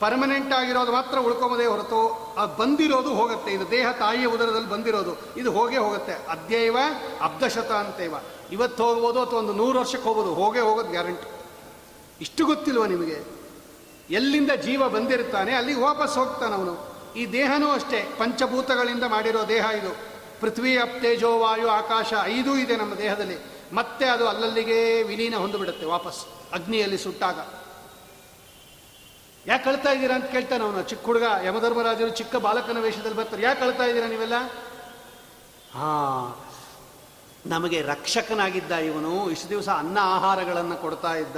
[0.00, 2.00] ಪರ್ಮನೆಂಟ್ ಆಗಿರೋದು ಮಾತ್ರ ಉಳ್ಕೊಂಬೋದೇ ಹೊರತು
[2.38, 3.50] ಅದು ಬಂದಿರೋದು ಹೋಗುತ್ತೆ.
[3.52, 6.14] ಇದು ದೇಹ ತಾಯಿಯ ಉದರದಲ್ಲಿ ಬಂದಿರೋದು, ಇದು ಹೋಗೇ ಹೋಗುತ್ತೆ.
[6.28, 6.76] ಅದ್ಯೈವ
[7.20, 8.14] ಅಬ್ಧಶತ ಅಂತೇವ.
[8.52, 11.28] ಇವತ್ತು ಹೋಗ್ಬೋದು ಅಥವಾ ಒಂದು ನೂರು ವರ್ಷಕ್ಕೆ ಹೋಗ್ಬೋದು, ಹೋಗೇ ಹೋಗೋದು ಗ್ಯಾರಂಟಿ
[12.20, 13.18] ಇಷ್ಟು ಗೊತ್ತಿಲ್ವ ನಿಮಗೆ?
[14.10, 16.92] ಎಲ್ಲಿಂದ ಜೀವ ಬಂದಿರ್ತಾನೆ ಅಲ್ಲಿ ವಾಪಸ್ ಹೋಗ್ತಾನೆ ಅವನು.
[17.16, 20.12] ಈ ದೇಹನೂ ಅಷ್ಟೇ, ಪಂಚಭೂತಗಳಿಂದ ಮಾಡಿರೋ ದೇಹ ಇದು.
[20.40, 23.36] ಪೃಥ್ವಿ ಅಪ್ತೇಜೋ ವಾಯು ಆಕಾಶ ಐದೂ ಇದೆ ನಮ್ಮ ದೇಹದಲ್ಲಿ.
[23.72, 27.38] ಮತ್ತೆ ಅದು ಅಲ್ಲಲ್ಲಿಗೆ ವಿಲೀನ ಹೊಂದಿಬಿಡುತ್ತೆ ವಾಪಸ್, ಅಗ್ನಿಯಲ್ಲಿ ಸುಟ್ಟಾಗ.
[29.46, 33.42] ಯಾಕೆ ಕಳ್ತಾ ಇದ್ದೀರಾ ಅಂತ ಕೇಳ್ತಾನೆ ಅವನು, ಚಿಕ್ಕ ಹುಡುಗ, ಯಮಧರ್ಮರಾಜರು ಚಿಕ್ಕ ಬಾಲಕನ ವೇಷದಲ್ಲಿ ಬರ್ತಾರೆ.
[33.42, 34.34] ಯಾಕೆ ಕಳ್ತಾ ಇದ್ದೀರಾ ನೀವೆಲ್ಲ?
[35.74, 36.44] ಹಾ,
[37.46, 41.36] ನಮಗೆ ರಕ್ಷಕನಾಗಿದ್ದ ಇವನು, ಇಷ್ಟು ದಿವಸ ಅನ್ನ ಆಹಾರಗಳನ್ನು ಕೊಡ್ತಾ ಇದ್ದ.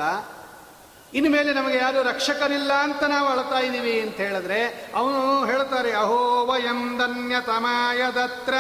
[1.14, 6.98] ಇನ್ನು ಮೇಲೆ ನಮಗೆ ಯಾರು ರಕ್ಷಕರಿಲ್ಲ ಅಂತ ನಾವು ಅಳ್ತಾ ಇದ್ದೀವಿ ಅಂತ ಹೇಳಿದ್ರೆ ಅವನು ಹೇಳ್ತಾರೆ, ಅಹೋ, ವಯಂ
[6.98, 8.54] ಧನ್ಯತಮಾಯ ದತ್ರ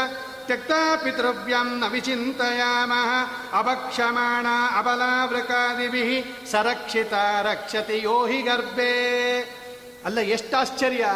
[0.46, 0.72] ತ್ಯಕ್ತ
[1.04, 4.46] ಪಿತೃವ್ಯಂ ನ ವಿಚಿಂತಯಾಮಃ ಅಭಕ್ಷಮಾಣ
[4.78, 9.40] ಅಬಲಾವೃಕಾದಿಭಿ ಸರಕ್ಷಿತ ರಕ್ಷತಿ ಯೋಹಿ ಗರ್ಭೆ.
[10.04, 11.06] ಅಲ್ಲ, ಎಷ್ಟು ಆಶ್ಚರ್ಯ.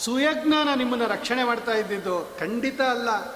[0.00, 2.36] ಸುಯಜ್ಞಾನ ನಿಮ್ಮನ್ನು ರಕ್ಷಣೆ ಮಾಡ್ತಾ ಇದ್ದಿದ್ದು.
[2.40, 3.34] ಖಂಡಿತ ಅಲ್ಲ.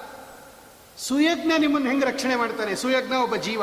[0.97, 2.75] ಸುಯಜ್ಞ ನಿಮ್ಮನ್ನು ಹೆಂಗೆ ರಕ್ಷಣೆ ಮಾಡ್ತಾನೆ?
[2.75, 3.61] ಸುಯಜ್ಞ ಒಬ್ಬ ಜೀವ.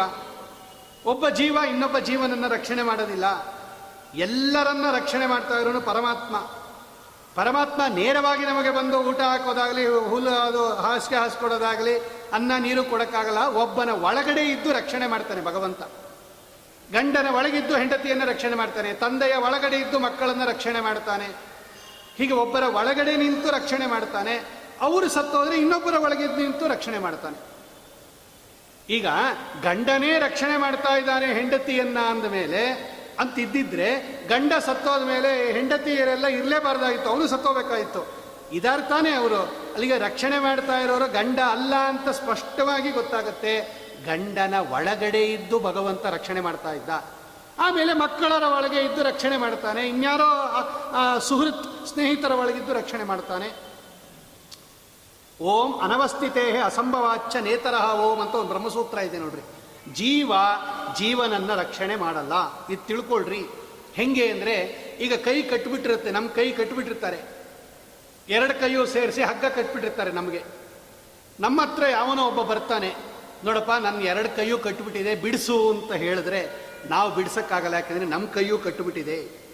[1.04, 3.24] ಒಬ್ಬ ಜೀವ ಇನ್ನೊಬ್ಬ ಜೀವನನ್ನು ರಕ್ಷಣೆ ಮಾಡೋದಿಲ್ಲ.
[4.14, 6.36] ಎಲ್ಲರನ್ನ ರಕ್ಷಣೆ ಮಾಡ್ತಾ ಇರೋನು ಪರಮಾತ್ಮ.
[7.34, 11.98] ಪರಮಾತ್ಮ ನೇರವಾಗಿ ನಮಗೆ ಬಂದು ಊಟ ಹಾಕೋದಾಗಲಿ, ಹುಲ್ಲು ಅದು ಹಾಸಿಗೆ ಹಾಸ್ಕೊಡೋದಾಗಲಿ,
[12.32, 13.38] ಅನ್ನ ನೀರು ಕೊಡೋಕ್ಕಾಗಲ್ಲ.
[13.38, 15.82] ಒಬ್ಬನ ಒಳಗಡೆ ಇದ್ದು ರಕ್ಷಣೆ ಮಾಡ್ತಾನೆ ಭಗವಂತ.
[16.92, 18.92] ಗಂಡನ ಒಳಗಿದ್ದು ಹೆಂಡತಿಯನ್ನು ರಕ್ಷಣೆ ಮಾಡ್ತಾನೆ.
[18.92, 21.26] ತಂದೆಯ ಒಳಗಡೆ ಇದ್ದು ಮಕ್ಕಳನ್ನು ರಕ್ಷಣೆ ಮಾಡ್ತಾನೆ.
[22.16, 24.64] ಹೀಗೆ ಒಬ್ಬರ ಒಳಗಡೆ ನಿಂತು ರಕ್ಷಣೆ ಮಾಡ್ತಾನೆ.
[24.80, 27.53] ಅವರು ಸತ್ತೋದ್ರೆ ಇನ್ನೊಬ್ಬರ ಒಳಗಿದ್ದು ನಿಂತು ರಕ್ಷಣೆ ಮಾಡ್ತಾನೆ.
[28.90, 29.06] ಈಗ
[29.62, 33.88] ಗಂಡನೇ ರಕ್ಷಣೆ ಮಾಡ್ತಾ ಇದ್ದಾನೆ ಹೆಂಡತಿಯನ್ನ ಅಂದ ಮೇಲೆ ಅಂತ ಇದ್ದಿದ್ರೆ
[34.28, 39.42] ಗಂಡ ಸತ್ತೋದ ಮೇಲೆ ಹೆಂಡತಿಯರೆಲ್ಲ ಇರಲೇಬಾರ್ದಾಗಿತ್ತು, ಅವನು ಸತ್ತೋಬೇಕಾಗಿತ್ತು ಇದಾರ್ತಾನೆ ಅವರು.
[39.42, 43.84] ಅಲ್ಲಿಗೆ ರಕ್ಷಣೆ ಮಾಡ್ತಾ ಇರೋರು ಗಂಡ ಅಲ್ಲ ಅಂತ ಸ್ಪಷ್ಟವಾಗಿ ಗೊತ್ತಾಗುತ್ತೆ.
[44.06, 46.90] ಗಂಡನ ಒಳಗಡೆ ಇದ್ದು ಭಗವಂತ ರಕ್ಷಣೆ ಮಾಡ್ತಾ ಇದ್ದ.
[47.58, 49.88] ಆಮೇಲೆ ಮಕ್ಕಳರ ಒಳಗೆ ಇದ್ದು ರಕ್ಷಣೆ ಮಾಡ್ತಾನೆ.
[49.88, 50.30] ಇನ್ಯಾರೋ
[51.18, 53.63] ಸುಹೃತ್ ಸ್ನೇಹಿತರ ಒಳಗಿದ್ದು ರಕ್ಷಣೆ ಮಾಡ್ತಾನೆ.
[55.40, 59.42] ಓಂ ಅನವಸ್ಥಿತೇ ಅಸಂಭವಾಚ್ಯ ನೇತರಹ ಓಂ ಅಂತ ಒಂದು ಬ್ರಹ್ಮಸೂತ್ರ ಇದೆ ನೋಡ್ರಿ.
[59.92, 60.32] ಜೀವ
[60.98, 62.34] ಜೀವನನ್ನ ರಕ್ಷಣೆ ಮಾಡಲ್ಲ.
[62.70, 63.42] ಇದು ತಿಳ್ಕೊಳ್ರಿ.
[63.94, 64.54] ಹೆಂಗೆ ಅಂದರೆ
[65.00, 67.18] ಈಗ ಕೈ ಕಟ್ಬಿಟ್ಟಿರುತ್ತೆ ನಮ್ಮ ಕೈ ಕಟ್ಬಿಟ್ಟಿರ್ತಾರೆ.
[68.28, 70.42] ಎರಡು ಕೈಯೂ ಸೇರಿಸಿ ಹಗ್ಗ ಕಟ್ಬಿಟ್ಟಿರ್ತಾರೆ ನಮಗೆ.
[71.40, 72.90] ನಮ್ಮ ಹತ್ರ ಯಾವನೋ ಒಬ್ಬ ಬರ್ತಾನೆ,
[73.44, 76.40] ನೋಡಪ್ಪ ನನ್ನ ಎರಡು ಕೈಯೂ ಕಟ್ಬಿಟ್ಟಿದೆ, ಬಿಡಿಸು ಅಂತ ಹೇಳಿದ್ರೆ
[76.90, 79.44] ನಾವು ಬಿಡಿಸೋಕ್ಕಾಗಲ್ಲ, ಯಾಕಂದರೆ ನಮ್ಮ ಕೈಯೂ ಕಟ್ಟಿಬಿಟ್ಟಿದೆ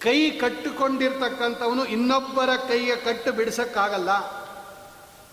[0.00, 4.39] ಕೈ ಕಟ್ಟಿಕೊಂಡಿರ್ತಕ್ಕಂಥವನು ಇನ್ನೊಬ್ಬರ ಕೈಯ ಕಟ್ಟು ಬಿಡಿಸೋಕ್ಕಾಗಲ್ಲ.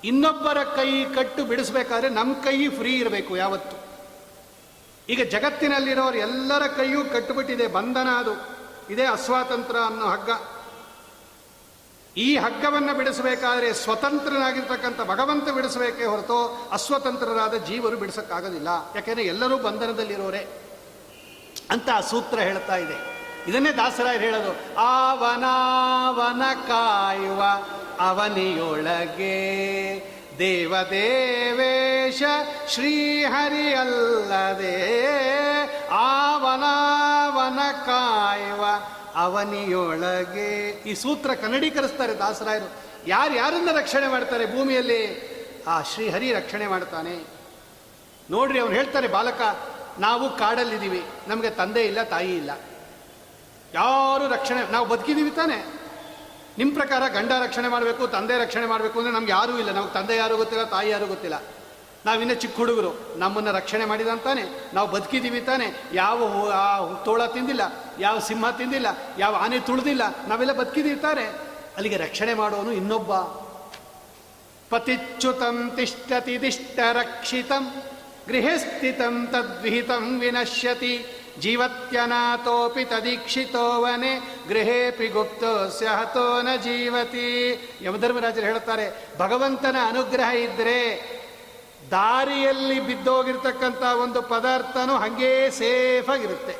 [0.03, 3.87] ಇನ್ನೊಬ್ಬರ ಕೈ ಕಟ್ಟು ಬಿಡಿಸ್ಬೇಕಾದ್ರೆ ನಮ್ಮ ಕೈ ಫ್ರೀ ಇರಬೇಕು ಯಾವತ್ತು.
[5.09, 8.57] ಈಗ ಜಗತ್ತಿನಲ್ಲಿರೋರು ಎಲ್ಲರ ಕೈಯೂ ಕಟ್ಟುಬಿಟ್ಟಿದೆ ಬಂಧನ ಅದು.
[8.89, 10.29] ಇದೇ ಅಸ್ವಾತಂತ್ರ್ಯ ಅನ್ನೋ ಹಗ್ಗ.
[12.17, 18.67] ಈ ಹಗ್ಗವನ್ನು ಬಿಡಿಸಬೇಕಾದ್ರೆ ಸ್ವತಂತ್ರನಾಗಿರ್ತಕ್ಕಂಥ ಭಗವಂತ ಬಿಡಿಸಬೇಕೇ ಹೊರತು ಅಸ್ವತಂತ್ರರಾದ ಜೀವರು ಬಿಡಿಸೋಕ್ಕಾಗೋದಿಲ್ಲ.
[18.95, 20.47] ಯಾಕೆಂದರೆ ಎಲ್ಲರೂ ಬಂಧನದಲ್ಲಿರೋರೆ
[21.69, 23.16] ಅಂತ ಆ ಸೂತ್ರ ಹೇಳ್ತಾ ಇದೆ.
[23.47, 27.43] ಇದನ್ನೇ ದಾಸರಾಯರು ಹೇಳೋದು ಆವನಾವನ ಕಾಯುವ
[27.99, 29.37] ಅವನಿಯೊಳಗೆ
[30.39, 32.23] ದೇವದೇವೇಶ
[32.69, 33.47] ಶ್ರೀಹರಿಯಲ್ಲದೆ
[35.89, 38.65] ಆವನಾವನ ಕಾಯುವ
[39.15, 40.69] ಅವನಿಯೊಳಗೆ.
[40.69, 42.71] ಈ ಸೂತ್ರ ಕನ್ನಡೀಕರಿಸ್ತಾರೆ ದಾಸರಾಯರು.
[43.07, 45.37] ಯಾರು ಯಾರನ್ನ ರಕ್ಷಣೆ ಮಾಡ್ತಾರೆ ಭೂಮಿಯಲ್ಲಿ?
[45.67, 47.27] ಆ ಶ್ರೀಹರಿ ರಕ್ಷಣೆ ಮಾಡ್ತಾನೆ.
[48.31, 49.41] ನೋಡ್ರಿ, ಅವ್ರು ಹೇಳ್ತಾರೆ, ಬಾಲಕ,
[49.99, 51.03] ನಾವು ಕಾಡಲ್ಲಿದ್ದೀವಿ.
[51.27, 52.51] ನಮಗೆ ತಂದೆ ಇಲ್ಲ, ತಾಯಿ ಇಲ್ಲ.
[53.73, 55.57] ಯಾರು ರಕ್ಷಣೆ, ನಾವು ಬದುಕಿದ್ದೀವಿ ತಾನೆ.
[56.57, 59.71] ನಿಮ್ಮ ಪ್ರಕಾರ ಗಂಡ ರಕ್ಷಣೆ ಮಾಡಬೇಕು, ತಂದೆ ರಕ್ಷಣೆ ಮಾಡಬೇಕು ಅಂದರೆ ನಮ್ಗೆ ಯಾರೂ ಇಲ್ಲ.
[59.71, 61.41] ನಮ್ಗೆ ತಂದೆ ಯಾರು ಗೊತ್ತಿಲ್ಲ, ತಾಯಿ ಯಾರು ಗೊತ್ತಿಲ್ಲ.
[62.05, 63.13] ನಾವಿನ್ನ ಚಿಕ್ಕ ಹುಡುಗರು.
[63.17, 64.43] ನಮ್ಮನ್ನು ರಕ್ಷಣೆ ಮಾಡಿದಂತಾನೆ
[64.73, 65.83] ನಾವು ಬದುಕಿದ್ದೀವಿ ತಾನೆ.
[65.93, 67.61] ಯಾವ ಆ ತೋಳ ತಿಂದಿಲ್ಲ,
[67.99, 68.87] ಯಾವ ಸಿಂಹ ತಿಂದಿಲ್ಲ,
[69.17, 70.27] ಯಾವ ಆನೆ ತುಳಿದಿಲ್ಲ.
[70.27, 71.25] ನಾವೆಲ್ಲ ಬದುಕಿದ್ದೀವಿ ತಾನೆ.
[71.75, 73.13] ಅಲ್ಲಿಗೆ ರಕ್ಷಣೆ ಮಾಡೋನು ಇನ್ನೊಬ್ಬ.
[74.69, 77.73] ಪತಿಚ್ಯುತಂ ತಿಷ್ಟತಿ ದಿಷ್ಟ ರಕ್ಷಿತಂ,
[78.27, 81.16] ಗೃಹಸ್ಥಿತಂ ತದ್ವಿಹಿತಂ ವಿನಶ್ಯತಿ.
[81.39, 84.19] ಜೀವತ್ಯನಾಥೋಪಿ ತದೀಕ್ಷಿತೋವನೆ
[84.49, 90.79] ಗೃಹೇಪಿ ಗುಪ್ತೋಸ್ಯ ಹತೋ ನ ಜೀವತಿ ಯಮಧರ್ಮರಾಜರು ಹೇಳ್ತಾರೆ ಭಗವಂತನ ಅನುಗ್ರಹ ಇದ್ರೆ
[91.91, 96.55] ದಾರಿಯಲ್ಲಿ ಬಿದ್ದೋಗಿರ್ತಕ್ಕಂಥ ಒಂದು ಪದಾರ್ಥನೂ ಹಾಗೇ ಸೇಫ್ ಆಗಿರುತ್ತೆ.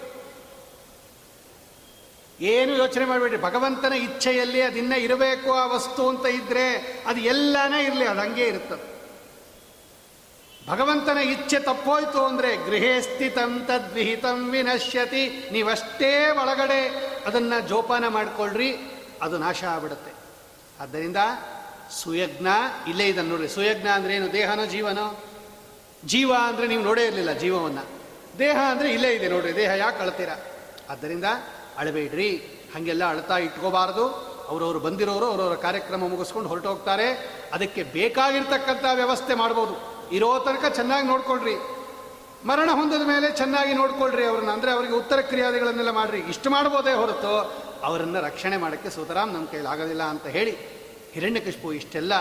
[2.41, 6.65] ಏನು ಯೋಚನೆ ಮಾಡಬೇಡಿ ಭಗವಂತನ ಇಚ್ಛೆಯಲ್ಲಿ ಅದಿನ್ನ ಇರಬೇಕು ಆ ವಸ್ತು ಅಂತ ಇದ್ರೆ
[7.07, 8.96] ಅದು ಎಲ್ಲನೇ ಇರಲಿ, ಅದು ಹಂಗೆ ಇರುತ್ತದೆ.
[10.69, 15.49] ಭಗವಂತನ ಇಚ್ಛೆ ತಪ್ಪೋಯ್ತು ಅಂದರೆ ಗೃಹೇ ಸ್ಥಿತಂ ತದ್ವಿಹಿತಂ ವಿನಶ್ಯತಿ.
[15.51, 16.87] ನೀವಷ್ಟೇ ಒಳಗಡೆ
[17.27, 18.77] ಅದನ್ನು ಜೋಪಾನ ಮಾಡಿಕೊಳ್ಳ್ರಿ
[19.21, 20.11] ಅದು ನಾಶ ಆಗ್ಬಿಡುತ್ತೆ.
[20.79, 21.17] ಆದ್ದರಿಂದ
[21.91, 22.47] ಸುಯಜ್ಞ
[22.87, 23.47] ಇಲ್ಲೇ ಇದನ್ನು ನೋಡ್ರಿ.
[23.47, 24.33] ಸುಯಜ್ಞ ಅಂದ್ರೆ ಏನು?
[24.33, 25.23] ದೇಹನೋ ಜೀವನೋ?
[26.05, 27.85] ಜೀವ ಅಂದರೆ ನೀವು ನೋಡೇ ಇರಲಿಲ್ಲ ಜೀವವನ್ನು.
[28.39, 29.55] ದೇಹ ಅಂದರೆ ಇಲ್ಲೇ ಇದೆ ನೋಡ್ರಿ.
[29.55, 30.29] ದೇಹ ಯಾಕೆ ಅಳ್ತೀರ?
[30.89, 31.25] ಆದ್ದರಿಂದ
[31.77, 32.37] ಅಳಬೇಡ್ರಿ
[32.73, 34.09] ಹಾಗೆಲ್ಲ ಅಳ್ತಾ ಇಟ್ಕೋಬಾರ್ದು.
[34.47, 37.13] ಅವರವರು ಬಂದಿರೋರು ಅವರವರ ಕಾರ್ಯಕ್ರಮ ಮುಗಿಸ್ಕೊಂಡು ಹೊರಟೋಗ್ತಾರೆ.
[37.53, 39.96] ಅದಕ್ಕೆ ಬೇಕಾಗಿರ್ತಕ್ಕಂಥ ವ್ಯವಸ್ಥೆ ಮಾಡ್ಬೋದು.
[40.11, 41.55] ಇರೋ ತನಕ ಚೆನ್ನಾಗಿ ನೋಡ್ಕೊಳ್ರಿ.
[42.47, 44.51] ಮರಣ ಹೊಂದಿದ ಮೇಲೆ ಚೆನ್ನಾಗಿ ನೋಡ್ಕೊಳ್ರಿ ಅವ್ರನ್ನ.
[44.51, 46.19] ಅಂದ್ರೆ ಅವರಿಗೆ ಉತ್ತರ ಕ್ರಿಯಾದಿಗಳನ್ನೆಲ್ಲ ಮಾಡ್ರಿ.
[46.19, 47.33] ಇಷ್ಟು ಮಾಡ್ಬೋದೇ ಹೊರತು
[47.83, 50.57] ಅವರನ್ನು ರಕ್ಷಣೆ ಮಾಡೋಕ್ಕೆ ಸುತರಾಮ್ ನಮ್ಮ ಕೈಲಿ ಆಗೋದಿಲ್ಲ ಅಂತ ಹೇಳಿ
[51.13, 52.13] ಹಿರಣ್ಯಕಶಿಪು ಇಷ್ಟೆಲ್ಲ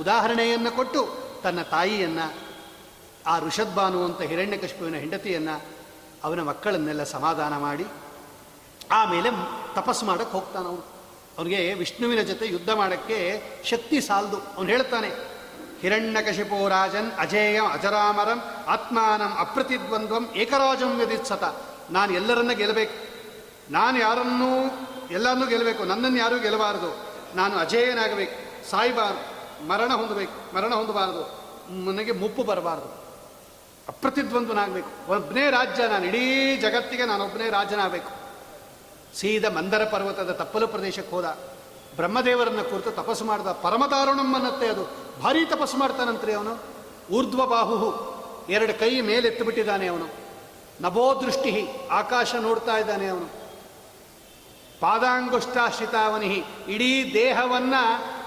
[0.00, 2.18] ಉದಾಹರಣೆಯನ್ನು ಕೊಟ್ಟು ತನ್ನ ತಾಯಿಯನ್ನ,
[3.26, 5.50] ಆ ಋಷದ್ಬಾನು ಅಂತ ಹಿರಣ್ಯಕಶಿಪುವಿನ ಹೆಂಡತಿಯನ್ನ
[6.24, 7.86] ಅವನ ಮಕ್ಕಳನ್ನೆಲ್ಲ ಸಮಾಧಾನ ಮಾಡಿ,
[8.90, 9.30] ಆಮೇಲೆ
[9.74, 10.84] ತಪಸ್ಸು ಮಾಡಕ್ಕೆ ಹೋಗ್ತಾನೆ ಅವನು.
[11.38, 14.36] ಅವನಿಗೆ ವಿಷ್ಣುವಿನ ಜೊತೆ ಯುದ್ಧ ಮಾಡೋಕ್ಕೆ ಶಕ್ತಿ ಸಾಲದು.
[14.36, 15.27] ಅವನು ಹೇಳ್ತಾನೆ
[15.80, 21.56] ಹಿರಣ್ಯಕಶಿಪೋ ರಾಜನ್ ಅಜೇಯಂ ಅಜರಾಮರಂ ಆತ್ಮಾನಂ ಅಪ್ರತಿದ್ವಂದ್ವಂ ಏಕರಾಜಂ ಯದಿತ್ಸತ
[21.90, 23.08] ನಾನು ಎಲ್ಲರನ್ನ ಗೆಲ್ಲಬೇಕು
[23.72, 24.46] ನಾನು ಯಾರನ್ನೂ
[25.10, 27.06] ಎಲ್ಲರನ್ನೂ ಗೆಲ್ಲಬೇಕು ನನ್ನನ್ನು ಯಾರೂ ಗೆಲ್ಲಬಾರದು.
[27.36, 28.70] ನಾನು ಅಜೇಯನಾಗಬೇಕು.
[28.70, 29.38] ಸಾಯಬಾರದು.
[29.68, 30.56] ಮರಣ ಹೊಂದಬೇಕು.
[30.56, 31.48] ಮರಣ ಹೊಂದಬಾರದು.
[31.84, 33.04] ನನಗೆ ಮುಪ್ಪು ಬರಬಾರದು.
[33.88, 35.12] ಅಪ್ರತಿದ್ವಂದ್ವನಾಗಬೇಕು.
[35.12, 36.04] ಒಬ್ಬನೇ ರಾಜ್ಯ ನಾನು.
[36.04, 38.10] ಇಡೀ ಜಗತ್ತಿಗೆ ನಾನೊಬ್ಬನೇ ರಾಜನಾಗಬೇಕು.
[39.18, 41.38] ಸೀದ ಮಂದರ ಪರ್ವತದ ತಪ್ಪಲು ಪ್ರದೇಶಕ್ಕೆ ಹೋದ.
[41.98, 44.34] ಬ್ರಹ್ಮದೇವರನ್ನ ಕುರಿತು ತಪಸ್ಸು ಮಾಡಿದ ಪರಮದಾರುಣಂ
[44.70, 44.88] ಅದು
[45.22, 46.58] ಭಾರಿ ತಪಸ್ಸು ಮಾಡ್ತಾನಂತ್ರಿ ಅವನು.
[47.12, 48.18] ಊರ್ಧ್ವ ಬಾಹು
[48.48, 50.08] ಎರಡು ಕೈ ಮೇಲೆತ್ತು ಬಿಟ್ಟಿದ್ದಾನೆ ಅವನು.
[50.80, 53.26] ನಭೋದೃಷ್ಟಿ ಆಕಾಶ ನೋಡ್ತಾ ಇದ್ದಾನೆ ಅವನು.
[54.80, 57.74] ಪಾದಾಂಗುಷ್ಟಾಶ್ರಿತಾವನಿ ಇಡೀ ದೇಹವನ್ನ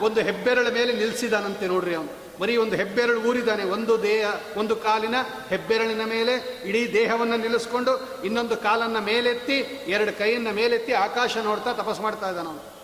[0.02, 2.40] ಒಂದು ಹೆಬ್ಬೆರಳ ಮೇಲೆ ನಿಲ್ಲಿಸಿದಾನಂತೆ ನೋಡ್ರಿ ಅವನು.
[2.40, 5.16] ಬರೀ ಒಂದು ಹೆಬ್ಬೆರಳು ಊರಿದ್ದಾನೆ, ಒಂದು ದೇಹ, ಒಂದು ಕಾಲಿನ
[5.50, 9.58] ಹೆಬ್ಬೆರಳಿನ ಮೇಲೆ, ಇಡೀ ದೇಹವನ್ನು ನಿಲ್ಲಿಸ್ಕೊಂಡು ಇನ್ನೊಂದು ಕಾಲನ್ನ ಮೇಲೆತ್ತಿ,
[9.88, 12.81] ಎರಡು ಕೈಯನ್ನ ಮೇಲೆತ್ತಿ ಆಕಾಶ ನೋಡ್ತಾ ತಪಸ್ಸು ಮಾಡ್ತಾ ಇದ್ದಾನ ಅವನು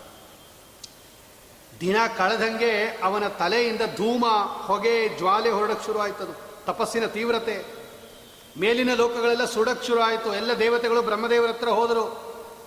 [1.82, 4.26] ದಿನ ಕಳೆದಂಗೆ ಅವನ ತಲೆಯಿಂದ ಧೂಮ,
[4.66, 6.66] ಹೊಗೆ, ಜ್ವಾಲೆ ಹೊರಡಕ್ಕೆ ಶುರು ಆಯ್ತದು.
[6.66, 7.66] ತಪಸ್ಸಿನ ತೀವ್ರತೆ.
[8.60, 10.36] ಮೇಲಿನ ಲೋಕಗಳೆಲ್ಲ ಸುಡಕ್ಕೆ ಶುರು ಆಯಿತು.
[10.36, 12.04] ಎಲ್ಲ ದೇವತೆಗಳು ಬ್ರಹ್ಮದೇವರ ಹತ್ರ ಹೋದರು.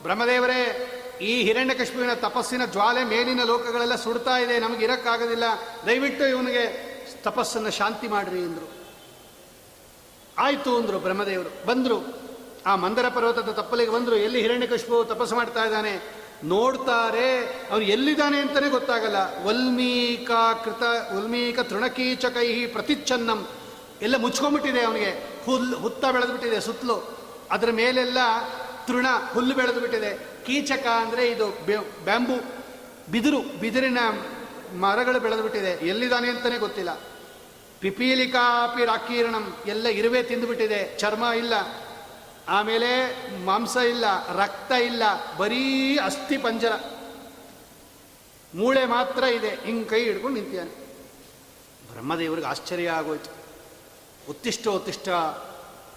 [0.03, 0.87] ಬ್ರಹ್ಮದೇವರೇ,
[1.21, 4.59] ಈ ಹಿರಣ್ಯಕಶ್ಮೀರಿನ ತಪಸ್ಸಿನ ಜ್ವಾಲೆ ಮೇಲಿನ ಲೋಕಗಳೆಲ್ಲ ಸುಡ್ತಾ ಇದೆ.
[4.59, 5.45] ನಮಗೆ ಇರಕ್ಕಾಗೋದಿಲ್ಲ.
[5.87, 6.91] ದಯವಿಟ್ಟು ಇವನಿಗೆ
[7.23, 8.71] ತಪಸ್ಸನ್ನು ಶಾಂತಿ ಮಾಡ್ರಿ ಅಂದರು.
[10.39, 11.67] ಆಯಿತು ಅಂದರು ಬ್ರಹ್ಮದೇವರು.
[11.67, 12.21] ಬಂದರು.
[12.67, 14.17] ಆ ಮಂದರ ಪರ್ವತದ ತಪ್ಪಲಿಗೆ ಬಂದರು.
[14.17, 16.20] ಎಲ್ಲಿ ಹಿರಣ್ಯಕಶ್ಮು ತಪಸ್ಸು ಮಾಡ್ತಾ ಇದ್ದಾನೆ?
[16.45, 17.39] ನೋಡ್ತಾರೆ.
[17.71, 19.17] ಅವನು ಎಲ್ಲಿದ್ದಾನೆ ಅಂತಾನೆ ಗೊತ್ತಾಗಲ್ಲ.
[19.45, 20.31] ವಲ್ಮೀಕ
[20.65, 20.83] ಕೃತ,
[21.17, 23.49] ವಲ್ಮೀಕ ತೃಣಕೀಚಕೈ ಪ್ರತಿಚ್ಛನ್ನಂ.
[24.03, 25.45] ಎಲ್ಲ ಮುಚ್ಕೊಂಡ್ಬಿಟ್ಟಿದೆ ಅವನಿಗೆ.
[25.45, 27.19] ಹುಲ್ಲು ಹುತ್ತ ಬೆಳೆದ್ಬಿಟ್ಟಿದೆ ಸುತ್ತಲೂ.
[27.51, 28.19] ಅದರ ಮೇಲೆಲ್ಲ
[28.87, 30.19] ತೃಣ, ಹುಲ್ಲು ಬೆಳೆದ್ಬಿಟ್ಟಿದೆ.
[30.47, 31.47] ಕೀಚಕ ಅಂದರೆ ಇದು
[32.05, 32.45] ಬ್ಯಾಂಬು.
[33.13, 33.99] ಬಿದಿರು, ಬಿದಿರಿನ
[34.79, 35.87] ಮರಗಳು ಬೆಳೆದ್ಬಿಟ್ಟಿದೆ.
[35.87, 37.01] ಎಲ್ಲಿದ್ದಾನೆ ಅಂತಾನೆ ಗೊತ್ತಿಲ್ಲ.
[37.81, 40.99] ಪಿಪೀಲಿಕಾಪಿ ರಾಕೀರ್ಣಂ ಎಲ್ಲ ಇರುವೆ ತಿಂದುಬಿಟ್ಟಿದೆ.
[40.99, 41.55] ಚರ್ಮ ಇಲ್ಲ.
[42.51, 42.91] ಆಮೇಲೆ
[43.45, 45.03] ಮಾಂಸ ಇಲ್ಲ, ರಕ್ತ ಇಲ್ಲ,
[45.37, 46.73] ಬರೀ ಅಸ್ಥಿ ಪಂಜರ.
[48.55, 50.71] ಮೂಳೆ ಮಾತ್ರ ಇದೆ, ಹಿಂಗೆ ಕೈ ಹಿಡ್ಕೊಂಡು ನಿಂತಿದ್ದಾನೆ.
[51.93, 53.31] ಬ್ರಹ್ಮದೇವರಿಗೆ ಆಶ್ಚರ್ಯ ಆಗೋಯ್ತು.
[54.31, 55.09] ಉತ್ತಿಷ್ಟ ಉತ್ತಿಷ್ಟ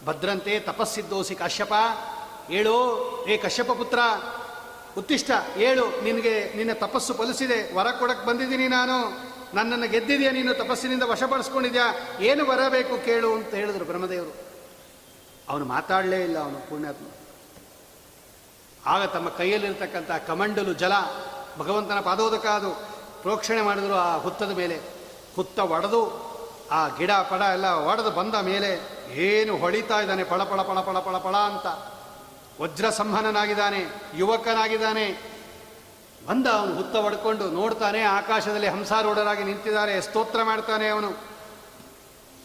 [0.06, 1.74] ಭದ್ರಂತೆ ತಪಸ್ಸಿದ್ದೋಸಿ ಕಶ್ಯಪ
[2.50, 2.76] ಏಳು
[3.30, 4.00] ಏ ಕಶ್ಯಪ ಪುತ್ರ
[4.98, 9.24] ಉತ್ತಿಷ್ಟ ಏಳು ನಿನಗೆ, ನಿನ್ನ ತಪಸ್ಸು ಫಲಿಸಿದೆ, ವರ ಕೊಡಕ್ಕೆ ಬಂದಿದ್ದೀನಿ ನಾನು.
[9.56, 14.53] ನನ್ನನ್ನು ಗೆದ್ದಿದೆಯಾ ನೀನು, ತಪಸ್ಸಿನಿಂದ ವಶಪಡಿಸ್ಕೊಂಡಿದ್ಯಾ ಏನು ಬರಬೇಕು ಕೇಳು ಅಂತ ಹೇಳಿದ್ರು ಬ್ರಹ್ಮದೇವರು.
[15.50, 17.06] ಅವನು ಮಾತಾಡಲೇ ಇಲ್ಲ ಅವನು ಪುಣ್ಯಾತ್ಮ.
[18.86, 20.92] ಆಗ ತಮ್ಮ ಕೈಯಲ್ಲಿರ್ತಕ್ಕಂಥ ಕಮಂಡಲು ಜಲ
[21.58, 22.72] ಭಗವಂತನ ಪಾದೋದಕ ಅದು
[23.22, 24.82] ಪ್ರೋಕ್ಷಣೆ ಮಾಡಿದ್ರು ಆ ಹುತ್ತದ ಮೇಲೆ.
[25.36, 26.34] ಹುತ್ತ ಒಡೆದು
[26.72, 30.24] ಆ ಗಿಡ ಪಡ ಎಲ್ಲ ಒಡೆದು ಬಂದ ಮೇಲೆ ಏನು ಹೊಳಿತಾ ಇದ್ದಾನೆ?
[30.24, 31.94] ಪಳ ಪಳ ಪಳ ಪಳ ಪಳ ಪಳ ಅಂತ.
[32.62, 33.86] ವಜ್ರ ಸಂಹನನಾಗಿದ್ದಾನೆ
[34.16, 35.34] ಯುವಕನಾಗಿದ್ದಾನೆ.
[36.28, 41.33] ಬಂದ ಅವನು ಹುತ್ತ ಒಡ್ಕೊಂಡು ನೋಡ್ತಾನೆ, ಆಕಾಶದಲ್ಲಿ ಹಂಸಾರೂಢರಾಗಿ ನಿಂತಿದ್ದಾರೆ, ಸ್ತೋತ್ರ ಮಾಡ್ತಾನೆ ಅವನು.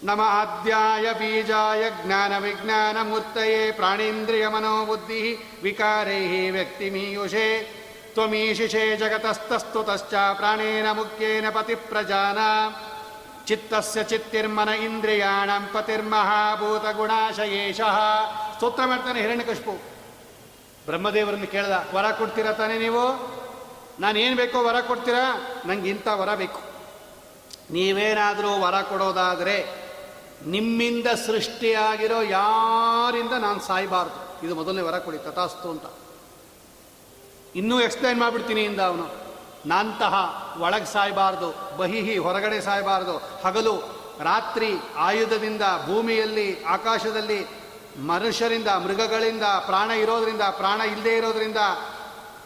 [0.04, 7.74] ನಮ ಆದ್ಯಾಯ ಬೀಜಾಯ ಜ್ಞಾನ ವಿಜ್ಞಾನ ಮೂರ್ತಯೇ ಪ್ರಾಣೇಂದ್ರಿಯ ಮನೋಬುದ್ಧಿ ವಿಕಾರೈ ವ್ಯಕ್ತಿಮೀಯುಷೇ
[8.14, 12.38] ತ್ವಮೀಶಿಷೇ ಜಗತಸ್ತಸ್ತು ತಶ್ಚ ಪ್ರಾಣೇನ ಮುಖ್ಯೇನ ಪತಿ ಪ್ರಜಾನ
[13.46, 17.98] ಚಿತ್ತಸ್ಯ ಚಿತ್ತಿರ್ಮನ ಇಂದ್ರಿಯಾಣಂ ಪತಿರ್ಮಹಾಭೂತ ಗುಣಾಶಯೇಶಃ
[18.54, 19.72] ಸ್ತೋತ್ರ ಮಾಡ್ತಾನೆ ಹಿರಣ್ಯಕಶ್ಪು
[20.86, 23.02] ಬ್ರಹ್ಮದೇವರನ್ನು ಕೇಳ್ದ, ವರ ಕೊಡ್ತೀರಾ ತಾನೇ ನೀವು?
[24.00, 25.50] ನಾನೇನು ಬೇಕೋ ವರ ಕೊಡ್ತೀರಾ?
[25.66, 26.60] ನಂಗೆ ಇಂಥ ವರ ಬೇಕು.
[27.70, 29.87] ನೀವೇನಾದರೂ ವರ ಕೊಡೋದಾದರೆ
[30.46, 34.46] ನಿಮ್ಮಿಂದ ಸೃಷ್ಟಿಯಾಗಿರೋ ಯಾರಿಂದ ನಾನು ಸಾಯಬಾರ್ದು?
[34.46, 35.82] ಇದು ಮೊದಲನೇ ವರ ಕೊಡಿ, ತಥಾಸ್ತು ಅಂತ.
[37.54, 39.28] ಇನ್ನೂ ಎಕ್ಸ್ಪ್ಲೈನ್ ಮಾಡಿಬಿಡ್ತೀನಿ ಇಂದ ಅವನು.
[39.66, 40.14] ನಾಂತಹ
[40.60, 47.46] ಒಳಗೆ ಸಾಯಬಾರ್ದು, ಬಹಿಹಿ ಹೊರಗಡೆ ಸಾಯಬಾರ್ದು, ಹಗಲು, ರಾತ್ರಿ, ಆಯುಧದಿಂದ, ಭೂಮಿಯಲ್ಲಿ, ಆಕಾಶದಲ್ಲಿ,
[48.06, 51.56] ಮನುಷ್ಯರಿಂದ, ಮೃಗಗಳಿಂದ, ಪ್ರಾಣ ಇರೋದರಿಂದ, ಪ್ರಾಣ ಇಲ್ಲದೆ ಇರೋದರಿಂದ,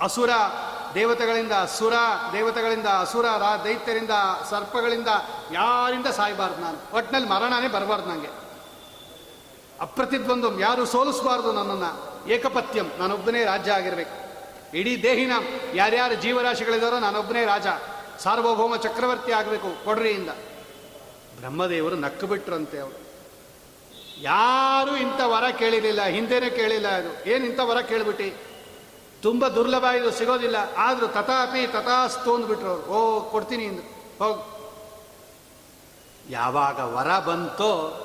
[0.00, 0.30] ಅಸುರ
[0.94, 1.92] ದೇವತೆಗಳಿಂದ ಸುರ
[2.32, 4.10] ದೇವತೆಗಳಿಂದ ಅಸುರ, ರಾ ದೈತ್ಯರಿಂದ
[4.50, 5.08] ಸರ್ಪಗಳಿಂದ
[5.52, 6.96] ಯಾರಿಂದ ಸಾಯಬಾರ್ದು ನಾನು?
[6.96, 8.42] ಒಟ್ಟಿನಲ್ಲಿ ಮರಣನೇ ಬರಬಾರ್ದು ನನಗೆ
[9.80, 12.12] ಅಪ್ರತಿದ್ವಂದ್ವ, ಯಾರು ಸೋಲಿಸಬಾರ್ದು ನನ್ನನ್ನು.
[12.28, 14.22] ಏಕಪತ್ಯಂ ನಾನೊಬ್ಬನೇ ರಾಜ್ಯ ಆಗಿರಬೇಕು.
[14.76, 15.32] ಇಡೀ ದೇಹಿನ,
[15.74, 17.66] ಯಾರ್ಯಾರು ಜೀವರಾಶಿಗಳಿದಾರೋ ನಾನೊಬ್ಬನೇ ರಾಜ.
[18.18, 20.30] ಸಾರ್ವಭೌಮ ಚಕ್ರವರ್ತಿ ಆಗಬೇಕು ಕೊಡ್ರಿಯಿಂದ.
[21.40, 23.02] ಬ್ರಹ್ಮದೇವರು ನಕ್ಕು ಬಿಟ್ರಂತೆ ಅವರು.
[24.20, 27.30] ಯಾರೂ ಇಂಥ ವರ ಕೇಳಿರಲಿಲ್ಲ, ಹಿಂದೆನೇ ಕೇಳಿಲ್ಲ ಅದು.
[27.30, 28.51] ಏನು ಇಂಥ ವರ ಕೇಳಿಬಿಟ್ಟು?
[29.22, 30.56] ತುಂಬ ದುರ್ಲಭ ಇದು, ಸಿಗೋದಿಲ್ಲ.
[30.76, 33.82] ಆದರೂ ತಥಾಪಿ ತಥಾಸ್ತು ಅಂದ್ಬಿಟ್ರು ಅವರು ಓ, ಕೊಡ್ತೀನಿ ಇಂದು
[34.24, 34.52] ಹೋಗ್.
[36.30, 37.98] ಯಾವಾಗ ವರ ಬಂತೋ,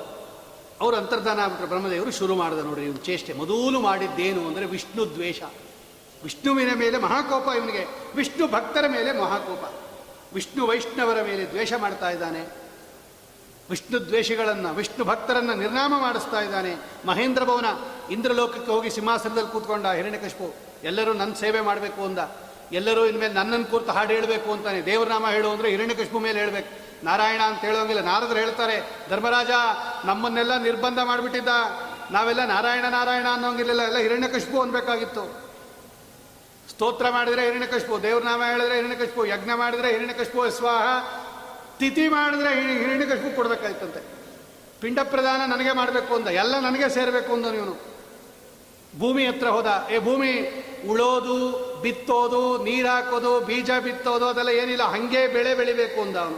[0.80, 1.68] ಅವರು ಅಂತರ್ಧಾನ ಆಗ್ಬಿಟ್ರು.
[1.68, 3.32] ಬ್ರಹ್ಮದೇವರು ಶುರು ಮಾಡಿದ ನೋಡ್ರಿ ಇವನು ಚೇಷ್ಟೆ.
[3.32, 5.42] ಮೊದಲು ಮಾಡಿದ್ದೇನು ಅಂದರೆ ವಿಷ್ಣು ದ್ವೇಷ.
[6.24, 7.86] ವಿಷ್ಣುವಿನ ಮೇಲೆ ಮಹಾಕೋಪ ಇವನಿಗೆ.
[8.16, 9.72] ವಿಷ್ಣು ಭಕ್ತರ ಮೇಲೆ ಮಹಾಕೋಪ.
[10.34, 12.40] ವಿಷ್ಣು ವೈಷ್ಣವರ ಮೇಲೆ ದ್ವೇಷ ಮಾಡ್ತಾ ಇದ್ದಾನೆ.
[13.70, 16.74] ವಿಷ್ಣು ದ್ವೇಷಗಳನ್ನು, ವಿಷ್ಣು ಭಕ್ತರನ್ನು ನಿರ್ನಾಮ ಮಾಡಿಸ್ತಾ ಇದ್ದಾನೆ.
[17.06, 17.64] ಮಹೇಂದ್ರ ಭವನ.
[18.10, 22.18] ಇಂದ್ರಲೋಕಕ್ಕೆ ಹೋಗಿ ಸಿಂಹಾಸನದಲ್ಲಿ ಕೂತ್ಕೊಂಡ ಹಿರಣ್ಯಕಶಿಪು ಎಲ್ಲರೂ ನನ್ನ ಸೇವೆ ಮಾಡಬೇಕು ಅಂದ.
[22.72, 24.82] ಎಲ್ಲರೂ ಇನ್ಮೇಲೆ ನನ್ನನ್ನು ಕೂರ್ತು ಹಾಡು ಹೇಳಬೇಕು ಅಂತಾನೆ.
[24.82, 26.88] ದೇವರನಾಮ ಹೇಳು ಅಂದರೆ ಹಿರಣ್ಯಕಶಿಪು ಮೇಲೆ ಹೇಳಬೇಕು.
[27.04, 28.02] ನಾರಾಯಣ ಅಂತ ಹೇಳೋಂಗಿಲ್ಲ.
[28.02, 29.50] ನಾರದರು ಹೇಳ್ತಾರೆ, ಧರ್ಮರಾಜ,
[30.04, 31.48] ನಮ್ಮನ್ನೆಲ್ಲ ನಿರ್ಬಂಧ ಮಾಡಿಬಿಟ್ಟಿದ್ದ.
[32.10, 33.82] ನಾವೆಲ್ಲ ನಾರಾಯಣ ನಾರಾಯಣ ಅನ್ನೋಂಗಿರಲಿಲ್ಲ.
[33.82, 35.48] ಎಲ್ಲ ಹಿರಣ್ಯಕಶಿಪು ಅನ್ಬೇಕಾಗಿತ್ತು.
[36.70, 40.82] ಸ್ತೋತ್ರ ಮಾಡಿದರೆ ಹಿರಣ್ಯಕಶಿಪು ದೇವ್ರನಾಮ ಹೇಳಿದ್ರೆ ಹಿರಣ್ಯಕಶಿಪು ಯಜ್ಞ ಮಾಡಿದರೆ ಹಿರಣ್ಯಕಶಿಪು ಸ್ವಾಹ,
[41.78, 44.18] ತಿಥಿ ಮಾಡಿದ್ರೆ ಹಿರಣ್ಯಕಶಿಪು ಕೊಡಬೇಕಾಯ್ತಂತೆ.
[44.80, 46.28] ಪಿಂಡ ಪ್ರದಾನ ನನಗೆ ಮಾಡಬೇಕು ಅಂದ.
[46.28, 47.97] ಎಲ್ಲ ನನಗೆ ಸೇರಬೇಕು ಅಂದ ಇವನು.
[48.98, 50.32] ಭೂಮಿ ಹತ್ರ ಹೋದ, ಏ ಭೂಮಿ,
[50.90, 51.36] ಉಳೋದು,
[51.82, 56.36] ಬಿತ್ತೋದು, ನೀರಾಕೋದು, ಬೀಜ ಬಿತ್ತೋದು, ಅದೆಲ್ಲ ಏನಿಲ್ಲ, ಹಂಗೆ ಬೆಳೆ ಬೆಳಿಬೇಕು ಅಂದ ಅವನು.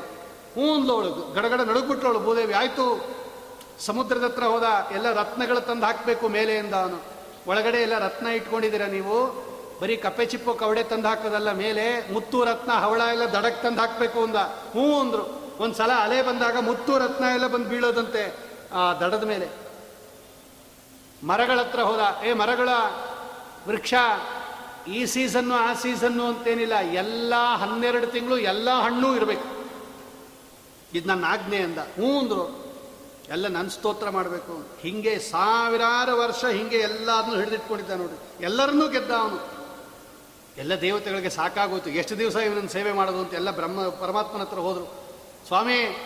[0.54, 2.52] ಹ್ಞೂ ಅಂದ್ಲವಳು ಗಡಗಡ ನಡುಗ್ಬಿಟ್ಲವಳು ಭೂದೇವಿ.
[2.52, 3.08] ಆಯಿತು,
[3.78, 7.02] ಸಮುದ್ರದ ಹತ್ರ ಹೋದ, ಎಲ್ಲ ರತ್ನಗಳು ತಂದು ಹಾಕಬೇಕು ಮೇಲೆ ಅಂದ ಅವನು.
[7.46, 9.50] ಒಳಗಡೆ ಎಲ್ಲ ರತ್ನ ಇಟ್ಕೊಂಡಿದ್ದೀರಾ ನೀವು?
[9.80, 14.36] ಬರೀ ಕಪ್ಪೆ ಚಿಪ್ಪು ಕವಡೆ ತಂದು ಹಾಕೋದಲ್ಲ, ಮೇಲೆ ಮುತ್ತು ರತ್ನ, ಹವಳ ಎಲ್ಲ ದಡಕ್ಕೆ ತಂದು ಹಾಕಬೇಕು ಅಂದ.
[14.36, 15.56] ಹ್ಞೂ ಅಂದರು.
[15.60, 18.34] ಒಂದು ಸಲ ಅಲೆ ಬಂದಾಗ ಮುತ್ತು ರತ್ನ ಎಲ್ಲ ಬಂದು ಬೀಳೋದಂತೆ,
[18.74, 19.69] ಆ ದಡದ ಮೇಲೆ.
[21.24, 22.68] ಮರಗಳ ಹತ್ರ ಹೋದ, ಏ ಮರಗಳ
[23.68, 23.94] ವೃಕ್ಷ,
[24.88, 29.60] ಈ ಸೀಸನ್ನು, ಆ ಸೀಸನ್ನು ಅಂತೇನಿಲ್ಲ, ಎಲ್ಲ ಹನ್ನೆರಡು ತಿಂಗಳು ಎಲ್ಲ ಹಣ್ಣು ಇರಬೇಕು.
[30.94, 31.78] ಇದು ನನ್ನ ಆಜ್ಞೆ ಅಂದ.
[31.78, 32.70] ಹ್ಞೂ ಅಂದರು.
[33.28, 34.80] ಎಲ್ಲ ನನ್ನ ಸ್ತೋತ್ರ ಮಾಡಬೇಕು.
[34.80, 39.60] ಹಿಂಗೆ ಸಾವಿರಾರು ವರ್ಷ ಹಿಂಗೆ ಎಲ್ಲದನ್ನು ಹಿಡಿದಿಟ್ಕೊಂಡಿದ್ದ ನೋಡಿ ಎಲ್ಲರನ್ನೂ ಗೆದ್ದ ಅವನು.
[40.56, 41.90] ಎಲ್ಲ ದೇವತೆಗಳಿಗೆ ಸಾಕಾಗೋಯ್ತು.
[41.90, 45.04] ಎಷ್ಟು ದಿವಸ ಇವನನ್ನು ಸೇವೆ ಮಾಡೋದು ಅಂತ ಎಲ್ಲ ಬ್ರಹ್ಮ, ಪರಮಾತ್ಮನ ಹತ್ರ ಹೋದರು.
[45.46, 45.96] ಸ್ವಾಮಿ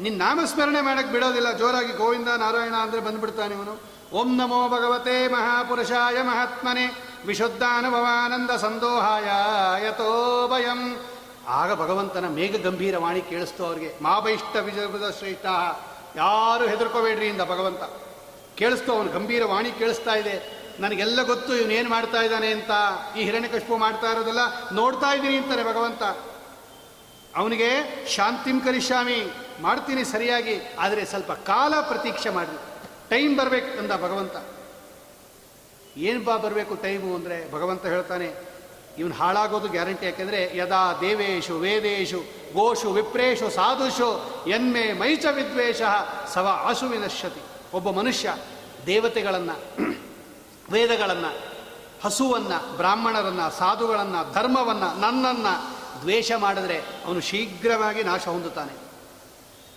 [0.00, 1.52] ನಿನ್ನ ನಾಮಸ್ಮರಣೆ ಮಾಡೋಕ್ಕೆ ಬಿಡೋದಿಲ್ಲ.
[1.52, 3.93] ಜೋರಾಗಿ ಗೋವಿಂದ ನಾರಾಯಣ ಅಂದರೆ ಬಂದ್ಬಿಡ್ತಾನೆ ಇವನು.
[4.18, 6.84] ಓಂ ನಮೋ ಭಗವತೆ ಮಹಾಪುರುಷಾಯ ಮಹಾತ್ಮನೆ
[7.26, 9.28] ವಿಶುದ್ಧಾನುಭವಾನಂದ ಸಂದೋಹಾಯ
[9.86, 10.10] ಯಥೋ
[10.48, 10.80] ಭಯಂ.
[11.48, 14.86] ಆಗ ಭಗವಂತನ ಮೇಘ ಗಂಭೀರ ವಾಣಿ ಕೇಳಿಸ್ತು ಅವ್ರಿಗೆ ಮಾಬೈಷ್ಟ ವಿಜಯ
[15.18, 15.46] ಶ್ರೇಷ್ಠ,
[16.16, 17.82] ಯಾರು ಹೆದರ್ಕೋಬೇಡ್ರಿ ಇಂದ ಭಗವಂತ.
[18.58, 20.36] ಕೇಳಿಸ್ತು ಅವನು, ಗಂಭೀರ ವಾಣಿ ಕೇಳಿಸ್ತಾ ಇದೆ.
[20.80, 22.70] ನನಗೆಲ್ಲ ಗೊತ್ತು ಇವನೇನು ಮಾಡ್ತಾ ಇದ್ದಾನೆ ಅಂತ.
[23.16, 26.02] ಈ ಹಿರಣ್ಯಕಶ್ಪು ಮಾಡ್ತಾ ಇರೋದಲ್ಲ ನೋಡ್ತಾ ಇದ್ದೀನಿ ಅಂತಾನೆ ಭಗವಂತ.
[27.36, 27.70] ಅವನಿಗೆ,
[28.16, 29.18] ಶಾಂತಿಂ ಕರಿಷ್ಯಾಮಿ,
[29.62, 32.73] ಮಾಡ್ತೀನಿ ಸರಿಯಾಗಿ, ಆದರೆ ಸ್ವಲ್ಪ ಕಾಲ ಪ್ರತೀಕ್ಷೆ ಮಾಡಿ
[33.10, 34.36] ಟೈಮ್ ಬರಬೇಕು ಅಂದ ಭಗವಂತ.
[35.96, 38.28] ಏನು ಬಾ ಬರಬೇಕು ಟೈಮು ಅಂದರೆ ಭಗವಂತ ಹೇಳ್ತಾನೆ,
[38.98, 42.20] ಇವನು ಹಾಳಾಗೋದು ಗ್ಯಾರಂಟಿ ಯಾಕೆಂದರೆ ಯದಾ ದೇವೇಶು ವೇದೇಶು
[42.54, 44.08] ಗೋಷು ವಿಪ್ರೇಶು ಸಾಧುಷು
[44.48, 45.82] ಎನ್ಮೆ ಮೈಚ ವಿದ್ವೇಷ
[46.34, 47.42] ಸವ ಆಸುವಿನಶ್ಯತಿ
[47.74, 48.36] ಒಬ್ಬ ಮನುಷ್ಯ
[48.86, 49.56] ದೇವತೆಗಳನ್ನು,
[50.72, 51.30] ವೇದಗಳನ್ನು,
[52.04, 55.54] ಹಸುವನ್ನು, ಬ್ರಾಹ್ಮಣರನ್ನು, ಸಾಧುಗಳನ್ನು, ಧರ್ಮವನ್ನು, ನನ್ನನ್ನು
[56.00, 58.83] ದ್ವೇಷ ಮಾಡಿದ್ರೆ ಅವನು ಶೀಘ್ರವಾಗಿ ನಾಶ ಹೊಂದುತ್ತಾನೆ.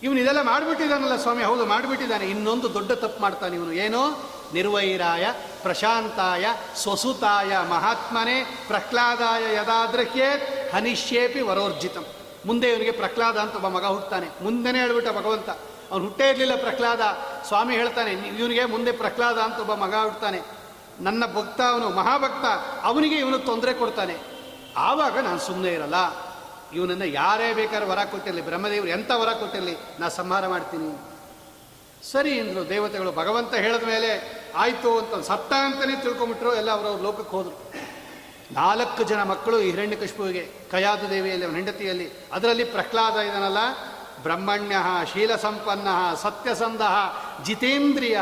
[0.04, 1.44] ಇವನು ಇದೆಲ್ಲ ಮಾಡಿಬಿಟ್ಟಿದ್ದಾನಲ್ಲ ಸ್ವಾಮಿ.
[1.44, 2.26] ಹೌದು, ಮಾಡಿಬಿಟ್ಟಿದ್ದಾನೆ.
[2.26, 3.72] ಇನ್ನೊಂದು ದೊಡ್ಡ ತಪ್ಪು ಮಾಡ್ತಾನೆ ಇವನು.
[3.72, 4.30] ಏನು?
[4.54, 5.28] ನಿರ್ವೈರಾಯ,
[5.62, 6.46] ಪ್ರಶಾಂತಾಯ,
[6.76, 10.30] ಸ್ವಸುತಾಯ, ಮಹಾತ್ಮನೇ, ಪ್ರಹ್ಲಾದಾಯ ಯದಾದ್ರಹ್ಯೇ
[10.74, 12.06] ಹನಿಷ್ಯೇಪಿ ವರೋರ್ಜಿತಂ.
[12.46, 15.50] ಮುಂದೆ ಇವನಿಗೆ ಪ್ರಹ್ಲಾದ ಅಂತ ಒಬ್ಬ ಮಗ ಹುಟ್ಟುತ್ತಾನೆ ಮುಂದೆನೇ ಹೇಳ್ಬಿಟ್ಟ ಭಗವಂತ.
[15.92, 17.02] ಅವನು ಹುಟ್ಟೇ ಇರಲಿಲ್ಲ ಪ್ರಹ್ಲಾದ.
[17.48, 20.42] ಸ್ವಾಮಿ ಹೇಳ್ತಾನೆ, ಇವನಿಗೆ ಮುಂದೆ ಪ್ರಹ್ಲಾದ ಅಂತ ಒಬ್ಬ ಮಗ ಹುಟ್ಟುತ್ತಾನೆ
[21.00, 22.46] ನನ್ನ ಭಕ್ತ ಅವನು, ಮಹಾಭಕ್ತ.
[22.86, 24.16] ಅವನಿಗೆ ಇವನು ತೊಂದರೆ ಕೊಡ್ತಾನೆ.
[24.78, 26.27] ಆವಾಗ ನಾನು ಸುಮ್ಮನೆ ಇರಲ್ಲ.
[26.74, 30.98] ಇವನನ್ನು ಯಾರೇ ಬೇಕಾದ್ರೆ ವರ ಕೊಟ್ಟಿರಲಿ, ಬ್ರಹ್ಮದೇವರು ಎಂಥ ವರ ಕೊಟ್ಟಿರಲಿ, ನಾ ಸಂಹಾರ ಮಾಡ್ತೀನಿ.
[32.12, 37.74] ಸರಿ ಅಂದರು ದೇವತೆಗಳು, ಭಗವಂತ ಹೇಳಿದ ಮೇಲೆ ಆಯಿತು ಅಂತ ಸತ್ತ ಅಂತಲೇ ತಿಳ್ಕೊಂಬಿಟ್ರು, ಎಲ್ಲ ಅವರವ್ರ ಲೋಕಕ್ಕೆ ಹೋದರು.
[38.52, 43.58] ನಾಲ್ಕು ಜನ ಮಕ್ಕಳು ಈ ಹಿರಣ್ಯಕಶಿಪುವಿಗೆ ಕಯಾದು ದೇವಿಯಲ್ಲಿ, ಅವನ ಹೆಂಡತಿಯಲ್ಲಿ, ಅದರಲ್ಲಿ ಪ್ರಹ್ಲಾದ ಇದನಲ್ಲ,
[44.24, 44.76] ಬ್ರಹ್ಮಣ್ಯ
[45.14, 46.82] ಶೀಲ ಸಂಪನ್ನ ಸತ್ಯಸಂಧ,
[47.44, 48.20] ಜಿತೇಂದ್ರಿಯ.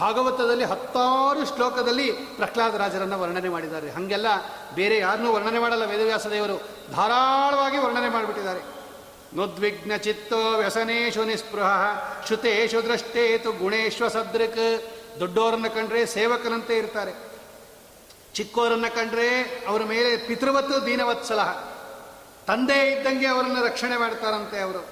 [0.00, 3.90] ಭಾಗವತದಲ್ಲಿ ಹತ್ತಾರು ಶ್ಲೋಕದಲ್ಲಿ ಪ್ರಹ್ಲಾದ ರಾಜರನ್ನು ವರ್ಣನೆ ಮಾಡಿದ್ದಾರೆ.
[3.90, 4.26] ಹಾಗೆಲ್ಲ
[4.74, 6.75] ಬೇರೆ ಯಾರನ್ನೂ ವರ್ಣನೆ ಮಾಡಲ್ಲ ವೇದವ್ಯಾಸ ದೇವರು.
[6.92, 8.60] ಧಾರಾಳವಾಗಿ ವರ್ಣನೆ ಮಾಡಿಬಿಟ್ಟಿದ್ದಾರೆ.
[9.36, 11.70] ನುದ್ವಿಗ್ನ ಚಿತ್ತೋ ವ್ಯಸನೇಶು ನಿಸ್ಪೃಹ,
[12.26, 14.82] ಶ್ರುತೇಶು ದೃಷ್ಟೇತು ಗುಣೇಶ್ವ ಸದೃಕ್
[15.20, 17.12] ದೊಡ್ಡವರನ್ನು ಕಂಡ್ರೆ ಸೇವಕನಂತೆ ಇರ್ತಾರೆ.
[18.34, 21.42] ಚಿಕ್ಕೋರನ್ನ ಕಂಡ್ರೆ ಅವರ ಮೇಲೆ ಪಿತೃವತ್ತು, ದೀನವತ್ಸಲ.
[22.46, 24.86] ತಂದೆ ಇದ್ದಂಗೆ ಅವರನ್ನು ರಕ್ಷಣೆ ಮಾಡ್ತಾರಂತೆ ಅವರು.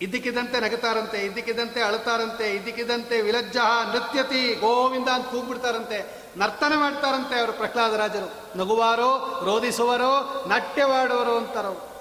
[0.00, 3.56] ಇದ್ದಕ್ಕಿದ್ದಂತೆ ನಗತಾರಂತೆ ಇದ್ದಕ್ಕಿದ್ದಂತೆ ಅಳ್ತಾರಂತೆ ಇದ್ದಕ್ಕಿದ್ದಂತೆ ವಿಲಜ್ಜ
[3.92, 6.23] ನೃತ್ಯತಿ ಗೋವಿಂದ ಅಂತ ಕೂಗ್ಬಿಡ್ತಾರಂತೆ.
[6.36, 11.94] ನರ್ತನ ಮಾಡ್ತಾರಂತೆ ಅವರು ಪ್ರಹ್ಲಾದರಾಜರು ನಗುವಾರೋ ರೋಧಿಸುವರೋ ನಾಟ್ಯವಾಡುವರೋ ಅಂತಾರವು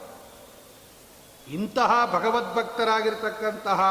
[1.53, 3.81] ಇಂತಹ ಭಗವದ್ಭಕ್ತರಾಗಿರ್ತಕ್ಕಂತಹ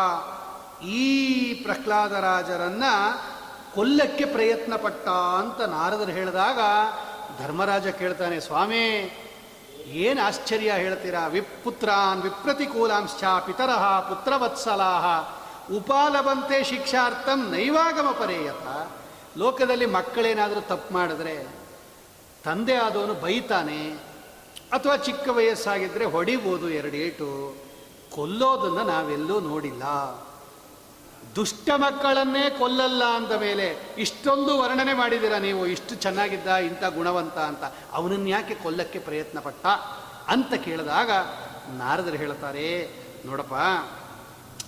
[0.85, 2.85] ಈ ಪ್ರಹ್ಲಾದರಾಜರನ್ನ
[3.75, 6.59] ಕೊಲ್ಲಕ್ಕೆ ಪ್ರಯತ್ನ ಪಟ್ಟ ಅಂತ ನಾರದರು ಹೇಳಿದಾಗ
[7.43, 8.85] ಧರ್ಮರಾಜ ಕೇಳ್ತಾನೆ, ಸ್ವಾಮಿ,
[9.87, 11.27] ಏನು ಆಶ್ಚರ್ಯ ಹೇಳ್ತೀರಾ?
[11.27, 15.07] ವಿಪುತ್ರಾನ್ ವಿಪ್ರತಿಕೂಲಾಂಶ್ಚ ಪಿತರಹ ಪುತ್ರವತ್ಸಲಾಹ.
[15.77, 18.67] ಉಪಾಲವಂತೆ ಶಿಕ್ಷಾರ್ಥಂ ನೈವಾಗಮ ಪರೇಯತ
[19.37, 21.47] ಲೋಕದಲ್ಲಿ ಮಕ್ಕಳೇನಾದರೂ ತಪ್ಪು ಮಾಡಿದ್ರೆ
[22.45, 23.91] ತಂದೆ ಆದವನು ಬೈತಾನೆ
[24.73, 27.57] ಅಥವಾ ಚಿಕ್ಕ ವಯಸ್ಸಾಗಿದ್ದರೆ ಹೊಡಿಬೋದು ಎರಡೇಟು
[28.15, 29.83] ಕೊಲ್ಲೋದನ್ನು ನಾವೆಲ್ಲೂ ನೋಡಿಲ್ಲ.
[31.37, 37.65] ದುಷ್ಟ ಮಕ್ಕಳನ್ನೇ ಕೊಲ್ಲಲ್ಲ ಅಂದ ಮೇಲೆ ಇಷ್ಟೊಂದು ವರ್ಣನೆ ಮಾಡಿದ್ದೀರಾ ನೀವು, ಇಷ್ಟು ಚೆನ್ನಾಗಿದ್ದ ಇಂಥ ಗುಣವಂತ ಅಂತ.
[37.93, 39.67] ಅವನನ್ನು ಯಾಕೆ ಕೊಲ್ಲಕ್ಕೆ ಪ್ರಯತ್ನ ಪಟ್ಟ
[40.29, 41.11] ಅಂತ ಕೇಳಿದಾಗ
[41.79, 42.89] ನಾರದರು ಹೇಳ್ತಾರೆ,
[43.27, 43.55] ನೋಡಪ್ಪ,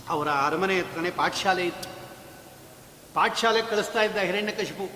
[0.08, 1.93] ಅವರ ಅರಮನೆ ಹತ್ರನೇ ಪಾಠಶಾಲೆ ಇತ್ತು.
[3.14, 4.90] ಪಾಠಶಾಲೆಗೆ ಕಳಿಸ್ತಾ ಇದ್ದ ಹಿರಣ್ಯಕಶಿಪು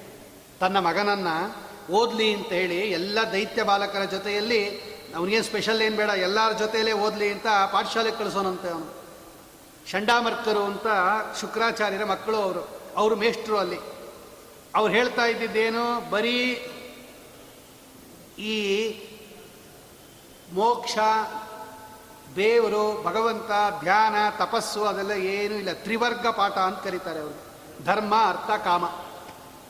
[0.61, 4.79] ತನ್ನ ಮಗನನ್ನು ಓದಲಿ ಅಂತ ಹೇಳಿ ಎಲ್ಲ ದೈತ್ಯ ಬಾಲಕರ ಜೊತೆಯಲ್ಲಿ
[5.17, 8.95] ಅವನಿಗೇನು ಸ್ಪೆಷಲ್ ಏನು ಬೇಡ, ಎಲ್ಲರ ಜೊತೆಯಲ್ಲೇ ಓದಲಿ ಅಂತ ಪಾಠಶಾಲೆಗೆ ಕಳಿಸೋನಂತೆ ಅವನು.
[9.91, 10.87] ಷಂಡಾಮರ್ಕರು ಅಂತ
[11.41, 13.79] ಶುಕ್ರಾಚಾರ್ಯರ ಮಕ್ಕಳು ಅವರು ಅವರು ಮೇಷ್ಟ್ರು ಅಲ್ಲಿ.
[14.75, 16.39] ಅವ್ರು ಹೇಳ್ತಾ ಇದ್ದಿದ್ದೇನು, ಬರೀ
[18.39, 18.57] ಈ
[20.53, 20.99] ಮೋಕ್ಷ,
[22.37, 27.48] ದೇವರು, ಭಗವಂತ, ಧ್ಯಾನ, ತಪಸ್ಸು ಅದೆಲ್ಲ ಏನೂ ಇಲ್ಲ, ತ್ರಿವರ್ಗ ಪಾಠ ಅಂತ ಕರೀತಾರೆ ಅವರು.
[27.85, 28.85] ಧರ್ಮ, ಅರ್ಥ, ಕಾಮ.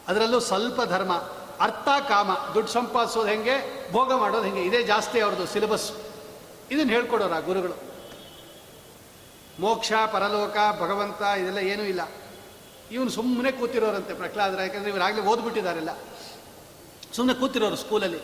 [0.09, 1.12] ಅದರಲ್ಲೂ ಸ್ವಲ್ಪ ಧರ್ಮ,
[1.61, 2.32] ಅರ್ಥ, ಕಾಮ.
[2.54, 4.62] ದುಡ್ಡು ಸಂಪಾದಿಸೋದು ಹೆಂಗೆ, ಭೋಗ ಮಾಡೋದು ಹೆಂಗೆ?
[4.62, 5.92] ಇದೇ ಜಾಸ್ತಿ ಅವ್ರದ್ದು ಸಿಲೆಬಸ್
[6.70, 7.88] ಇದನ್ನು ಹೇಳ್ಕೊಡೋರು ಆ ಗುರುಗಳು.
[9.61, 12.00] ಮೋಕ್ಷ, ಪರಲೋಕ, ಭಗವಂತ, ಇದೆಲ್ಲ ಏನೂ ಇಲ್ಲ.
[12.90, 15.90] ಇವನು ಸುಮ್ಮನೆ ಕೂತಿರೋರಂತೆ ಪ್ರಹ್ಲಾದ್ರ, ಯಾಕಂದ್ರೆ ಇವ್ರು ಆಗಲೇ ಓದ್ಬಿಟ್ಟಿದ್ದಾರೆಲ್ಲ.
[17.12, 18.18] ಸುಮ್ಮನೆ ಕೂತಿರೋರು ಸ್ಕೂಲಲ್ಲಿ.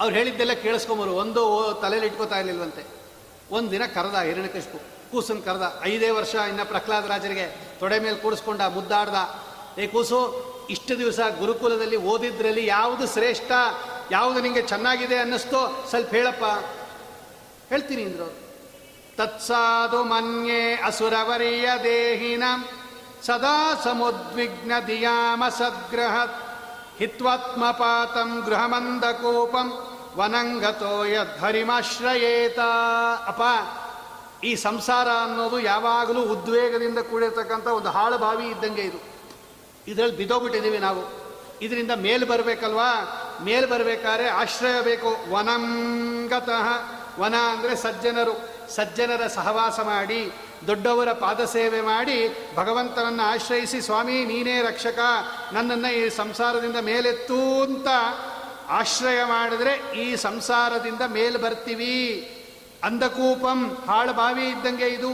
[0.00, 1.10] ಅವ್ರು ಹೇಳಿದ್ದೆಲ್ಲ ಕೇಳಿಸ್ಕೊಂಬರು.
[1.10, 2.86] ಒಂದು ತಲೆಯಲ್ಲಿ ಇಟ್ಕೋತಾ ಇರಲಿಲ್ವಂತೆ.
[3.50, 7.46] ಒಂದು ದಿನ ಕರೆದ ಹಿರಣ್ಯಕಶಿಪು ಕೂಸನ್ ಕರೆದ ಐದೇ ವರ್ಷ ಇನ್ನು ಪ್ರಹ್ಲಾದ ರಾಜರಿಗೆ
[7.80, 9.14] ತೊಡೆ ಮೇಲೆ ಕೂಡಿಸ್ಕೊಂಡ ಮುದ್ದಾಡ್ದ,
[9.78, 10.20] ಏ ಕೂಸು,
[10.70, 13.52] ಇಷ್ಟು ದಿವಸ ಗುರುಕುಲದಲ್ಲಿ ಓದಿದ್ರಲ್ಲಿ ಯಾವುದು ಶ್ರೇಷ್ಠ,
[14.10, 15.86] ಯಾವುದು ನಿಮಗೆ ಚೆನ್ನಾಗಿದೆ ಅನ್ನಿಸ್ತೋ?
[15.90, 16.44] ಸ್ವಲ್ಪ ಹೇಳಪ್ಪ.
[17.68, 18.34] ಹೇಳ್ತೀನಿ ಇಂದ್ರು.
[19.16, 22.42] ತತ್ಸಾಧು ಮನ್ಯೆ ಅಸುರವರಿಯ ದೇಹಿನ,
[23.22, 26.16] ಸದಾ ಸಮುದ್ವಿಗ್ನ ದಿಯಾಮ ಸದ್ಗ್ರಹ
[26.98, 29.86] ಹಿತ್ವಾತ್ಮಪಾತಂ ಗೃಹಮಂದಕೂಪಂ
[30.16, 32.58] ವನಂಗತೋ ಯದ್ಧರಿಮಾಶ್ರಯೇತ
[33.26, 33.42] ಅಪ್ಪ
[34.44, 39.02] ಈ ಸಂಸಾರ ಅನ್ನೋದು ಯಾವಾಗಲೂ ಉದ್ವೇಗದಿಂದ ಕೂಡಿರ್ತಕ್ಕಂಥ ಒಂದು ಹಾಳು ಬಾವಿ ಇದ್ದಂಗೆ ಇದು.
[39.88, 41.20] ಇದರಲ್ಲಿ ಬಿದ್ದೋಗ್ಬಿಟ್ಟಿದ್ದೀವಿ ನಾವು.
[41.62, 42.92] ಇದರಿಂದ ಮೇಲ್ ಬರಬೇಕಲ್ವಾ?
[43.44, 45.32] ಮೇಲ್ ಬರಬೇಕಾದ್ರೆ ಆಶ್ರಯ ಬೇಕು.
[45.32, 46.66] ವನಂಗತಃ
[47.20, 48.60] ವನ ಅಂದರೆ ಸಜ್ಜನರು.
[48.74, 50.32] ಸಜ್ಜನರ ಸಹವಾಸ ಮಾಡಿ,
[50.66, 54.98] ದೊಡ್ಡವರ ಪಾದಸೇವೆ ಮಾಡಿ, ಭಗವಂತನನ್ನು ಆಶ್ರಯಿಸಿ, ಸ್ವಾಮಿ, ನೀನೇ ರಕ್ಷಕ,
[55.52, 57.86] ನನ್ನನ್ನು ಈ ಸಂಸಾರದಿಂದ ಮೇಲೆತ್ತೂ ಅಂತ
[58.68, 62.26] ಆಶ್ರಯ ಮಾಡಿದ್ರೆ ಈ ಸಂಸಾರದಿಂದ ಮೇಲೆ ಬರ್ತೀವಿ.
[62.84, 65.10] ಅಂಧಕೂಪಂ ಹಾಳು ಬಾವಿ ಇದ್ದಂಗೆ ಇದು.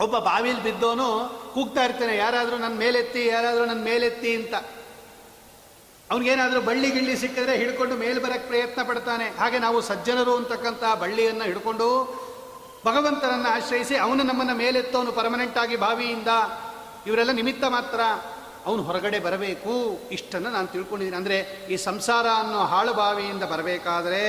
[0.00, 1.06] ಒಬ್ಬ ಬಾವಿಲಿ ಬಿದ್ದೋನು
[1.54, 4.54] ಕೂಗ್ತಾ ಇರ್ತಾನೆ, ಯಾರಾದರೂ ನನ್ನ ಮೇಲೆತ್ತಿ, ಯಾರಾದರೂ ನನ್ನ ಮೇಲೆತ್ತಿ ಅಂತ.
[6.10, 9.28] ಅವನಿಗೇನಾದರೂ ಬಳ್ಳಿ ಗಿಳ್ಳಿ ಸಿಕ್ಕಿದ್ರೆ ಹಿಡ್ಕೊಂಡು ಮೇಲೆ ಬರಕ್ಕೆ ಪ್ರಯತ್ನ ಪಡ್ತಾನೆ.
[9.28, 11.88] ಹಾಗೆ ನಾವು ಸಜ್ಜನರು ಅಂತಕ್ಕಂಥ ಬಳ್ಳಿಯನ್ನು ಹಿಡ್ಕೊಂಡು
[12.86, 16.28] ಭಗವಂತನನ್ನು ಆಶ್ರಯಿಸಿ ಅವನು ನಮ್ಮನ್ನು ಮೇಲೆತ್ತೋನು ಪರ್ಮನೆಂಟ್ ಆಗಿ ಬಾವಿಯಿಂದ.
[17.06, 18.00] ಇವರೆಲ್ಲ ನಿಮಿತ್ತ ಮಾತ್ರ.
[18.66, 21.16] ಅವನು ಹೊರಗಡೆ ಬರಬೇಕು, ಇಷ್ಟನ್ನು ನಾನು ತಿಳ್ಕೊಂಡಿದ್ದೀನಿ.
[21.16, 24.24] ಅಂದರೆ ಈ ಸಂಸಾರ ಅನ್ನೋ ಹಾಳು ಬಾವಿಯಿಂದ ಬರಬೇಕಾದ್ರೆ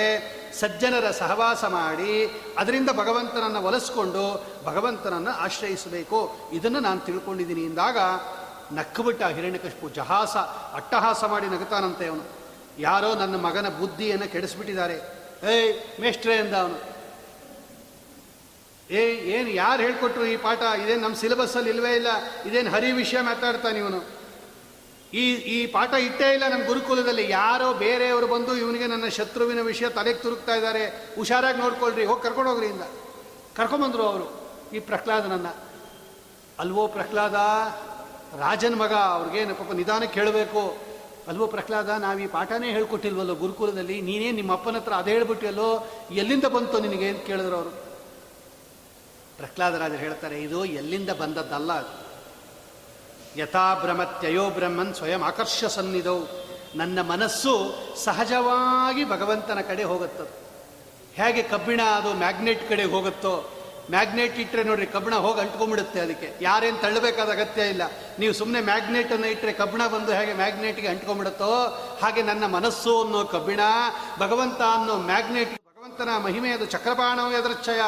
[0.59, 2.25] ಸಜ್ಜನರ ಸಹವಾಸ ಮಾಡಿ,
[2.57, 6.49] ಅದರಿಂದ ಭಗವಂತನನ್ನು ಒಲಿಸ್ಕೊಂಡು ಭಗವಂತನನ್ನು ಆಶ್ರಯಿಸಬೇಕು.
[6.53, 7.63] ಇದನ್ನು ನಾನು ತಿಳ್ಕೊಂಡಿದ್ದೀನಿ.
[7.65, 7.97] ಎಂದಾಗ
[8.71, 10.37] ನಕ್ಕುಬಿಟ್ಟ ಹಿರಣ್ಯಕಶಿಪು ಜಹಾಸ,
[10.73, 12.23] ಅಟ್ಟಹಾಸ ಮಾಡಿ ನಗುತ್ತಾನಂತೆ ಅವನು.
[12.79, 15.21] ಯಾರೋ ನನ್ನ ಮಗನ ಬುದ್ಧಿಯನ್ನು ಕೆಡಿಸ್ಬಿಟ್ಟಿದ್ದಾರೆ.
[15.51, 16.91] ಏಯ್, ಮೇಷ್ಟ್ರೆ ಅಂದ ಅವನು.
[18.89, 20.61] ಏ ಏನು ಯಾರು ಹೇಳ್ಕೊಟ್ರು ಈ ಪಾಠ?
[20.61, 22.07] ಇದೇನು ನಮ್ಮ ಸಿಲೆಬಸ್ಸಲ್ಲಿ ಇಲ್ಲ?
[22.45, 24.20] ಇದೇನು ಹರಿ ವಿಷಯ ಮಾತಾಡ್ತಾನೆ ಇವನು?
[25.13, 27.29] ಈ ಈ ಪಾಠ ಇಟ್ಟೇ ಇಲ್ಲ ನಮ್ಮ ಗುರುಕುಲದಲ್ಲಿ.
[27.29, 31.13] ಯಾರೋ ಬೇರೆಯವರು ಬಂದು ಇವನಿಗೆ ನನ್ನ ಶತ್ರುವಿನ ವಿಷಯ ತಲೆಗೆ ತುರುಕ್ತಾ ಇದ್ದಾರೆ.
[31.15, 32.05] ಹುಷಾರಾಗಿ ನೋಡ್ಕೊಳ್ರಿ.
[32.05, 32.81] ಹೋಗಿ ಕರ್ಕೊಂಡು ಹೋಗ್ರಿ ಇಂದ.
[33.55, 35.47] ಕರ್ಕೊಂಬಂದ್ರು ಅವರು, ಈ ಪ್ರಹ್ಲಾದನನ್ನ.
[36.59, 37.33] ಅಲ್ವೋ ಪ್ರಹ್ಲಾದ,
[38.39, 40.77] ರಾಜನ ಮಗ, ಅವ್ರಿಗೇನು ಪಾಪ ನಿಧಾನ ಕೇಳಬೇಕು.
[41.27, 44.01] ಅಲ್ವೋ ಪ್ರಹ್ಲಾದ, ನಾವು ಈ ಪಾಠನೇ ಹೇಳ್ಕೊಟ್ಟಿಲ್ವಲ್ಲೋ ಗುರುಕುಲದಲ್ಲಿ.
[44.01, 47.69] ನೀನೇ ನಿಮ್ಮ ಅಪ್ಪನ ಹತ್ರ ಅದೇ ಹೇಳ್ಬಿಟ್ಟಿಯಲ್ಲೋ, ಎಲ್ಲಿಂದ ಬಂತು ನಿನಗೆ ಅಂತ ಕೇಳಿದ್ರು ಅವರು?
[49.37, 52.00] ಪ್ರಹ್ಲಾದರಾಜರು ಹೇಳ್ತಾರೆ, ಇದು ಎಲ್ಲಿಂದ ಬಂದದ್ದಲ್ಲ ಅದು.
[53.37, 56.23] ಯಥಾ ಭ್ರಮತ್ಯಯೋ ಬ್ರಹ್ಮನ್ ಸ್ವಯಂ ಆಕರ್ಷ ಸನ್ನಿಧವು
[56.75, 57.53] ನನ್ನ ಮನಸ್ಸು
[58.03, 60.41] ಸಹಜವಾಗಿ ಭಗವಂತನ ಕಡೆ ಹೋಗುತ್ತದೆ.
[61.13, 63.51] ಹೇಗೆ ಕಬ್ಬಿಣ ಅದು ಮ್ಯಾಗ್ನೆಟ್ ಕಡೆ ಹೋಗುತ್ತೋ,
[63.89, 66.37] ಮ್ಯಾಗ್ನೆಟ್ ಇಟ್ಟರೆ ನೋಡ್ರಿ ಕಬ್ಬಿಣ ಹೋಗಿ ಅಂಟ್ಕೊಂಡ್ಬಿಡುತ್ತೆ ಅದಕ್ಕೆ.
[66.41, 67.81] ಯಾರೇನು ತಳ್ಳಬೇಕಾದ ಅಗತ್ಯ ಇಲ್ಲ.
[68.19, 71.53] ನೀವು ಸುಮ್ಮನೆ ಮ್ಯಾಗ್ನೆಟನ್ನು ಇಟ್ಟರೆ ಕಬ್ಬಿಣ ಬಂದು ಹೇಗೆ ಮ್ಯಾಗ್ನೆಟ್ಗೆ ಅಂಟ್ಕೊಂಡ್ಬಿಡುತ್ತೋ,
[72.01, 73.59] ಹಾಗೆ ನನ್ನ ಮನಸ್ಸು ಅನ್ನೋ ಕಬ್ಬಿಣ
[74.19, 77.81] ಭಗವಂತ ಅನ್ನೋ ಮ್ಯಾಗ್ನೆಟ್ ಭಗವಂತನ ಮಹಿಮೆಯದು ಚಕ್ರಪಾಣವು ಎದರಚ್ಛಯ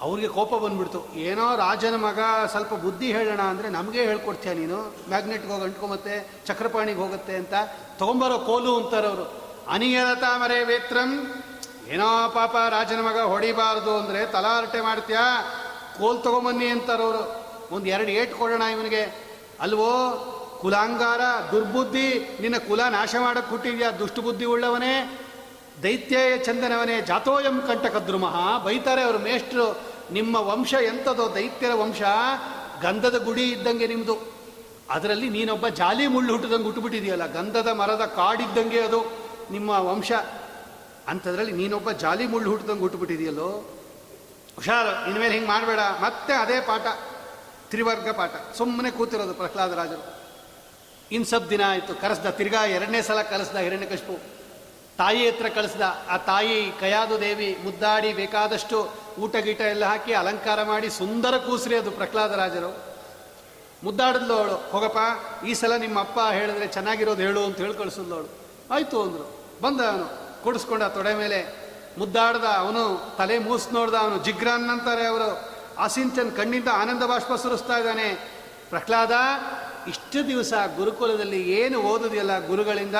[0.00, 1.14] ಅವ್ರಿಗೆ ಕೋಪ ಬಂದ್ಬಿಡ್ತು.
[1.14, 2.18] ಏನೋ ರಾಜನ ಮಗ
[2.50, 4.94] ಸ್ವಲ್ಪ ಬುದ್ಧಿ ಹೇಳೋಣ ಅಂದರೆ ನಮಗೆ ಹೇಳ್ಕೊಡ್ತೀಯ ನೀನು?
[5.08, 7.54] ಮ್ಯಾಗ್ನೆಟ್ಗೆ ಹೋಗಿ ಅಂಟ್ಕೊಂಬತ್ತೆ ಚಕ್ರಪಾಣಿಗೆ ಹೋಗುತ್ತೆ ಅಂತ
[7.98, 9.46] ತೊಗೊಂಬರೋ ಕೋಲು ಅಂತಾರೆ ಅವರು.
[9.68, 11.34] ಅನಿಯರತ ಮರೆ ವೇತ್ರಂ.
[11.88, 15.54] ಏನೋ ಪಾಪ ರಾಜನ ಮಗ ಹೊಡಿಬಾರ್ದು ಅಂದರೆ ತಲಾರಟೆ ಮಾಡ್ತೀಯಾ?
[16.00, 19.26] ಕೋಲ್ ತೊಗೊಂಬನ್ನಿ ಅಂತಾರವರು ಒಂದು ಎರಡು ಏಟ್ ಕೊಡೋಣ ಇವನಿಗೆ.
[19.60, 21.20] ಅಲ್ವೋ, ಕುಲಾಂಗಾರ,
[21.50, 25.20] ದುರ್ಬುದ್ಧಿ, ನಿನ್ನ ಕುಲ ನಾಶ ಮಾಡಕ್ಕೆ ಕೊಟ್ಟಿದ್ಯಾ ದುಷ್ಟಬುದ್ಧಿ ಉಳ್ಳವನೇ.
[25.82, 28.64] ದೈತ್ಯೇಯ ಚಂದನವನೇ ಜಾತೋಯಂ ಕಂಟಕದ್ರುಮಃ.
[28.64, 29.66] ಬೈತಾರೆ ಅವರು ಮೇಷ್ಟ್ರು,
[30.12, 32.02] ನಿಮ್ಮ ವಂಶ ಎಂಥದೋ ದೈತ್ಯರ ವಂಶ,
[32.82, 34.16] ಗಂಧದ ಗುಡಿ ಇದ್ದಂಗೆ ನಿಮ್ಮದು
[34.90, 39.00] ಅದರಲ್ಲಿ ನೀನೊಬ್ಬ ಜಾಲಿ ಮುಳ್ಳು ಹುಟ್ಟಿದಂಗೆ ಹುಟ್ಟುಬಿಟ್ಟಿದೆಯಲ್ಲ, ಗಂಧದ ಮರದ ಕಾಡಿದ್ದಂಗೆ ಅದು
[39.50, 40.12] ನಿಮ್ಮ ವಂಶ.
[41.08, 43.48] ಅಂಥದ್ರಲ್ಲಿ ನೀನೊಬ್ಬ ಜಾಲಿ ಮುಳ್ಳು ಹುಟ್ಟಿದಂಗೆ ಹುಟ್ಟುಬಿಟ್ಟಿದೆಯಲ್ಲೋ.
[44.56, 45.78] ಹುಷಾರು, ಇನ್ಮೇಲೆ ಹಿಂಗೆ ಮಾಡಬೇಡ.
[45.78, 46.86] ಮತ್ತೆ ಅದೇ ಪಾಠ,
[47.70, 48.30] ತ್ರಿವರ್ಗ ಪಾಠ.
[48.56, 50.04] ಸುಮ್ಮನೆ ಕೂತಿರೋದು ಪ್ರಹ್ಲಾದರಾಜರು.
[51.12, 54.36] ಇನ್ನು ಸಬ್ ದಿನ ಆಯಿತು, ಕರೆಸ್ದ ತಿರ್ಗಾ ಎರಡನೇ ಸಲ ಕರೆಸ್ದ ಹಿರಣ್ಯಕಶಿಪು
[54.98, 55.80] ತಾಯಿ ಹತ್ರ ಕಳಿಸ್ದ,
[56.10, 61.90] ಆ ತಾಯಿ ಕಯಾದು ದೇವಿ ಮುದ್ದಾಡಿ ಬೇಕಾದಷ್ಟು ಊಟ ಗೀಟ ಎಲ್ಲ ಹಾಕಿ ಅಲಂಕಾರ ಮಾಡಿ ಸುಂದರ ಕೂಸ್ರಿ ಅದು
[61.90, 62.86] ಪ್ರಹ್ಲಾದರಾಜರು
[63.84, 64.98] ಮುದ್ದಾಡಿದ್ಲು ಅವಳು, ಹೋಗಪ್ಪ,
[65.44, 68.28] ಈ ಸಲ ನಿಮ್ಮ ಅಪ್ಪ ಹೇಳಿದ್ರೆ ಚೆನ್ನಾಗಿರೋದು ಹೇಳು ಅಂತ ಹೇಳಿ ಕಳಿಸಿದ್ಲು ಅವಳು.
[68.70, 69.40] ಆಯಿತು ಅಂದರು.
[69.62, 70.06] ಬಂದ ಅವನು,
[70.42, 71.40] ಕೂಡಿಸ್ಕೊಂಡ ತೊಡೆ ಮೇಲೆ,
[71.98, 75.28] ಮುದ್ದಾಡ್ದ ಅವನು, ತಲೆ ಮೂಸ್ ನೋಡ್ದ ಅವನು, ಜಿಗ್ರಾನ್ ಅಂತಾರೆ ಅವರು.
[75.78, 78.14] ಆಸಿಂಚನ್ ಕಣ್ಣಿಂದ ಆನಂದ ಬಾಷ್ಪ ಸುರಿಸ್ತಾ ಇದ್ದಾನೆ.
[78.70, 79.12] ಪ್ರಹ್ಲಾದ,
[79.88, 82.94] ಇಷ್ಟು ದಿವಸ ಗುರುಕುಲದಲ್ಲಿ ಏನು ಓದೋದಿಲ್ಲ ಗುರುಗಳಿಂದ,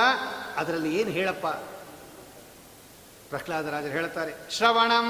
[0.56, 1.46] ಅದರಲ್ಲಿ ಏನು ಹೇಳಪ್ಪ?
[3.30, 5.08] ಪ್ರಹ್ಲಾದರಾಜರು ಹೇಳ್ತಾರೆ, ಶ್ರವಣಂ,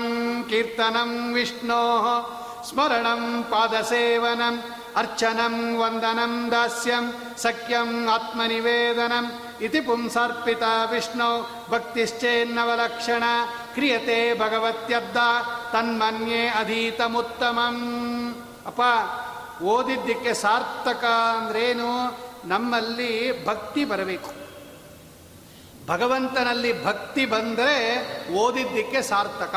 [0.48, 1.82] ಕೀರ್ತನಂ, ವಿಷ್ಣೋ,
[2.68, 4.62] ಸ್ಮರಣಂ, ಪಾದಸೇವನಂ,
[4.96, 13.24] ಅರ್ಚನಂ, ವಂದನಂ, ದಾಸ್ಯಂ, ಸಖ್ಯಂ, ಆತ್ಮನಿವೇದನಂ, ಇತಿ ಪುಂಸರ್ಪಿತ ವಿಷ್ಣು ಭಕ್ತಿಶ್ಚೇನ್ನವಲಕ್ಷಣ
[13.74, 15.16] ಕ್ರಿಯತೆ ಭಗವತ್ಯದ್ದ,
[15.72, 17.76] ತನ್ಮನ್ಯೇ ಅಧೀತಮುತ್ತಮಂ.
[18.66, 18.80] ಅಪ್ಪ,
[19.62, 22.18] ಓದಿದ್ದಕ್ಕೆ ಸಾರ್ಥಕ ಅಂದ್ರೇನು?
[22.44, 24.45] ನಮ್ಮಲ್ಲಿ ಭಕ್ತಿ ಬರಬೇಕು.
[25.86, 29.54] ಭಗವಂತನಲ್ಲಿ ಭಕ್ತಿ ಬಂದರೆ ಓದಿದ್ದಕ್ಕೆ ಸಾರ್ಥಕ.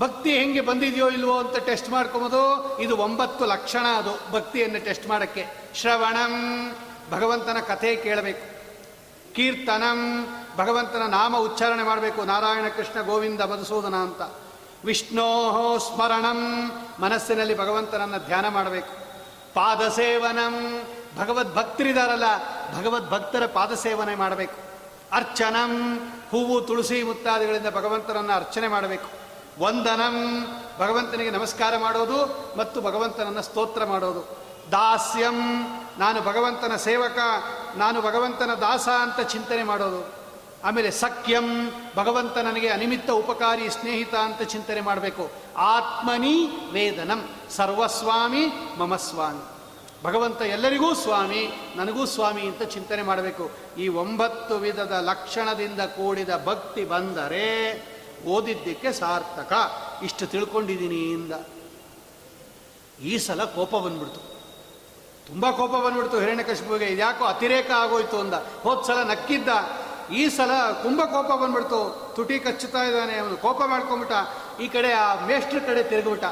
[0.00, 2.76] ಭಕ್ತಿ ಹೆಂಗೆ ಬಂದಿದೆಯೋ ಇಲ್ವೋ ಅಂತ ಟೆಸ್ಟ್ ಮಾಡ್ಕೊಬೋದು.
[2.78, 5.46] ಇದು ಒಂಬತ್ತು ಲಕ್ಷಣ ಅದು, ಭಕ್ತಿಯನ್ನು ಟೆಸ್ಟ್ ಮಾಡೋಕ್ಕೆ.
[5.74, 6.72] ಶ್ರವಣಂ,
[7.10, 8.58] ಭಗವಂತನ ಕಥೆ ಕೇಳಬೇಕು.
[9.34, 10.26] ಕೀರ್ತನಂ,
[10.56, 12.24] ಭಗವಂತನ ನಾಮ ಉಚ್ಚಾರಣೆ ಮಾಡಬೇಕು.
[12.24, 14.20] ನಾರಾಯಣ ಕೃಷ್ಣ ಗೋವಿಂದ ಮಧುಸೂದನ ಅಂತ.
[14.84, 16.70] ವಿಷ್ಣೋ ಸ್ಮರಣಂ,
[17.00, 18.92] ಮನಸ್ಸಿನಲ್ಲಿ ಭಗವಂತನನ್ನು ಧ್ಯಾನ ಮಾಡಬೇಕು.
[19.54, 20.82] ಪಾದಸೇವನಂ
[21.16, 22.24] ಭಗವದ್ ಭಕ್ತರಿದಾರಲ್ಲ,
[22.78, 24.68] ಭಗವದ್ ಭಕ್ತರ ಪಾದ ಸೇವನೆ ಮಾಡಬೇಕು.
[25.12, 25.98] ಅರ್ಚನಂ
[26.30, 29.18] ಹೂವು, ತುಳಸಿ ಮುತ್ತಾದಿಗಳಿಂದ ಭಗವಂತನನ್ನು ಅರ್ಚನೆ ಮಾಡಬೇಕು.
[29.64, 30.46] ವಂದನಂ,
[30.78, 34.38] ಭಗವಂತನಿಗೆ ನಮಸ್ಕಾರ ಮಾಡೋದು ಮತ್ತು ಭಗವಂತನನ್ನು ಸ್ತೋತ್ರ ಮಾಡೋದು.
[34.70, 35.66] ದಾಸ್ಯಂ,
[35.98, 37.18] ನಾನು ಭಗವಂತನ ಸೇವಕ,
[37.76, 40.18] ನಾನು ಭಗವಂತನ ದಾಸ ಅಂತ ಚಿಂತನೆ ಮಾಡೋದು.
[40.64, 45.30] ಆಮೇಲೆ ಸಖ್ಯಂ, ಭಗವಂತ ನನಗೆ ಅನಿಮಿತ್ತ ಉಪಕಾರಿ ಸ್ನೇಹಿತ ಅಂತ ಚಿಂತನೆ ಮಾಡಬೇಕು.
[45.56, 48.46] ಆತ್ಮನಿ ವೇದನಂ, ಸರ್ವಸ್ವಾಮಿ
[48.78, 49.57] ಮಮ ಸ್ವಾಮಿ.
[50.04, 53.50] ಭಗವಂತ ಎಲ್ಲರಿಗೂ ಸ್ವಾಮಿ, ನನಗೂ ಸ್ವಾಮಿ ಅಂತ ಚಿಂತನೆ ಮಾಡಬೇಕು.
[53.78, 57.82] ಈ ಒಂಬತ್ತು ವಿಧದ ಲಕ್ಷಣದಿಂದ ಕೂಡಿದ ಭಕ್ತಿ ಬಂದರೆ
[58.26, 59.52] ಓದಿದ್ದಕ್ಕೆ ಸಾರ್ಥಕ.
[60.02, 61.32] ಇಷ್ಟು ತಿಳ್ಕೊಂಡಿದ್ದೀನಿ ಇಂದ.
[63.02, 64.20] ಈ ಸಲ ಕೋಪ ಬಂದ್ಬಿಡ್ತು.
[65.26, 66.84] ತುಂಬ ಕೋಪ ಬಂದ್ಬಿಡ್ತು ಹಿರಣ್ಯಕಶಿಪುವಿಗೆ.
[66.84, 68.34] ಇದ್ಯಾಕೋ ಅತಿರೇಕ ಆಗೋಯ್ತು ಅಂದ.
[68.34, 69.48] ಹೋದ ಸಲ ನಕ್ಕಿದ್ದ.
[70.12, 72.12] ಈ ಸಲ ತುಂಬ ಕೋಪ ಬಂದ್ಬಿಡ್ತು.
[72.16, 73.18] ತುಟಿ ಕಚ್ಚುತ್ತಾ ಇದ್ದಾನೆ.
[73.18, 74.12] ಅವನು ಕೋಪ ಮಾಡ್ಕೊಂಬಿಟ್ಟ.
[74.60, 76.24] ಈ ಕಡೆ ಆ ಮೇಷ್ಟ್ರ ಕಡೆ ತಿರುಗಿಬಿಟ್ಟ.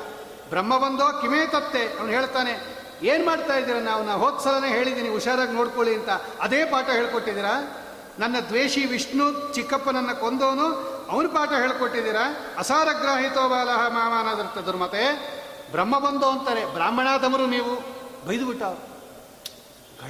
[0.49, 3.81] ಬ್ರಹ್ಮ ಬಂದೋ ಕಿಮೇ ತತ್ತೆ ಅವನು ಹೇಳ್ತಾನೆ ಏನು ಮಾಡ್ತಾ ಇದ್ದೀರಾ?
[3.81, 6.09] ನಾವು ನಾ ಹೋದ ಸಲನೇ ಹೇಳಿದ್ದೀನಿ, ಹುಷಾರಾಗಿ ನೋಡ್ಕೊಳ್ಳಿ ಅಂತ.
[6.41, 7.83] ಅದೇ ಪಾಠ ಹೇಳ್ಕೊಟ್ಟಿದ್ದೀರಾ?
[8.19, 12.55] ನನ್ನ ದ್ವೇಷಿ ವಿಷ್ಣು ಚಿಕ್ಕಪ್ಪನನ್ನು ಕೊಂದವನು, ಅವನು ಪಾಠ ಹೇಳ್ಕೊಟ್ಟಿದ್ದೀರಾ?
[12.59, 15.37] ಅಸಾರಗ್ರಾಹಿತೋ ಬಾಲಹ ಮಾಮಾನದರ್ಥ ದುರ್ಮತೆ
[15.71, 17.97] ಬ್ರಹ್ಮ ಬಂದೋ ಅಂತಾರೆ, ಬ್ರಾಹ್ಮಣಾದಮರು ನೀವು.
[18.27, 18.97] ಬೈದುಬಿಟ್ಟ ಅವ್ರು.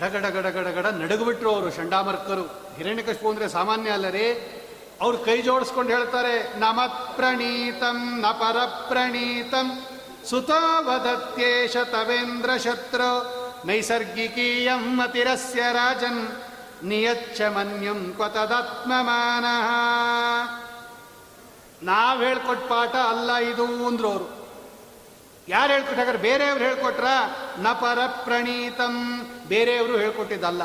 [0.01, 4.53] ಗಡಗಡ ಗಡ ನಡುಗುಬಿಟ್ರು ಅವರು ಚಂಡಾಮರ್ಕರು ಹಿರಣ್ಯಕಶಿಪು ಅಂದರೆ ಸಾಮಾನ್ಯ ಅಲ್ಲ ರೀ.
[5.01, 8.57] ಅವ್ರು ಕೈ ಜೋಡಿಸ್ಕೊಂಡು ಹೇಳ್ತಾರೆ ನಮತ್ ಪ್ರಣೀತಂ ನ ಪರ
[10.31, 13.11] ಸುತಾವದತ್ಯೇಶ ತವೇಂದ್ರ ಶತ್ರು
[13.66, 16.29] ನೈಸರ್ಗಿಕೀಯಂ ಮತಿರಸ್ಯ ರಾಜನ್
[16.83, 19.45] ನಿಯಚ್ಚ ಮನ್ಯಂ ಕ್ವತದಾತ್ಮಮಾನ
[21.83, 24.37] ನಾವು ಹೇಳ್ಕೊಟ್ ಪಾಠ ಅಲ್ಲ ಇದು ಅಂದ್ರು ಅವರು
[25.49, 27.05] ಯಾರು ಹೇಳ್ಕೊಟ್ಟ ಹಾಗಾದ್ರೆ ಬೇರೆಯವ್ರು ಹೇಳ್ಕೊಟ್ರ
[27.59, 28.95] ನ ಪರ ಪ್ರಣೀತಂ
[29.49, 30.62] ಬೇರೆಯವರು ಹೇಳ್ಕೊಟ್ಟಿದ್ದಲ್ಲ.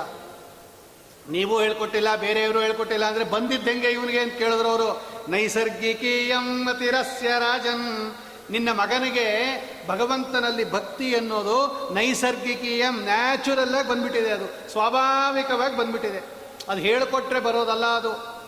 [1.29, 8.15] ನೀವು ಹೇಳ್ಕೊಟ್ಟಿಲ್ಲ, ಬೇರೆಯವರು ಹೇಳ್ಕೊಟ್ಟಿಲ್ಲ ಅಂದ್ರೆ ಬಂದಿದ್ದಂಗೆ ಇವನಿಗೆ ಅಂತ ಕೇಳಿದ್ರು ಅವರು ನೈಸರ್ಗಿಕೀಯಂ ಮತಿರಸ್ಯ ರಾಜನ್
[8.51, 14.71] ನಿನ್ನ ಮಗನಿಗೆ ಭಗವಂತನಲ್ಲಿ ಭಕ್ತಿ ಅನ್ನೋದು ನೈಸರ್ಗಿಕೀಯಂ ನ್ಯಾಚುರಲ್ ಆಗಿ ಬಂದ್ಬಿಟ್ಟಿದೆ ಅದು.
[14.71, 16.25] ಸ್ವಾಭಾವಿಕವಾಗಿ ಬಂದ್ಬಿಟ್ಟಿದೆ.
[16.69, 18.41] ಅದು ಹೇಳಿಕೊಟ್ರೆ ಬರೋದಲ್ಲ ಅದು.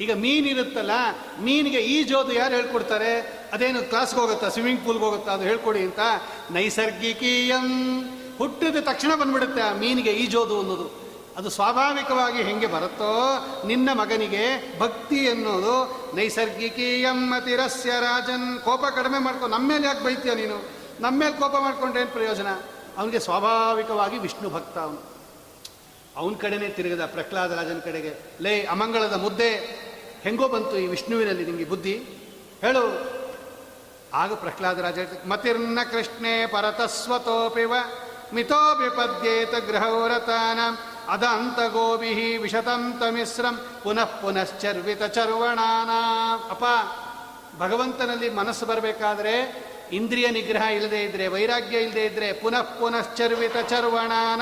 [0.00, 0.90] ಈಗ ಮೀನಿರುತ್ತಲ್ಲ
[1.40, 3.40] ಮೀನಿಗೆ ಈಜೋದು ಯಾರು ಹೇಳ್ಕೊಡ್ತಾರೆ?
[3.52, 5.98] ಅದೇನು ಕ್ಲಾಸ್ಗೆ ಹೋಗುತ್ತಾ ಸ್ವಿಮ್ಮಿಂಗ್ ಪೂಲ್ಗೆ ಹೋಗುತ್ತಾ, ಅದು ಹೇಳ್ಕೊಡಿ ಅಂತ.
[6.50, 8.02] ನೈಸರ್ಗಿಕೀಯಂ.
[8.38, 11.05] ಹುಟ್ಟಿದ ತಕ್ಷಣ ಬಂದ್ಬಿಡುತ್ತೆ ಆ ಮೀನಿಗೆ ಈಜೋದು ಅನ್ನೋದು.
[11.36, 19.68] ಅದು ಸ್ವಾಭಾವಿಕವಾಗಿ ಹೆಂಗೆ ಬರುತ್ತೋ ನಿನ್ನ ಮಗನಿಗೆ ಭಕ್ತಿ ಅನ್ನೋದು ನೈಸರ್ಗಿಕೀಯಂ ಅತಿರಸ್ಯ ರಾಜನ್ ಕೋಪ ಕಡಿಮೆ ಮಾಡ್ಕೊ ನಮ್ಮ
[19.68, 20.70] ಮೇಲೆ ಯಾಕೆ ಬೈತೀಯ ನೀನು?
[21.00, 22.46] ನಮ್ಮ ಮೇಲೆ ಕೋಪ ಮಾಡ್ಕೊಂಡ್ರೆ ಏನು ಪ್ರಯೋಜನ?
[22.98, 25.16] ಅವನಿಗೆ ಸ್ವಾಭಾವಿಕವಾಗಿ ವಿಷ್ಣು ಭಕ್ತ ಅವನು.
[26.16, 29.54] ಅವನ ಕಡೆನೇ ತಿರುಗದ ಪ್ರಹ್ಲಾದ ರಾಜನ ಕಡೆಗೆ, ಲೇ ಅಮಂಗಳದ ಮುದ್ದೆ,
[30.22, 31.94] ಹೆಂಗೋ ಬಂತು ಈ ವಿಷ್ಣುವಿನಲ್ಲಿ ನಿಮಗೆ ಬುದ್ಧಿ?
[32.60, 33.16] ಹೇಳು.
[34.14, 37.74] ಆಗ ಪ್ರಹ್ಲಾದ ರಾಜ ಮತಿರ್ನ ಕೃಷ್ಣೇ ಪರತಸ್ವತೋಪಿವ
[38.34, 40.58] ಮಿತೋಪಿ ಪದ್ಯೇತ ಗೃಹವರತಾನ.
[41.08, 45.90] ಅದಂತ ಗೋಭಿ ವಿಶತಂತ ಮಿಶ್ರಂ ಪುನಃ ಪುನಶ್ಚರ್ವಿತ ಚರ್ವಣಾನ.
[46.50, 46.64] ಅಪ
[47.58, 54.40] ಭಗವಂತನಲ್ಲಿ ಮನಸ್ಸು ಬರಬೇಕಾದ್ರೆ ಇಂದ್ರಿಯ ನಿಗ್ರಹ ಇಲ್ಲದೆ ಇದ್ರೆ, ವೈರಾಗ್ಯ ಇಲ್ಲದೆ ಇದ್ರೆ ಪುನಃ ಪುನಶ್ಚರ್ವಿತ ಚರ್ವಣಾನ.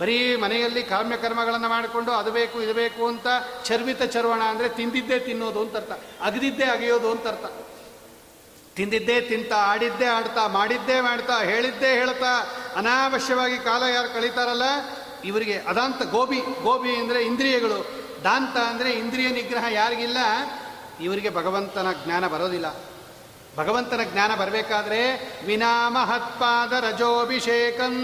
[0.00, 3.26] ಬರೀ ಮನೆಯಲ್ಲಿ ಕಾಮ್ಯಕರ್ಮಗಳನ್ನು ಮಾಡಿಕೊಂಡು ಅದು ಬೇಕು, ಇದು ಬೇಕು ಅಂತ
[3.64, 5.92] ಚರ್ವಿತ ಚರ್ವಣ ಅಂದರೆ ತಿಂದಿದ್ದೇ ತಿನ್ನೋದು ಅಂತ ಅರ್ಥ.
[6.22, 7.44] ಅಗದಿದ್ದೇ ಅಗೆಯೋದು ಅಂತ ಅರ್ಥ.
[8.76, 14.62] ತಿಂದಿದ್ದೇ ತಿಂತ, ಆಡಿದ್ದೇ ಆಡ್ತಾ, ಮಾಡಿದ್ದೇ ಮಾಡ್ತಾ, ಹೇಳಿದ್ದೇ ಹೇಳ್ತಾ, ಅನಾವಶ್ಯವಾಗಿ ಕಾಲ ಯಾರು ಕಳೀತಾರಲ್ಲ
[15.26, 18.06] ಇವರಿಗೆ ಅದಾಂತ ಗೋಬಿ ಗೋಬಿ ಅಂದರೆ ಇಂದ್ರಿಯಗಳು.
[18.24, 20.16] ದಾಂತ ಅಂದರೆ ಇಂದ್ರಿಯ ನಿಗ್ರಹ ಯಾರಿಗಿಲ್ಲ?
[21.00, 22.66] ಇವರಿಗೆ ಭಗವಂತನ ಜ್ಞಾನ ಬರೋದಿಲ್ಲ.
[23.56, 25.00] ಭಗವಂತನ ಜ್ಞಾನ ಬರಬೇಕಾದ್ರೆ
[25.46, 27.94] ವಿನಾಮಹತ್ಪಾದ ರಜೋಭಿಷೇಕಂ.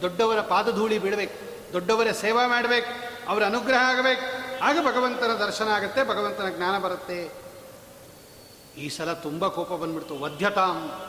[0.00, 1.72] ದೊಡ್ಡವರ ಪಾದಧೂಳಿ ಬಿಡಬೇಕು.
[1.72, 3.10] ದೊಡ್ಡವರ ಸೇವಾ ಮಾಡಬೇಕು.
[3.28, 4.40] ಅವರ ಅನುಗ್ರಹ ಆಗಬೇಕು.
[4.62, 7.32] ಆಗ ಭಗವಂತನ ದರ್ಶನ ಆಗುತ್ತೆ, ಭಗವಂತನ ಜ್ಞಾನ ಬರುತ್ತೆ.
[8.78, 10.18] ಈ ಸಲ ತುಂಬ ಕೋಪ ಬಂದ್ಬಿಡ್ತು.
[10.18, 11.00] ವಧ್ಯತಾಂ.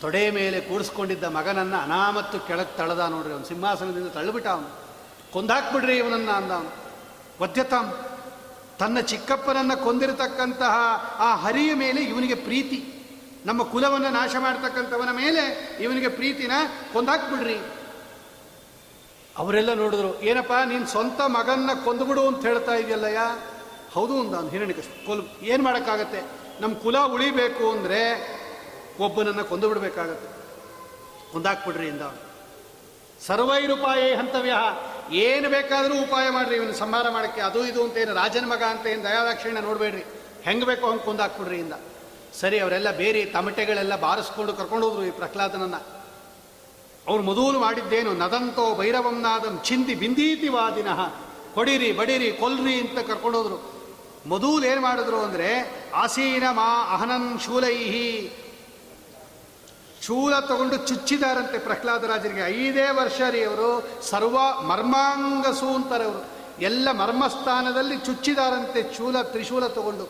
[0.00, 3.44] ತೊಡೆ ಮೇಲೆ ಕೂರಿಸ್ಕೊಂಡಿದ್ದ ಮಗನನ್ನು ಅನಾಮತ್ತು ಕೆಳಗೆ ತಳೆದ ನೋಡ್ರಿ ಅವನು.
[3.44, 4.86] ಸಿಂಹಾಸನದಿಂದ ತಳ್ಳಿಬಿಟ್ಟ ಅವನು.
[5.32, 6.86] ಕೊಂದಾಕ್ಬಿಡ್ರಿ ಇವನನ್ನು ಅಂದ ಅವನು.
[8.78, 10.74] ತನ್ನ ಚಿಕ್ಕಪ್ಪನನ್ನು ಕೊಂದಿರತಕ್ಕಂತಹ
[11.18, 12.92] ಆ ಹರಿಯ ಮೇಲೆ ಇವನಿಗೆ ಪ್ರೀತಿ.
[13.46, 16.52] ನಮ್ಮ ಕುಲವನ್ನು ನಾಶ ಮಾಡ್ತಕ್ಕಂಥವನ ಮೇಲೆ ಇವನಿಗೆ ಪ್ರೀತಿನ
[16.92, 17.58] ಕೊಂದಾಕ್ಬಿಡ್ರಿ.
[19.36, 23.38] ಅವರೆಲ್ಲ ನೋಡಿದ್ರು, ಏನಪ್ಪ, ನೀನು ಸ್ವಂತ ಮಗನ್ನ ಕೊಂದುಬಿಡು ಅಂತ ಹೇಳ್ತಾ ಇದೆಯಲ್ಲಯ್ಯ?
[23.92, 25.06] ಹೌದು ಅಂದ ಅವ್ನು.
[25.06, 26.22] ಕೊಲ್ ಏನು ಮಾಡೋಕ್ಕಾಗತ್ತೆ?
[26.60, 28.35] ನಮ್ಮ ಕುಲ ಉಳಿಬೇಕು ಅಂದರೆ
[29.00, 30.28] ಒಬ್ಬನನ್ನು ಕೊಂದು ಬಿಡಬೇಕಾಗತ್ತೆ.
[31.32, 32.02] ಕೊಂದಾಕ್ಬಿಡ್ರಿ ಇಂದ.
[33.26, 34.54] ಸರ್ವೈರುಪಾಯ ಹಂತವ್ಯ
[35.16, 37.40] ಏನು ಬೇಕಾದರೂ ಉಪಾಯ ಮಾಡ್ರಿ ಇವನು ಸಂಹಾರ ಮಾಡೋಕ್ಕೆ.
[37.40, 40.04] ಅದು ಇದು ಅಂತ ಏನು ರಾಜನ ಮಗ ಅಂತ ಏನು ದಯಾದಾಕ್ಷಿಣ್ಯ ನೋಡಬೇಡ್ರಿ.
[40.42, 41.72] ಹೆಂಗೆ ಬೇಕೋ ಹಂಗೆ ಕೊಂದಾಕ್ಬಿಡ್ರಿ ಇಂದ.
[42.40, 45.80] ಸರಿ, ಅವರೆಲ್ಲ ಬೇರೆ ತಮಟೆಗಳೆಲ್ಲ ಬಾರಿಸ್ಕೊಂಡು ಕರ್ಕೊಂಡು ಹೋದ್ರು ಈ ಪ್ರಹ್ಲಾದನನ್ನು.
[47.08, 51.00] ಅವ್ರು ಮೊದಲು ಮಾಡಿದ್ದೇನು, ನದಂತೋ ಭೈರವಂನಾದಂ ಚಿಂದಿ ಬಿಂದೀತಿ ವಾದಿನಃ
[51.54, 53.72] ಹೊಡಿರಿ ಬಡಿರಿ, ಕೊಲ್ರಿ ಅಂತ ಕರ್ಕೊಂಡೋದ್ರು
[54.26, 55.48] ಮೊದಲು ಏನು ಮಾಡಿದ್ರು ಅಂದರೆ,
[55.94, 58.32] ಆಸೀನ ಮಾ ಅಹನನ್ ಶೂಲೈಹಿ.
[60.06, 66.26] ಶೂಲ ತಗೊಂಡು ಚುಚ್ಚಿದಾರಂತೆ ಪ್ರಹ್ಲಾದರಾಜರಿಗೆ ಐದೇ ವರ್ಷ ರೀ ಅವರು ಸರ್ವ ಮರ್ಮಾಂಗಸು ಅಂತಾರೆ ಅವರು
[66.60, 70.08] ಎಲ್ಲ ಮರ್ಮಸ್ಥಾನದಲ್ಲಿ ಚುಚ್ಚಿದಾರಂತೆ ಚೂಲ, ತ್ರಿಶೂಲ ತಗೊಂಡು.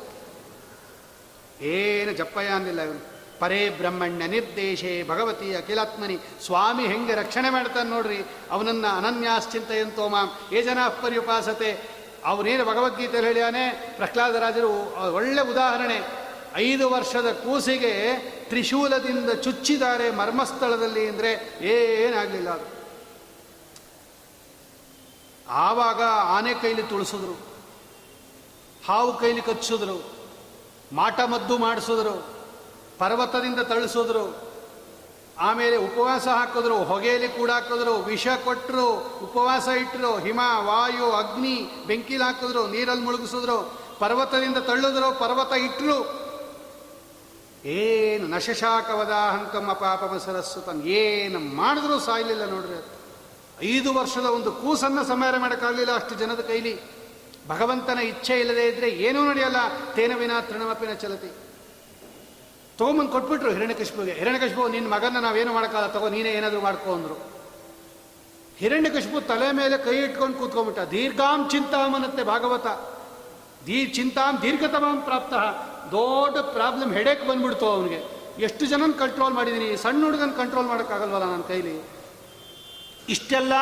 [1.64, 6.18] ಏನು ಜಪ್ಪಯ್ಯ ಅನ್ನಿಲ್ಲ ಇವನು ಪರೇ ಬ್ರಹ್ಮಣ್ಯ ನಿರ್ದೇಶೇ ಭಗವತಿ ಅಖಿಲಾತ್ಮನಿ.
[6.46, 8.24] ಸ್ವಾಮಿ ಹೆಂಗೆ ರಕ್ಷಣೆ ಮಾಡ್ತಾನೆ ನೋಡ್ರಿ.
[8.50, 11.70] ಅವನನ್ನ ಅನನ್ಯಾಶ್ಚಿಂತೆಯಂತೋ ಮಾಂ ಏ ಜನ ಪರ್ಯುಪಾಸತೆ
[12.24, 13.94] ಅವನೇನು ಭಗವದ್ಗೀತೆಯಲ್ಲಿ ಹೇಳ್ಯಾನೆ?
[13.96, 14.70] ಪ್ರಹ್ಲಾದರಾಜರು
[15.14, 15.98] ಒಳ್ಳೆ ಉದಾಹರಣೆ.
[16.54, 17.92] ಐದು ವರ್ಷದ ಕೂಸಿಗೆ
[18.48, 21.30] ತ್ರಿಶೂಲದಿಂದ ಚುಚ್ಚಿದ್ದಾರೆ ಮರ್ಮಸ್ಥಳದಲ್ಲಿ ಅಂದರೆ
[21.66, 22.76] ಏನಾಗಲಿಲ್ಲ ಅದು.
[25.48, 26.02] ಆವಾಗ
[26.36, 27.34] ಆನೆ ಕೈಲಿ ತುಳಿಸಿದ್ರು,
[28.88, 29.40] ಹಾವು ಕೈಲಿ
[30.92, 32.26] ಮಾಟ ಮದ್ದು ಮಾಡಿಸಿದ್ರು,
[32.98, 34.46] ಪರ್ವತದಿಂದ ತಳಿಸಿದ್ರು,
[35.38, 38.86] ಆಮೇಲೆ ಉಪವಾಸ ಹಾಕಿದ್ರು, ಹೊಗೆಯಲ್ಲಿ ಕೂಡ ಹಾಕಿದ್ರು, ವಿಷ ಕೊಟ್ಟರು
[39.24, 43.58] ಉಪವಾಸ ಇಟ್ಟರು ಹಿಮ, ವಾಯು, ಅಗ್ನಿ, ಬೆಂಕಿಲಿ ಹಾಕಿದ್ರು, ನೀರಲ್ಲಿ ಮುಳುಗಿಸಿದ್ರು,
[43.98, 46.25] ಪರ್ವತದಿಂದ ತಳ್ಳಿದ್ರು, ಪರ್ವತ ಇಟ್ಟರು
[47.66, 52.96] ಏನು ನಶಶಾಕವದಾಹಂಕಮ್ಮ ಪಾಪಮ ಸರಸ್ಸು ತನ್ ಏನು ಮಾಡಿದ್ರೂ ಸಾಯಲಿಲ್ಲ ನೋಡ್ರಿ ಅದು.
[53.64, 56.80] ಐದು ವರ್ಷದ ಒಂದು ಕೂಸನ್ನು ಸಂಹಾರ ಮಾಡೋಕ್ಕಾಗಲಿಲ್ಲ ಅಷ್ಟು ಜನದ ಕೈಲಿ.
[57.48, 59.56] ಭಗವಂತನ ಇಚ್ಛೆ ಇಲ್ಲದೆ ಇದ್ರೆ ಏನೂ ನಡೆಯಲ್ಲ.
[59.94, 61.32] ತೇನವಿನ ತೃಣಮಪಿನ ಚಲತಿ.
[62.78, 64.12] ತೊಗೊಂಬಂದು ಕೊಟ್ಬಿಟ್ರು ಹಿರಣ್ಯಕಶಿಪುಗೆ.
[64.12, 67.32] ಹಿರಣ್ಯಕಶಿಪು ನಿನ್ನ ಮಗನ ನಾವೇನು ಮಾಡೋಕ್ಕಲ್ಲ ತಗೋ, ನೀನೇ ಏನಾದರೂ ಮಾಡ್ಕೋ ಅಂದರು.
[68.56, 70.90] ಹಿರಣ್ಯಕಶಿಪು ತಲೆ ಮೇಲೆ ಕೈ ಇಟ್ಕೊಂಡು ಕೂತ್ಕೊಂಡ್ಬಿಟ್ಟ.
[70.90, 72.66] ದೀರ್ಘಾಂ ಚಿಂತಾಮನತ್ತೆ ಭಾಗವತ.
[73.66, 75.34] ದೀ ಚಿಂತಾಂ ದೀರ್ಘತಮಾಂ ಪ್ರಾಪ್ತ.
[75.90, 78.00] ದೊಡ್ಡ ಪ್ರಾಬ್ಲಮ್ ಹೆಡೇಕ್ ಬಂದ್ಬಿಡ್ತು ಅವನಿಗೆ.
[78.44, 81.76] ಎಷ್ಟು ಜನನ ಕಂಟ್ರೋಲ್ ಮಾಡಿದ್ದೀನಿ ಸಣ್ಣ ಹುಡುಗನ ಕಂಟ್ರೋಲ್ ಮಾಡೋಕ್ಕಾಗಲ್ವಲ್ಲ ನನ್ನ ಕೈಲಿ?
[83.08, 83.52] ಇಷ್ಟೆಲ್ಲ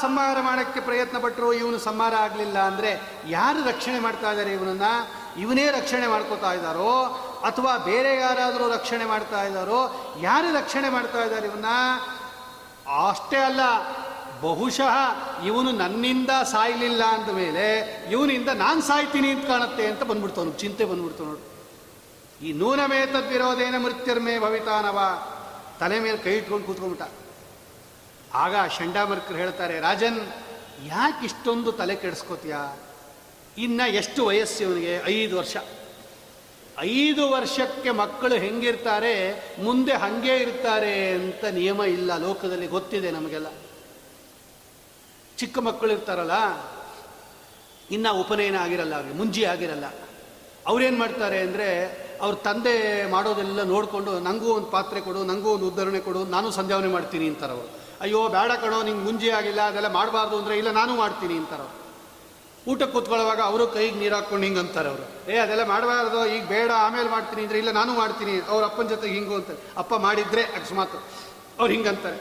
[0.00, 2.90] ಸಂಹಾರ ಮಾಡೋಕ್ಕೆ ಪ್ರಯತ್ನ ಪಟ್ಟರು ಇವನು ಸಂಹಾರ ಆಗಲಿಲ್ಲ ಅಂದರೆ
[3.26, 4.92] ಯಾರು ರಕ್ಷಣೆ ಮಾಡ್ತಾ ಇದ್ದಾರೆ ಇವನನ್ನು?
[5.40, 6.92] ಇವನೇ ರಕ್ಷಣೆ ಮಾಡ್ಕೋತಾ ಇದ್ದಾರೋ?
[7.44, 9.80] ಅಥವಾ ಬೇರೆ ಯಾರಾದರೂ ರಕ್ಷಣೆ ಮಾಡ್ತಾ ಇದ್ದಾರೋ?
[10.20, 11.66] ಯಾರು ರಕ್ಷಣೆ ಮಾಡ್ತಾ ಇದ್ದಾರೆ ಇವನ್ನ?
[13.08, 13.60] ಅಷ್ಟೇ ಅಲ್ಲ,
[14.42, 14.96] ಬಹುಶಃ
[15.44, 17.66] ಇವನು ನನ್ನಿಂದ ಸಾಯಲಿಲ್ಲ ಅಂದ ಮೇಲೆ
[18.10, 20.58] ಇವನಿಂದ ನಾನು ಸಾಯ್ತೀನಿ ಅಂತ ಕಾಣುತ್ತೆ ಅಂತ ಬಂದ್ಬಿಡ್ತು ಅವ್ನಿಗೆ.
[20.58, 21.49] ಚಿಂತೆ ಬಂದ್ಬಿಡ್ತು ನೋಡು.
[22.42, 24.98] ಈ ನೂನಮೇ ತದ್ವಿರೋಧೇನ ಮೃತ್ಯರ್ಮೇ ಭವಿತಾನವ.
[25.80, 27.06] ತಲೆ ಮೇಲೆ ಕೈ ಇಟ್ಕೊಂಡು ಕೂತ್ಕೊಂಡ್ಬಿಟ್ಟ.
[28.34, 30.20] ಆಗ ಶಂಡಾಮರ್ಕರು ಹೇಳ್ತಾರೆ, ರಾಜನ್,
[30.86, 32.56] ಯಾಕೆ ಇಷ್ಟೊಂದು ತಲೆ ಕೆಡಿಸ್ಕೋತೀಯ?
[33.58, 34.94] ಇನ್ನ ಎಷ್ಟು ವಯಸ್ಸು ಇವನಿಗೆ?
[35.06, 35.56] ಐದು ವರ್ಷ.
[36.78, 39.14] ಐದು ವರ್ಷಕ್ಕೆ ಮಕ್ಕಳು ಹೆಂಗಿರ್ತಾರೆ,
[39.62, 43.48] ಮುಂದೆ ಹಂಗೆ ಇರ್ತಾರೆ ಅಂತ ನಿಯಮ ಇಲ್ಲ ಲೋಕದಲ್ಲಿ ಗೊತ್ತಿದೆ ನಮಗೆಲ್ಲ.
[45.38, 46.36] ಚಿಕ್ಕ ಮಕ್ಕಳು ಇರ್ತಾರಲ್ಲ,
[47.90, 49.86] ಇನ್ನು ಉಪನಯನ ಆಗಿರಲ್ಲ ಅವ್ರಿಗೆ ಮುಂಜಿ ಆಗಿರಲ್ಲ.
[50.66, 51.68] ಅವ್ರೇನು ಮಾಡ್ತಾರೆ ಅಂದರೆ
[52.24, 52.74] ಅವ್ರ ತಂದೆ
[53.14, 57.68] ಮಾಡೋದೆಲ್ಲ ನೋಡಿಕೊಂಡು ನನಗೂ ಒಂದು ಪಾತ್ರೆ ಕೊಡು ನನಗೂ ಒಂದು ಉದ್ಧರಣೆ ಕೊಡು, ನಾನು ಸಂಧ್ಯಾವನೆ ಮಾಡ್ತೀನಿ ಅಂತಾರೆ ಅವರು.
[58.04, 61.76] ಅಯ್ಯೋ, ಬೇಡ ಕಣೋ, ನಿಂಗೆ ಮುಂಜೆ ಆಗಿಲ್ಲ, ಅದೆಲ್ಲ ಮಾಡಬಾರ್ದು ಅಂದರೆ ಇಲ್ಲ, ನಾನು ಮಾಡ್ತೀನಿ ಅಂತಾರೆ ಅವರು.
[62.70, 65.04] ಊಟಕ್ಕೆ ಕೂತ್ಕೊಳ್ಳುವಾಗ ಅವರು ಕೈಗೆ ನೀರು ಹಾಕ್ಕೊಂಡು ಹಿಂಗೆ ಅಂತಾರೆ ಅವರು.
[65.32, 69.34] ಏ, ಅದೆಲ್ಲ ಮಾಡಬಾರ್ದು, ಈಗ ಬೇಡ, ಆಮೇಲೆ ಮಾಡ್ತೀನಿ ಅಂದರೆ ಇಲ್ಲ, ನಾನು ಮಾಡ್ತೀನಿ, ಅವ್ರ ಅಪ್ಪನ ಜೊತೆಗೆ ಹಿಂಗು
[69.40, 69.60] ಅಂತಾರೆ.
[69.82, 70.96] ಅಪ್ಪ ಮಾಡಿದರೆ ಅಕಸ್ಮಾತ್
[71.60, 72.18] ಅವ್ರು ಹಿಂಗಂತಾರೆ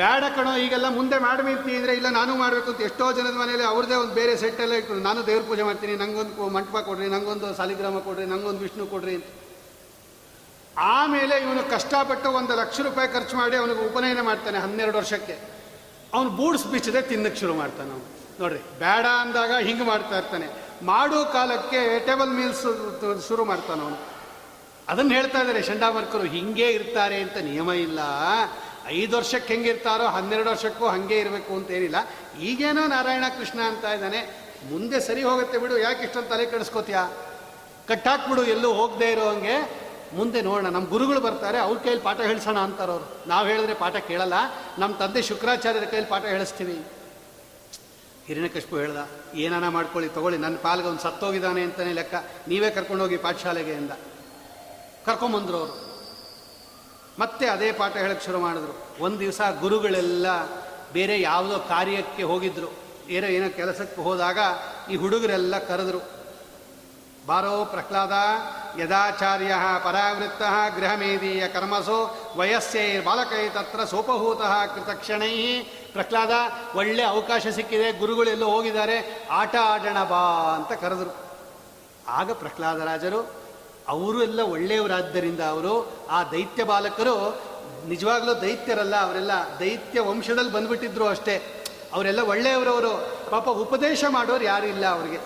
[0.00, 4.14] ಬೇಡ ಕಣೋ, ಈಗೆಲ್ಲ ಮುಂದೆ ಮಾಡಬೇಕು ಅಂದರೆ ಇಲ್ಲ, ನಾನು ಮಾಡಬೇಕು ಅಂತ ಎಷ್ಟೋ ಜನದ ಮನೆಯಲ್ಲಿ ಅವ್ರದ್ದೇ ಒಂದು
[4.20, 8.62] ಬೇರೆ ಸೆಟ್ ಎಲ್ಲ ಇಟ್ಕೊಂಡು ನಾನು ದೇವ್ರ ಪೂಜೆ ಮಾಡ್ತೀನಿ, ನಂಗೊಂದು ಮಂಟಪ ಕೊಡ್ರಿ, ನಂಗೊಂದು ಸಾಲಿಗ್ರಾಮ ಕೊಡ್ರಿ, ನಂಗೊಂದು
[8.66, 9.28] ವಿಷ್ಣು ಕೊಡ್ರಿ ಅಂತ.
[10.92, 15.36] ಆಮೇಲೆ ಇವನು ಕಷ್ಟಪಟ್ಟು ಒಂದು ಲಕ್ಷ ರೂಪಾಯಿ ಖರ್ಚು ಮಾಡಿ ಅವನಿಗೆ ಉಪನಯನ ಮಾಡ್ತಾನೆ ಹನ್ನೆರಡು ವರ್ಷಕ್ಕೆ.
[16.14, 18.06] ಅವನು ಬೂಡ್ಸ್ ಬಿಚ್ಚದೆ ತಿನ್ನಕ್ಕೆ ಶುರು ಮಾಡ್ತಾನೆ ಅವನು.
[18.40, 20.46] ನೋಡ್ರಿ, ಬೇಡ ಅಂದಾಗ ಹಿಂಗೆ ಮಾಡ್ತಾ ಇರ್ತಾನೆ.
[20.90, 22.66] ಮಾಡೋ ಕಾಲಕ್ಕೆ ಟೇಬಲ್ ಮೀಲ್ಸ್
[23.28, 23.98] ಶುರು ಮಾಡ್ತಾನೆ ಅವನು.
[24.92, 28.00] ಅದನ್ನು ಹೇಳ್ತಾ ಇದ್ದಾರೆ ಶಂಡಾಮರ್ಕರು ಹಿಂಗೆ ಇರ್ತಾರೆ ಅಂತ ನಿಯಮ ಇಲ್ಲ.
[28.86, 31.96] ಐದು ವರ್ಷಕ್ಕೆ ಹೆಂಗಿರ್ತಾರೋ ಹನ್ನೆರಡು ವರ್ಷಕ್ಕೂ ಹಾಗೆ ಇರಬೇಕು ಅಂತ ಏನಿಲ್ಲ
[32.40, 34.42] ಈಗೇನೋ ನಾರಾಯಣ ಕೃಷ್ಣ ಅಂತ ಇದ್ದಾನೆ.
[34.70, 37.12] ಮುಂದೆ ಸರಿ ಹೋಗುತ್ತೆ ಬಿಡು, ಯಾಕೆ ಇಷ್ಟೊಂದು ತಲೆ ಕೆಡಿಸ್ಕೋತೀಯಾ?
[37.88, 39.82] ಕಟ್ಟಾಕ್ಬಿಡು, ಎಲ್ಲೂ ಹೋಗದೆ ಇರೋ ಹಂಗೆ.
[40.14, 44.34] ಮುಂದೆ ನೋಡೋಣ, ನಮ್ಮ ಗುರುಗಳು ಬರ್ತಾರೆ, ಅವ್ರ ಕೈಯಲ್ಲಿ ಪಾಠ ಹೇಳಿಸೋಣ ಅಂತಾರವ್ರು ನಾವು ಹೇಳಿದ್ರೆ ಪಾಠ ಕೇಳಲ್ಲ.
[44.78, 46.84] ನಮ್ಮ ತಂದೆ ಶುಕ್ರಾಚಾರ್ಯರ ಕೈಯಲ್ಲಿ ಪಾಠ ಹೇಳಿಸ್ತೀವಿ.
[48.26, 52.14] ಹಿರಣ್ಯಕಶ್ಪು ಹೇಳ್ದ, ಏನಾನ ಮಾಡ್ಕೊಳ್ಳಿ, ತಗೊಳ್ಳಿ, ನನ್ನ ಪಾಲ್ಗೆ ಅವ್ನು ಸತ್ತೋಗಿದ್ದಾನೆ ಅಂತಲೇ ಲೆಕ್ಕ.
[52.48, 53.90] ನೀವೇ ಕರ್ಕೊಂಡೋಗಿ ಪಾಠಶಾಲೆಗೆ ಎಂದ
[55.06, 55.91] ಕರ್ಕೊಂಬಂದ್ರು ಅವರು.
[57.18, 59.04] ಮತ್ತೆ ಅದೇ ಪಾಠ ಹೇಳಕ್ಕೆ ಶುರು ಮಾಡಿದ್ರು.
[59.04, 60.26] ಒಂದು ದಿವಸ ಗುರುಗಳೆಲ್ಲ
[60.92, 62.68] ಬೇರೆ ಯಾವುದೋ ಕಾರ್ಯಕ್ಕೆ ಹೋಗಿದ್ರು.
[63.08, 64.38] ಏನೋ ಏನೋ ಕೆಲಸಕ್ಕೆ ಹೋದಾಗ
[64.90, 66.00] ಈ ಹುಡುಗರೆಲ್ಲ ಕರೆದ್ರು,
[67.26, 68.12] ಬಾರೋ ಪ್ರಹ್ಲಾದ,
[68.80, 70.42] ಯದಾಚಾರ್ಯ ಪರಾವೃತ್ತ
[70.76, 71.98] ಗೃಹಮೇದೀಯ ಕರ್ಮಸೋ
[72.36, 74.40] ವಯಸ್ಸೇ ಬಾಲಕೈ ತತ್ರ ಸೋಪಭೂತ
[74.74, 75.62] ಕೃತಕ್ಷಣೈ.
[75.92, 76.32] ಪ್ರಹ್ಲಾದ,
[76.76, 80.22] ಒಳ್ಳೆ ಅವಕಾಶ ಸಿಕ್ಕಿದೆ ಗುರುಗಳೆಲ್ಲೋ ಹೋಗಿದ್ದಾರೆ, ಆಟ ಆಡೋಣ ಬಾ
[80.56, 81.12] ಅಂತ ಕರೆದ್ರು.
[82.08, 83.41] ಆಗ ಪ್ರಹ್ಲಾದರಾಜರು
[83.88, 87.42] ಅವರು ಎಲ್ಲ ಒಳ್ಳೆಯವರಾದ್ದರಿಂದ ಅವರು ಆ ದೈತ್ಯ ಬಾಲಕರು
[87.88, 89.30] ನಿಜವಾಗ್ಲೂ ದೈತ್ಯರಲ್ಲ, ಅವರೆಲ್ಲ
[89.60, 91.64] ದೈತ್ಯ ವಂಶದಲ್ಲಿ ಬಂದ್ಬಿಟ್ಟಿದ್ರು ಅಷ್ಟೇ.
[91.92, 93.12] ಅವರೆಲ್ಲ ಒಳ್ಳೆಯವರವರು.
[93.30, 95.18] ಪಾಪ ಉಪದೇಶ ಮಾಡೋರು ಯಾರು ಇಲ್ಲ ಅವರಿಗೆ.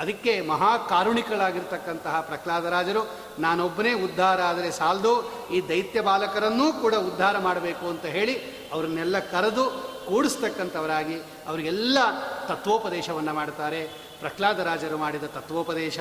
[0.00, 8.04] ಅದಕ್ಕೆ ಮಹಾ ಕಾರುಣಿಕಳಾಗಿರ್ತಕ್ಕಂತಹ ಪ್ರಹ್ಲಾದರಾಜರು, ನಾನೊಬ್ಬನೇ ಉದ್ಧಾರ ಆದರೆ ಸಾಲದು, ಈ ದೈತ್ಯ ಬಾಲಕರನ್ನೂ ಕೂಡ ಉದ್ಧಾರ ಮಾಡಬೇಕು ಅಂತ
[8.04, 8.40] ಹೇಳಿ
[8.72, 11.98] ಅವ್ರನ್ನೆಲ್ಲ ಕರೆದು ಕೂಡಿಸ್ತಕ್ಕಂಥವರಾಗಿ ಅವರಿಗೆಲ್ಲ
[12.48, 13.84] ತತ್ವೋಪದೇಶವನ್ನು ಮಾಡ್ತಾರೆ.
[14.20, 15.98] ಪ್ರಹ್ಲಾದರಾಜರು ಮಾಡಿದ ತತ್ವೋಪದೇಶ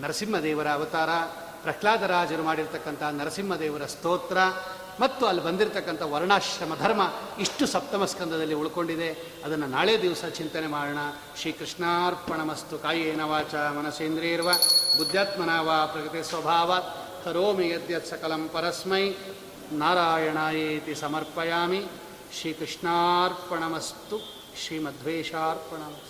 [0.00, 1.10] ನರಸಿಂಹದೇವರ ಅವತಾರ,
[1.62, 4.38] ಪ್ರಹ್ಲಾದರಾಜರು ಮಾಡಿರ್ತಕ್ಕಂಥ ನರಸಿಂಹದೇವರ ಸ್ತೋತ್ರ
[5.00, 9.12] ಮತ್ತು ಅಲ್ಲಿ ಬಂದಿರತಕ್ಕಂಥ ವರ್ಣಾಶ್ರಮ ಧರ್ಮ ಇಷ್ಟು ಸಪ್ತಮ ಸ್ಕಂದದಲ್ಲಿ ಉಳ್ಕೊಂಡಿದೆ.
[9.44, 10.98] ಅದನ್ನು ನಾಳೆ ದಿವಸ ಚಿಂತನೆ ಮಾಡೋಣ.
[11.40, 14.50] ಶ್ರೀಕೃಷ್ಣಾರ್ಪಣಮಸ್ತು ಕಾಯೇನ ವಾಚ ಮನಸೇಂದ್ರಿಯರ್ವ
[14.98, 16.78] ಬುದ್ಧಾತ್ಮನಾವ ಪ್ರಕೃತಿ ಸ್ವಭಾವ
[17.24, 19.12] ಕರೋಮಿ ಯದ್ಯತ್ ಸಕಲಂ ಪರಸ್ಮೈ
[19.72, 21.84] ನಾರಾಯಣಾಯೇತಿ ಸಮರ್ಪಯಾಮಿ.
[22.40, 24.18] ಶ್ರೀಕೃಷ್ಣಾರ್ಪಣಮಸ್ತು
[24.66, 26.03] ಶ್ರೀಮಧ್ವೇಶಾರ್ಪಣಮಸ್ತು